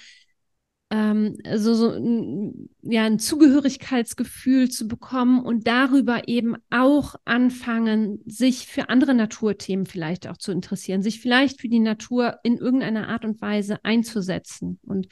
ähm, 0.96 1.37
so, 1.56 1.74
so 1.74 1.90
ein, 1.90 2.70
ja, 2.82 3.04
ein 3.04 3.18
Zugehörigkeitsgefühl 3.18 4.70
zu 4.70 4.88
bekommen 4.88 5.44
und 5.44 5.66
darüber 5.66 6.26
eben 6.26 6.56
auch 6.70 7.16
anfangen, 7.24 8.20
sich 8.24 8.66
für 8.66 8.88
andere 8.88 9.14
Naturthemen 9.14 9.85
vielleicht 9.85 10.26
auch 10.26 10.38
zu 10.38 10.52
interessieren, 10.52 11.02
sich 11.02 11.20
vielleicht 11.20 11.61
für 11.61 11.68
die 11.68 11.80
Natur 11.80 12.38
in 12.44 12.56
irgendeiner 12.56 13.09
Art 13.09 13.26
und 13.26 13.42
Weise 13.42 13.78
einzusetzen. 13.85 14.78
Und 14.85 15.09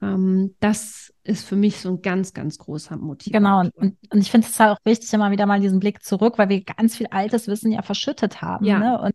ähm, 0.00 0.54
das 0.60 1.12
ist 1.24 1.44
für 1.44 1.56
mich 1.56 1.80
so 1.80 1.88
ein 1.88 2.02
ganz, 2.02 2.32
ganz 2.32 2.58
großer 2.58 2.96
Motiv. 2.96 3.32
Genau, 3.32 3.60
und, 3.60 3.74
und, 3.74 4.20
ich 4.20 4.30
finde 4.30 4.46
es 4.46 4.60
halt 4.60 4.76
auch 4.76 4.84
wichtig, 4.84 5.12
immer 5.12 5.32
wieder 5.32 5.46
mal 5.46 5.60
diesen 5.60 5.80
Blick 5.80 6.04
zurück, 6.04 6.38
weil 6.38 6.50
wir 6.50 6.62
ganz 6.62 6.96
viel 6.96 7.08
altes 7.08 7.48
Wissen 7.48 7.72
ja 7.72 7.82
verschüttet 7.82 8.42
haben. 8.42 8.64
Ja. 8.64 8.78
Ne? 8.78 9.00
Und 9.00 9.14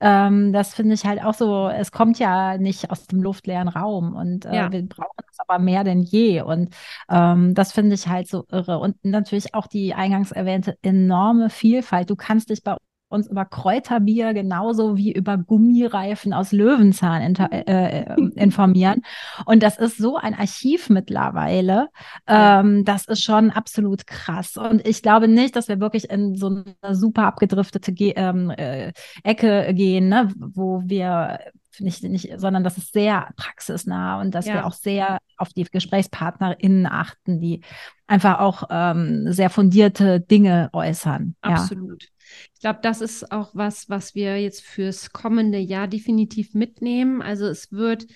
ähm, 0.00 0.52
das 0.52 0.74
finde 0.74 0.94
ich 0.94 1.04
halt 1.04 1.22
auch 1.22 1.34
so, 1.34 1.68
es 1.68 1.92
kommt 1.92 2.18
ja 2.18 2.58
nicht 2.58 2.90
aus 2.90 3.06
dem 3.06 3.22
luftleeren 3.22 3.68
Raum 3.68 4.14
und 4.14 4.44
äh, 4.44 4.56
ja. 4.56 4.72
wir 4.72 4.86
brauchen 4.86 5.24
es 5.30 5.38
aber 5.40 5.58
mehr 5.58 5.84
denn 5.84 6.02
je. 6.02 6.42
Und 6.42 6.74
ähm, 7.08 7.54
das 7.54 7.72
finde 7.72 7.94
ich 7.94 8.08
halt 8.08 8.28
so 8.28 8.44
irre. 8.50 8.78
Und 8.78 9.04
natürlich 9.04 9.54
auch 9.54 9.66
die 9.66 9.94
eingangs 9.94 10.32
erwähnte 10.32 10.76
enorme 10.82 11.50
Vielfalt. 11.50 12.10
Du 12.10 12.16
kannst 12.16 12.50
dich 12.50 12.62
bei 12.62 12.76
uns 13.14 13.26
über 13.28 13.44
Kräuterbier 13.44 14.34
genauso 14.34 14.96
wie 14.96 15.12
über 15.12 15.38
Gummireifen 15.38 16.32
aus 16.32 16.52
Löwenzahn 16.52 17.34
äh, 17.36 18.00
äh, 18.00 18.14
informieren. 18.34 19.02
Und 19.46 19.62
das 19.62 19.78
ist 19.78 19.96
so 19.96 20.16
ein 20.16 20.34
Archiv 20.34 20.90
mittlerweile. 20.90 21.88
Ähm, 22.26 22.84
das 22.84 23.06
ist 23.06 23.22
schon 23.22 23.50
absolut 23.50 24.06
krass. 24.06 24.56
Und 24.56 24.86
ich 24.86 25.02
glaube 25.02 25.28
nicht, 25.28 25.56
dass 25.56 25.68
wir 25.68 25.80
wirklich 25.80 26.10
in 26.10 26.34
so 26.36 26.48
eine 26.82 26.94
super 26.94 27.24
abgedriftete 27.24 27.92
Ge 27.92 28.12
ähm, 28.16 28.50
äh, 28.50 28.92
Ecke 29.22 29.72
gehen, 29.74 30.08
ne, 30.08 30.30
wo 30.36 30.82
wir 30.84 31.38
nicht, 31.80 32.02
nicht, 32.04 32.32
sondern 32.36 32.64
das 32.64 32.78
ist 32.78 32.92
sehr 32.92 33.28
praxisnah 33.36 34.20
und 34.20 34.34
dass 34.34 34.46
ja. 34.46 34.54
wir 34.54 34.66
auch 34.66 34.72
sehr 34.72 35.18
auf 35.36 35.48
die 35.50 35.64
GesprächspartnerInnen 35.64 36.86
achten, 36.86 37.40
die 37.40 37.62
einfach 38.06 38.38
auch 38.38 38.64
ähm, 38.70 39.32
sehr 39.32 39.50
fundierte 39.50 40.20
Dinge 40.20 40.70
äußern. 40.72 41.34
Absolut. 41.40 42.02
Ja. 42.02 42.08
Ich 42.54 42.60
glaube, 42.60 42.80
das 42.82 43.00
ist 43.00 43.30
auch 43.32 43.50
was, 43.54 43.88
was 43.88 44.14
wir 44.14 44.40
jetzt 44.40 44.62
fürs 44.62 45.10
kommende 45.10 45.58
Jahr 45.58 45.88
definitiv 45.88 46.54
mitnehmen. 46.54 47.22
Also 47.22 47.46
es 47.46 47.72
wird, 47.72 48.06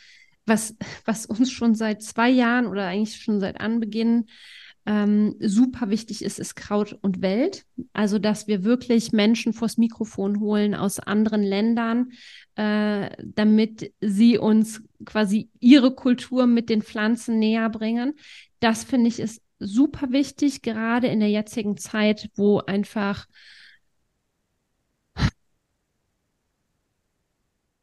was, 0.47 0.77
was 1.05 1.27
uns 1.27 1.51
schon 1.51 1.75
seit 1.75 2.03
zwei 2.03 2.31
Jahren 2.31 2.67
oder 2.67 2.87
eigentlich 2.87 3.17
schon 3.17 3.41
seit 3.41 3.61
Anbeginn 3.61 4.27
ähm, 4.89 5.37
super 5.39 5.91
wichtig 5.91 6.25
ist, 6.25 6.39
ist 6.39 6.55
Kraut 6.55 6.99
und 7.03 7.21
Welt. 7.21 7.67
Also, 7.93 8.19
dass 8.19 8.49
wir 8.49 8.65
wirklich 8.65 9.13
Menschen 9.13 9.53
vors 9.53 9.77
Mikrofon 9.77 10.41
holen 10.41 10.75
aus 10.75 10.99
anderen 10.99 11.43
Ländern, 11.43 12.13
äh, 12.57 13.11
damit 13.23 13.93
sie 14.01 14.39
uns 14.39 14.83
quasi 15.05 15.51
ihre 15.61 15.95
Kultur 15.95 16.47
mit 16.47 16.71
den 16.71 16.81
Pflanzen 16.81 17.39
näher 17.39 17.69
bringen. 17.69 18.15
Das 18.61 18.83
finde 18.83 19.09
ich 19.09 19.21
ist 19.21 19.43
super 19.59 20.11
wichtig, 20.11 20.63
gerade 20.63 21.09
in 21.09 21.21
der 21.21 21.31
jetzigen 21.31 21.77
Zeit, 21.77 22.31
wo 22.35 22.61
einfach 22.61 23.27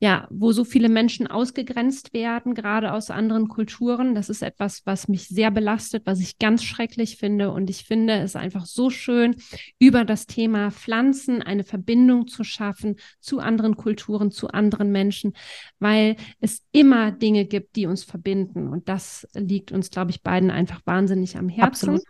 ja, 0.06 0.28
wo 0.30 0.52
so 0.52 0.66
viele 0.66 0.88
Menschen 0.88 1.26
ausgegrenzt 1.26 2.14
werden, 2.14 2.54
gerade 2.54 2.94
aus 2.94 3.10
anderen 3.10 3.48
Kulturen. 3.48 4.14
Das 4.14 4.30
ist 4.30 4.44
etwas, 4.44 4.86
was 4.86 5.08
mich 5.08 5.28
sehr 5.28 5.50
belastet, 5.50 6.06
was 6.06 6.20
ich 6.20 6.38
ganz 6.38 6.64
schrecklich 6.64 7.18
finde. 7.18 7.50
Und 7.50 7.72
ich 7.72 7.86
finde 7.86 8.14
es 8.20 8.36
einfach 8.36 8.68
so 8.68 8.92
schön, 8.92 9.36
über 9.80 10.06
das 10.06 10.28
Thema 10.28 10.70
Pflanzen 10.70 11.42
eine 11.42 11.64
Verbindung 11.64 12.28
zu 12.28 12.44
schaffen 12.44 12.98
zu 13.20 13.40
anderen 13.40 13.78
Kulturen, 13.78 14.30
zu 14.30 14.50
anderen 14.50 14.92
Menschen, 14.92 15.34
weil 15.80 16.18
es 16.40 16.62
immer 16.72 17.12
Dinge 17.12 17.46
gibt, 17.46 17.76
die 17.76 17.88
uns 17.88 18.04
verbinden. 18.04 18.68
Und 18.68 18.88
das 18.88 19.28
liegt 19.34 19.72
uns, 19.72 19.90
glaube 19.90 20.12
ich, 20.12 20.22
beiden 20.22 20.52
einfach 20.52 20.82
wahnsinnig 20.86 21.36
am 21.36 21.50
Herzen. 21.50 21.90
Absolut. 21.90 22.04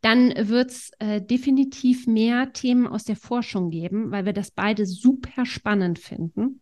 Dann 0.00 0.32
wird 0.36 0.70
es 0.70 0.90
äh, 0.98 1.20
definitiv 1.20 2.06
mehr 2.06 2.52
Themen 2.52 2.86
aus 2.86 3.04
der 3.04 3.16
Forschung 3.16 3.70
geben, 3.70 4.10
weil 4.10 4.24
wir 4.24 4.32
das 4.32 4.50
beide 4.50 4.86
super 4.86 5.46
spannend 5.46 5.98
finden. 5.98 6.60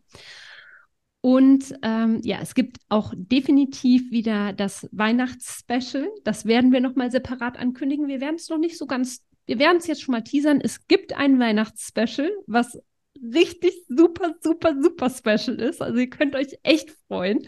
Und 1.20 1.74
ähm, 1.82 2.20
ja, 2.22 2.38
es 2.40 2.54
gibt 2.54 2.78
auch 2.88 3.12
definitiv 3.16 4.12
wieder 4.12 4.52
das 4.52 4.88
Weihnachtsspecial. 4.92 6.08
Das 6.22 6.44
werden 6.44 6.70
wir 6.70 6.80
nochmal 6.80 7.10
separat 7.10 7.58
ankündigen. 7.58 8.06
Wir 8.06 8.20
werden 8.20 8.36
es 8.36 8.48
noch 8.48 8.58
nicht 8.58 8.78
so 8.78 8.86
ganz, 8.86 9.24
wir 9.46 9.58
werden 9.58 9.78
es 9.78 9.88
jetzt 9.88 10.02
schon 10.02 10.12
mal 10.12 10.22
teasern. 10.22 10.60
Es 10.60 10.86
gibt 10.86 11.14
ein 11.14 11.40
Weihnachtsspecial, 11.40 12.30
was 12.46 12.78
richtig 13.20 13.72
super, 13.88 14.36
super, 14.40 14.76
super 14.80 15.10
special 15.10 15.60
ist. 15.60 15.82
Also 15.82 15.98
ihr 15.98 16.10
könnt 16.10 16.36
euch 16.36 16.58
echt 16.62 16.92
freuen. 17.08 17.46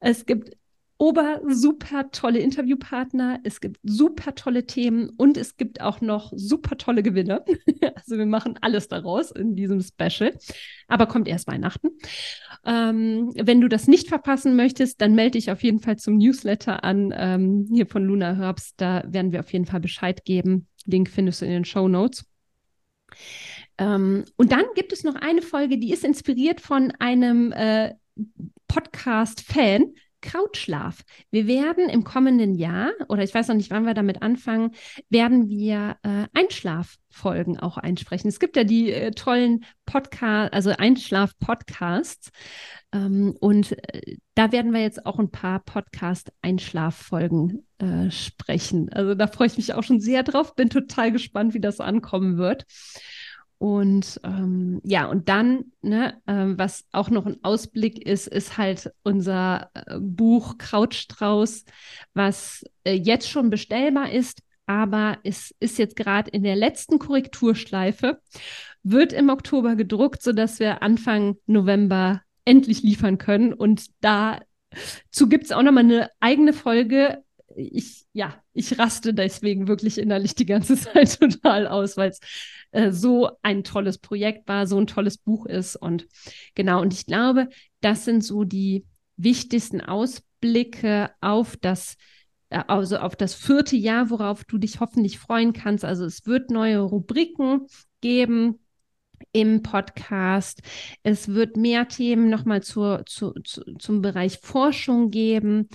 Es 0.00 0.26
gibt 0.26 0.56
ober 0.98 1.40
super 1.48 2.10
tolle 2.10 2.38
Interviewpartner, 2.38 3.40
es 3.44 3.60
gibt 3.60 3.78
super 3.82 4.34
tolle 4.34 4.66
Themen 4.66 5.10
und 5.16 5.36
es 5.36 5.56
gibt 5.56 5.80
auch 5.80 6.00
noch 6.00 6.32
super 6.34 6.78
tolle 6.78 7.02
Gewinner. 7.02 7.44
also 7.94 8.18
wir 8.18 8.26
machen 8.26 8.58
alles 8.60 8.88
daraus 8.88 9.30
in 9.30 9.56
diesem 9.56 9.80
Special. 9.80 10.32
Aber 10.88 11.06
kommt 11.06 11.28
erst 11.28 11.48
Weihnachten. 11.48 11.88
Ähm, 12.64 13.32
wenn 13.34 13.60
du 13.60 13.68
das 13.68 13.88
nicht 13.88 14.08
verpassen 14.08 14.54
möchtest, 14.54 15.00
dann 15.00 15.14
melde 15.14 15.32
dich 15.32 15.50
auf 15.50 15.62
jeden 15.62 15.80
Fall 15.80 15.96
zum 15.96 16.18
Newsletter 16.18 16.84
an, 16.84 17.12
ähm, 17.16 17.68
hier 17.72 17.86
von 17.86 18.04
Luna 18.04 18.36
Herbst. 18.36 18.74
Da 18.76 19.02
werden 19.06 19.32
wir 19.32 19.40
auf 19.40 19.52
jeden 19.52 19.66
Fall 19.66 19.80
Bescheid 19.80 20.24
geben. 20.24 20.68
Link 20.84 21.10
findest 21.10 21.40
du 21.40 21.46
in 21.46 21.52
den 21.52 21.64
Show 21.64 21.88
Notes. 21.88 22.24
Ähm, 23.78 24.24
und 24.36 24.52
dann 24.52 24.64
gibt 24.74 24.92
es 24.92 25.04
noch 25.04 25.16
eine 25.16 25.42
Folge, 25.42 25.78
die 25.78 25.92
ist 25.92 26.04
inspiriert 26.04 26.60
von 26.60 26.92
einem 26.98 27.52
äh, 27.52 27.94
Podcast-Fan, 28.68 29.94
Krautschlaf. 30.22 31.02
Wir 31.30 31.46
werden 31.46 31.90
im 31.90 32.04
kommenden 32.04 32.54
Jahr, 32.54 32.92
oder 33.08 33.22
ich 33.22 33.34
weiß 33.34 33.48
noch 33.48 33.56
nicht, 33.56 33.70
wann 33.70 33.84
wir 33.84 33.92
damit 33.92 34.22
anfangen, 34.22 34.70
werden 35.10 35.50
wir 35.50 35.96
äh, 36.02 36.24
Einschlaffolgen 36.32 37.58
auch 37.58 37.76
einsprechen. 37.76 38.28
Es 38.28 38.40
gibt 38.40 38.56
ja 38.56 38.64
die 38.64 38.92
äh, 38.92 39.10
tollen 39.10 39.66
Podcast, 39.84 40.54
also 40.54 40.70
Einschlaf-Podcasts. 40.70 42.30
Ähm, 42.92 43.36
und 43.40 43.72
äh, 43.72 44.16
da 44.34 44.52
werden 44.52 44.72
wir 44.72 44.80
jetzt 44.80 45.04
auch 45.04 45.18
ein 45.18 45.30
paar 45.30 45.60
Podcast-Einschlaffolgen 45.60 47.66
äh, 47.78 48.10
sprechen. 48.10 48.90
Also 48.92 49.14
da 49.14 49.26
freue 49.26 49.48
ich 49.48 49.56
mich 49.56 49.74
auch 49.74 49.82
schon 49.82 50.00
sehr 50.00 50.22
drauf, 50.22 50.54
bin 50.54 50.70
total 50.70 51.12
gespannt, 51.12 51.52
wie 51.52 51.60
das 51.60 51.80
ankommen 51.80 52.38
wird. 52.38 52.64
Und 53.62 54.20
ähm, 54.24 54.80
ja, 54.82 55.06
und 55.06 55.28
dann, 55.28 55.66
ne, 55.82 56.20
äh, 56.26 56.46
was 56.58 56.84
auch 56.90 57.10
noch 57.10 57.26
ein 57.26 57.44
Ausblick 57.44 58.04
ist, 58.04 58.26
ist 58.26 58.58
halt 58.58 58.92
unser 59.04 59.70
äh, 59.74 60.00
Buch 60.00 60.58
Krautstrauß, 60.58 61.66
was 62.12 62.64
äh, 62.82 62.94
jetzt 62.94 63.30
schon 63.30 63.50
bestellbar 63.50 64.10
ist, 64.10 64.42
aber 64.66 65.18
es 65.22 65.54
ist 65.60 65.78
jetzt 65.78 65.94
gerade 65.94 66.28
in 66.32 66.42
der 66.42 66.56
letzten 66.56 66.98
Korrekturschleife, 66.98 68.20
wird 68.82 69.12
im 69.12 69.28
Oktober 69.28 69.76
gedruckt, 69.76 70.24
sodass 70.24 70.58
wir 70.58 70.82
Anfang 70.82 71.36
November 71.46 72.22
endlich 72.44 72.82
liefern 72.82 73.16
können. 73.16 73.52
Und 73.52 73.90
dazu 74.00 75.28
gibt 75.28 75.44
es 75.44 75.52
auch 75.52 75.62
nochmal 75.62 75.84
eine 75.84 76.10
eigene 76.18 76.52
Folge. 76.52 77.22
Ich, 77.54 78.06
ja, 78.12 78.34
ich 78.54 78.76
raste 78.76 79.14
deswegen 79.14 79.68
wirklich 79.68 79.98
innerlich 79.98 80.34
die 80.34 80.46
ganze 80.46 80.76
Zeit 80.76 81.20
total 81.20 81.68
aus, 81.68 81.96
weil 81.96 82.10
es 82.10 82.18
äh, 82.72 82.90
so 82.90 83.30
ein 83.42 83.64
tolles 83.64 83.98
Projekt 83.98 84.48
war, 84.48 84.66
so 84.66 84.78
ein 84.78 84.86
tolles 84.86 85.18
Buch 85.18 85.46
ist. 85.46 85.76
Und 85.76 86.06
genau, 86.54 86.80
und 86.80 86.92
ich 86.92 87.06
glaube, 87.06 87.48
das 87.80 88.04
sind 88.04 88.24
so 88.24 88.44
die 88.44 88.84
wichtigsten 89.16 89.80
Ausblicke 89.80 91.10
auf 91.20 91.56
das 91.56 91.96
äh, 92.52 92.62
also 92.66 92.98
auf 92.98 93.16
das 93.16 93.34
vierte 93.34 93.76
Jahr, 93.76 94.10
worauf 94.10 94.44
du 94.44 94.58
dich 94.58 94.80
hoffentlich 94.80 95.18
freuen 95.18 95.52
kannst. 95.52 95.84
Also 95.84 96.04
es 96.04 96.26
wird 96.26 96.50
neue 96.50 96.80
Rubriken 96.80 97.66
geben 98.00 98.58
im 99.32 99.62
Podcast. 99.62 100.60
Es 101.02 101.28
wird 101.28 101.56
mehr 101.56 101.88
Themen 101.88 102.28
nochmal 102.28 102.62
zur, 102.62 103.04
zu, 103.06 103.32
zu, 103.44 103.62
zum 103.78 104.02
Bereich 104.02 104.38
Forschung 104.42 105.10
geben. 105.10 105.68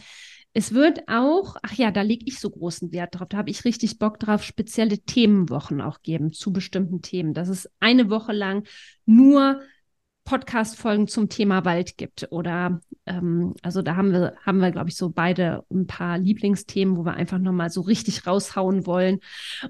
Es 0.58 0.74
wird 0.74 1.08
auch, 1.08 1.56
ach 1.62 1.74
ja, 1.74 1.92
da 1.92 2.02
lege 2.02 2.26
ich 2.26 2.40
so 2.40 2.50
großen 2.50 2.92
Wert 2.92 3.14
drauf, 3.14 3.28
da 3.30 3.38
habe 3.38 3.52
ich 3.52 3.64
richtig 3.64 4.00
Bock 4.00 4.20
drauf, 4.20 4.42
spezielle 4.42 4.98
Themenwochen 4.98 5.82
auch 5.82 6.02
geben 6.02 6.34
zu 6.34 6.52
bestimmten 6.52 7.04
Themen, 7.04 7.36
dass 7.36 7.48
es 7.48 7.70
eine 7.80 8.10
Woche 8.10 8.34
lang 8.34 8.66
nur 9.06 9.62
Podcast-Folgen 10.24 11.08
zum 11.08 11.30
Thema 11.30 11.64
Wald 11.64 11.96
gibt. 11.98 12.32
Oder 12.32 12.82
ähm, 13.06 13.54
also 13.62 13.84
da 13.84 13.98
haben 13.98 14.12
wir, 14.12 14.34
haben 14.44 14.58
wir, 14.58 14.72
glaube 14.72 14.90
ich, 14.90 14.96
so 14.96 15.12
beide 15.12 15.64
ein 15.72 15.86
paar 15.86 16.18
Lieblingsthemen, 16.18 16.98
wo 16.98 17.06
wir 17.06 17.14
einfach 17.14 17.38
nochmal 17.38 17.70
so 17.70 17.82
richtig 17.82 18.26
raushauen 18.26 18.88
wollen 18.88 19.20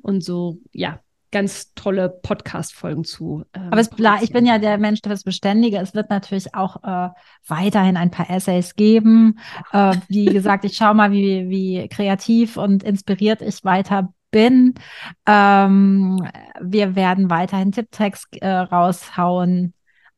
und 0.04 0.24
so, 0.24 0.62
ja, 0.72 1.02
ganz 1.32 1.74
tolle 1.74 2.10
Podcast-Folgen 2.10 3.04
zu. 3.04 3.44
Ähm, 3.54 3.70
Aber 3.72 3.82
es, 3.82 3.90
ich 4.22 4.32
bin 4.32 4.46
ja 4.46 4.60
der 4.60 4.78
Mensch, 4.78 5.02
der 5.02 5.12
das 5.12 5.24
Beständige. 5.24 5.78
Es 5.78 5.94
wird 5.94 6.10
natürlich 6.10 6.56
auch 6.56 6.84
äh, 6.84 7.10
weiterhin 7.48 7.98
ein 7.98 8.12
paar 8.12 8.30
Essays 8.30 8.76
geben. 8.76 9.40
Äh, 9.72 9.96
wie 10.08 10.26
gesagt, 10.34 10.66
ich 10.66 10.78
schaue 10.78 10.94
mal, 10.94 11.12
wie, 11.12 11.50
wie 11.50 11.88
kreativ 11.90 12.58
und 12.58 12.84
inspiriert 12.84 13.42
ich 13.42 13.64
weiter 13.64 14.14
bin. 14.32 14.74
Ähm, 15.26 16.20
wir 16.62 16.96
werden 16.96 17.30
weiterhin 17.30 17.72
Tipptext 17.72 18.28
äh, 18.42 18.48
raushauen. 18.48 19.74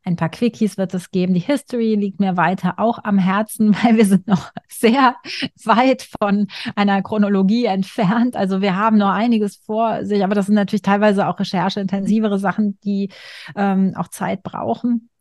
Ein 0.09 0.15
paar 0.15 0.29
Quickies 0.29 0.75
wird 0.75 0.91
es 0.95 1.11
geben. 1.11 1.35
Die 1.35 1.39
History 1.39 1.93
liegt 1.93 2.19
mir 2.19 2.35
weiter 2.35 2.79
auch 2.79 2.97
am 3.03 3.19
Herzen, 3.19 3.75
weil 3.83 3.95
wir 3.95 4.05
sind 4.05 4.27
noch 4.27 4.51
sehr 4.67 5.15
weit 5.63 6.07
von 6.19 6.47
einer 6.75 7.03
Chronologie 7.03 7.65
entfernt. 7.65 8.35
Also 8.35 8.59
wir 8.59 8.75
haben 8.75 8.97
noch 8.97 9.11
einiges 9.11 9.57
vor 9.57 10.03
sich, 10.05 10.23
aber 10.23 10.33
das 10.33 10.47
sind 10.47 10.55
natürlich 10.55 10.81
teilweise 10.81 11.27
auch 11.27 11.39
rechercheintensivere 11.39 12.39
Sachen, 12.39 12.79
die 12.83 13.11
ähm, 13.55 13.93
auch 13.95 14.07
Zeit 14.07 14.41
brauchen. 14.41 15.11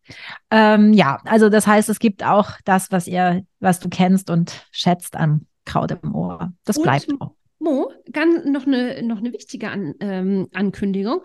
Ähm, 0.50 0.94
ja, 0.94 1.20
also 1.26 1.50
das 1.50 1.66
heißt, 1.66 1.90
es 1.90 1.98
gibt 1.98 2.24
auch 2.24 2.52
das, 2.64 2.90
was 2.90 3.06
ihr, 3.06 3.42
was 3.60 3.80
du 3.80 3.90
kennst 3.90 4.30
und 4.30 4.66
schätzt 4.70 5.16
am 5.16 5.44
Kraut 5.66 5.90
im 5.90 6.14
Ohr. 6.14 6.50
Das 6.64 6.80
bleibt 6.80 7.08
auch. 7.20 7.34
Mo, 7.60 7.92
ganz 8.12 8.44
noch 8.44 8.66
eine, 8.66 9.02
noch 9.02 9.18
eine 9.18 9.32
wichtige 9.32 9.70
An, 9.70 9.94
ähm, 9.98 10.48
Ankündigung. 10.54 11.22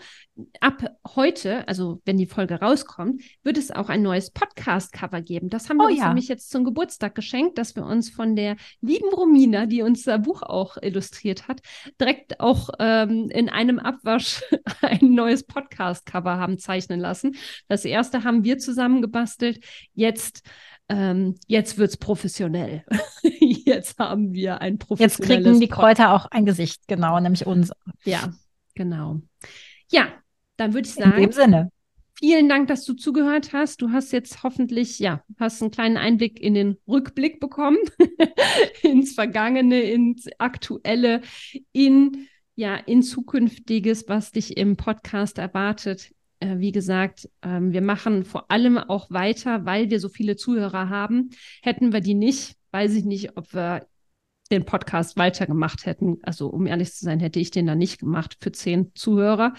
Ab 0.62 0.84
heute, 1.16 1.68
also 1.68 2.02
wenn 2.06 2.18
die 2.18 2.26
Folge 2.26 2.56
rauskommt, 2.56 3.22
wird 3.44 3.58
es 3.60 3.70
auch 3.70 3.88
ein 3.88 4.02
neues 4.02 4.32
Podcast-Cover 4.32 5.22
geben. 5.22 5.50
Das 5.50 5.70
haben 5.70 5.78
wir 5.78 5.86
oh, 5.86 5.90
uns 5.90 6.00
ja. 6.00 6.08
nämlich 6.08 6.28
jetzt 6.28 6.50
zum 6.50 6.64
Geburtstag 6.64 7.14
geschenkt, 7.14 7.60
dass 7.60 7.76
wir 7.76 7.86
uns 7.86 8.10
von 8.10 8.36
der 8.36 8.56
lieben 8.82 9.14
Romina, 9.14 9.68
die 9.68 9.84
unser 9.84 10.18
Buch 10.18 10.42
auch 10.42 10.78
illustriert 10.82 11.48
hat, 11.48 11.62
direkt 12.02 12.40
auch 12.40 12.70
ähm, 12.80 13.30
in 13.30 13.50
einem 13.50 13.78
Abwasch 13.78 14.42
ein 14.82 15.14
neues 15.14 15.44
Podcast-Cover 15.44 16.38
haben 16.38 16.58
zeichnen 16.58 17.00
lassen. 17.00 17.36
Das 17.68 17.86
erste 17.86 18.24
haben 18.24 18.44
wir 18.44 18.58
zusammen 18.58 19.04
gebastelt. 19.04 19.64
Jetzt 19.94 20.42
ähm, 20.90 21.36
jetzt 21.48 21.78
wird 21.78 21.92
es 21.92 21.98
professionell. 21.98 22.86
jetzt 23.40 23.98
haben 24.00 24.34
wir 24.34 24.62
ein 24.62 24.78
professionelles. 24.78 25.20
Jetzt 25.20 25.44
kriegen 25.44 25.60
die 25.60 25.68
Kräuter 25.68 26.14
auch 26.14 26.26
ein 26.32 26.46
Gesicht, 26.46 26.88
genau, 26.88 27.20
nämlich 27.20 27.46
uns. 27.46 27.72
Ja, 28.04 28.34
genau. 28.76 29.22
Ja, 29.92 30.08
dann 30.58 30.74
würde 30.74 30.88
ich 30.88 30.94
sagen. 30.94 31.14
In 31.14 31.22
dem 31.22 31.32
Sinne. 31.32 31.72
Vielen 32.20 32.48
Dank, 32.48 32.68
dass 32.68 32.86
du 32.86 32.94
zugehört 32.94 33.54
hast. 33.54 33.82
Du 33.82 33.92
hast 33.92 34.14
jetzt 34.14 34.44
hoffentlich, 34.44 35.00
ja, 35.00 35.24
hast 35.40 35.62
einen 35.62 35.72
kleinen 35.72 35.98
Einblick 35.98 36.40
in 36.40 36.54
den 36.54 36.78
Rückblick 36.88 37.40
bekommen, 37.40 37.80
ins 38.82 39.14
Vergangene, 39.14 39.82
ins 39.82 40.30
Aktuelle, 40.38 41.22
in 41.72 42.28
ja, 42.56 42.76
in 42.76 43.02
zukünftiges, 43.02 44.08
was 44.08 44.32
dich 44.32 44.58
im 44.58 44.78
Podcast 44.78 45.38
erwartet. 45.38 46.14
Äh, 46.44 46.60
wie 46.60 46.72
gesagt, 46.72 47.30
ähm, 47.41 47.72
wir 47.72 47.82
machen 47.82 48.26
vor 48.26 48.52
allem 48.52 48.78
auch 48.78 49.10
weiter, 49.10 49.66
weil 49.66 49.89
wir 49.89 50.00
so 50.00 50.10
viele 50.10 50.36
Zuhörer 50.36 50.89
haben. 50.89 51.30
Hätten 51.62 51.94
wir 51.94 52.02
die 52.02 52.16
nicht, 52.16 52.56
weiß 52.72 52.94
ich 52.96 53.06
nicht, 53.06 53.38
ob 53.38 53.54
wir 53.54 53.88
den 54.52 54.66
Podcast 54.66 55.16
weitergemacht 55.16 55.86
hätten. 55.86 56.18
Also 56.22 56.48
um 56.48 56.68
ehrlich 56.68 56.94
zu 56.94 57.06
sein, 57.06 57.22
hätte 57.22 57.39
ich 57.39 57.50
den 57.50 57.66
dann 57.66 57.78
nicht 57.78 58.00
gemacht 58.00 58.38
für 58.41 58.52
zehn 58.52 58.91
Zuhörer. 58.94 59.54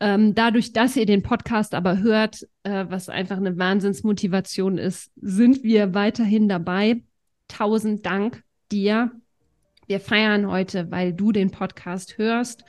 Ähm, 0.00 0.34
dadurch, 0.34 0.72
dass 0.72 0.96
ihr 0.96 1.06
den 1.06 1.22
Podcast 1.22 1.74
aber 1.74 1.98
hört, 1.98 2.48
äh, 2.62 2.86
was 2.88 3.08
einfach 3.08 3.36
eine 3.36 3.58
Wahnsinnsmotivation 3.58 4.78
ist, 4.78 5.10
sind 5.16 5.62
wir 5.62 5.92
weiterhin 5.92 6.48
dabei. 6.48 7.02
Tausend 7.48 8.06
Dank 8.06 8.44
dir. 8.72 9.10
Wir 9.86 10.00
feiern 10.00 10.50
heute, 10.50 10.90
weil 10.90 11.12
du 11.12 11.32
den 11.32 11.50
Podcast 11.50 12.16
hörst 12.16 12.64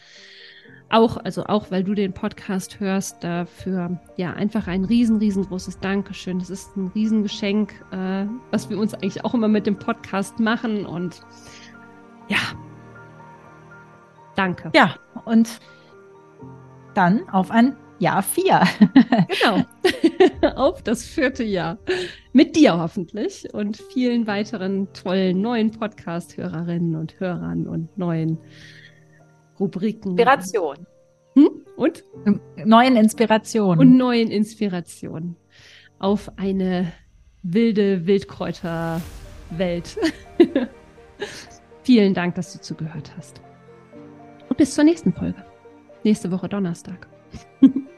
auch, 0.89 1.17
also 1.17 1.45
auch 1.45 1.71
weil 1.71 1.83
du 1.83 1.93
den 1.93 2.13
Podcast 2.13 2.79
hörst, 2.79 3.23
dafür 3.23 3.99
ja 4.17 4.33
einfach 4.33 4.67
ein 4.67 4.85
riesen, 4.85 5.17
riesengroßes 5.17 5.79
Dankeschön. 5.79 6.39
Das 6.39 6.49
ist 6.49 6.75
ein 6.75 6.87
Riesengeschenk, 6.93 7.73
äh, 7.91 8.25
was 8.51 8.69
wir 8.69 8.77
uns 8.77 8.93
eigentlich 8.93 9.23
auch 9.23 9.33
immer 9.33 9.47
mit 9.47 9.67
dem 9.67 9.77
Podcast 9.77 10.39
machen 10.39 10.85
und 10.85 11.21
ja, 12.27 12.37
danke. 14.35 14.71
Ja, 14.75 14.95
und 15.25 15.59
dann 16.95 17.27
auf 17.29 17.51
ein 17.51 17.75
Jahr 17.99 18.23
vier. 18.23 18.61
genau, 19.41 19.65
auf 20.55 20.81
das 20.81 21.03
vierte 21.03 21.43
Jahr. 21.43 21.77
Mit 22.33 22.55
dir 22.55 22.77
hoffentlich 22.77 23.47
und 23.53 23.77
vielen 23.93 24.25
weiteren 24.25 24.91
tollen 24.93 25.41
neuen 25.41 25.71
Podcast-Hörerinnen 25.71 26.95
und 26.95 27.19
Hörern 27.19 27.67
und 27.67 27.95
neuen 27.97 28.39
Rubriken. 29.59 30.11
Inspiration. 30.11 30.87
Hm? 31.35 31.49
Und? 31.75 32.03
Neuen 32.63 32.95
Inspirationen. 32.95 33.79
Und 33.79 33.97
neuen 33.97 34.31
Inspirationen. 34.31 35.35
Auf 35.99 36.31
eine 36.37 36.91
wilde 37.43 38.05
Wildkräuterwelt. 38.05 39.01
Vielen 41.83 42.13
Dank, 42.13 42.35
dass 42.35 42.53
du 42.53 42.61
zugehört 42.61 43.11
hast. 43.17 43.41
Und 44.47 44.57
bis 44.57 44.75
zur 44.75 44.83
nächsten 44.83 45.13
Folge. 45.13 45.43
Nächste 46.03 46.31
Woche 46.31 46.47
Donnerstag. 46.47 47.07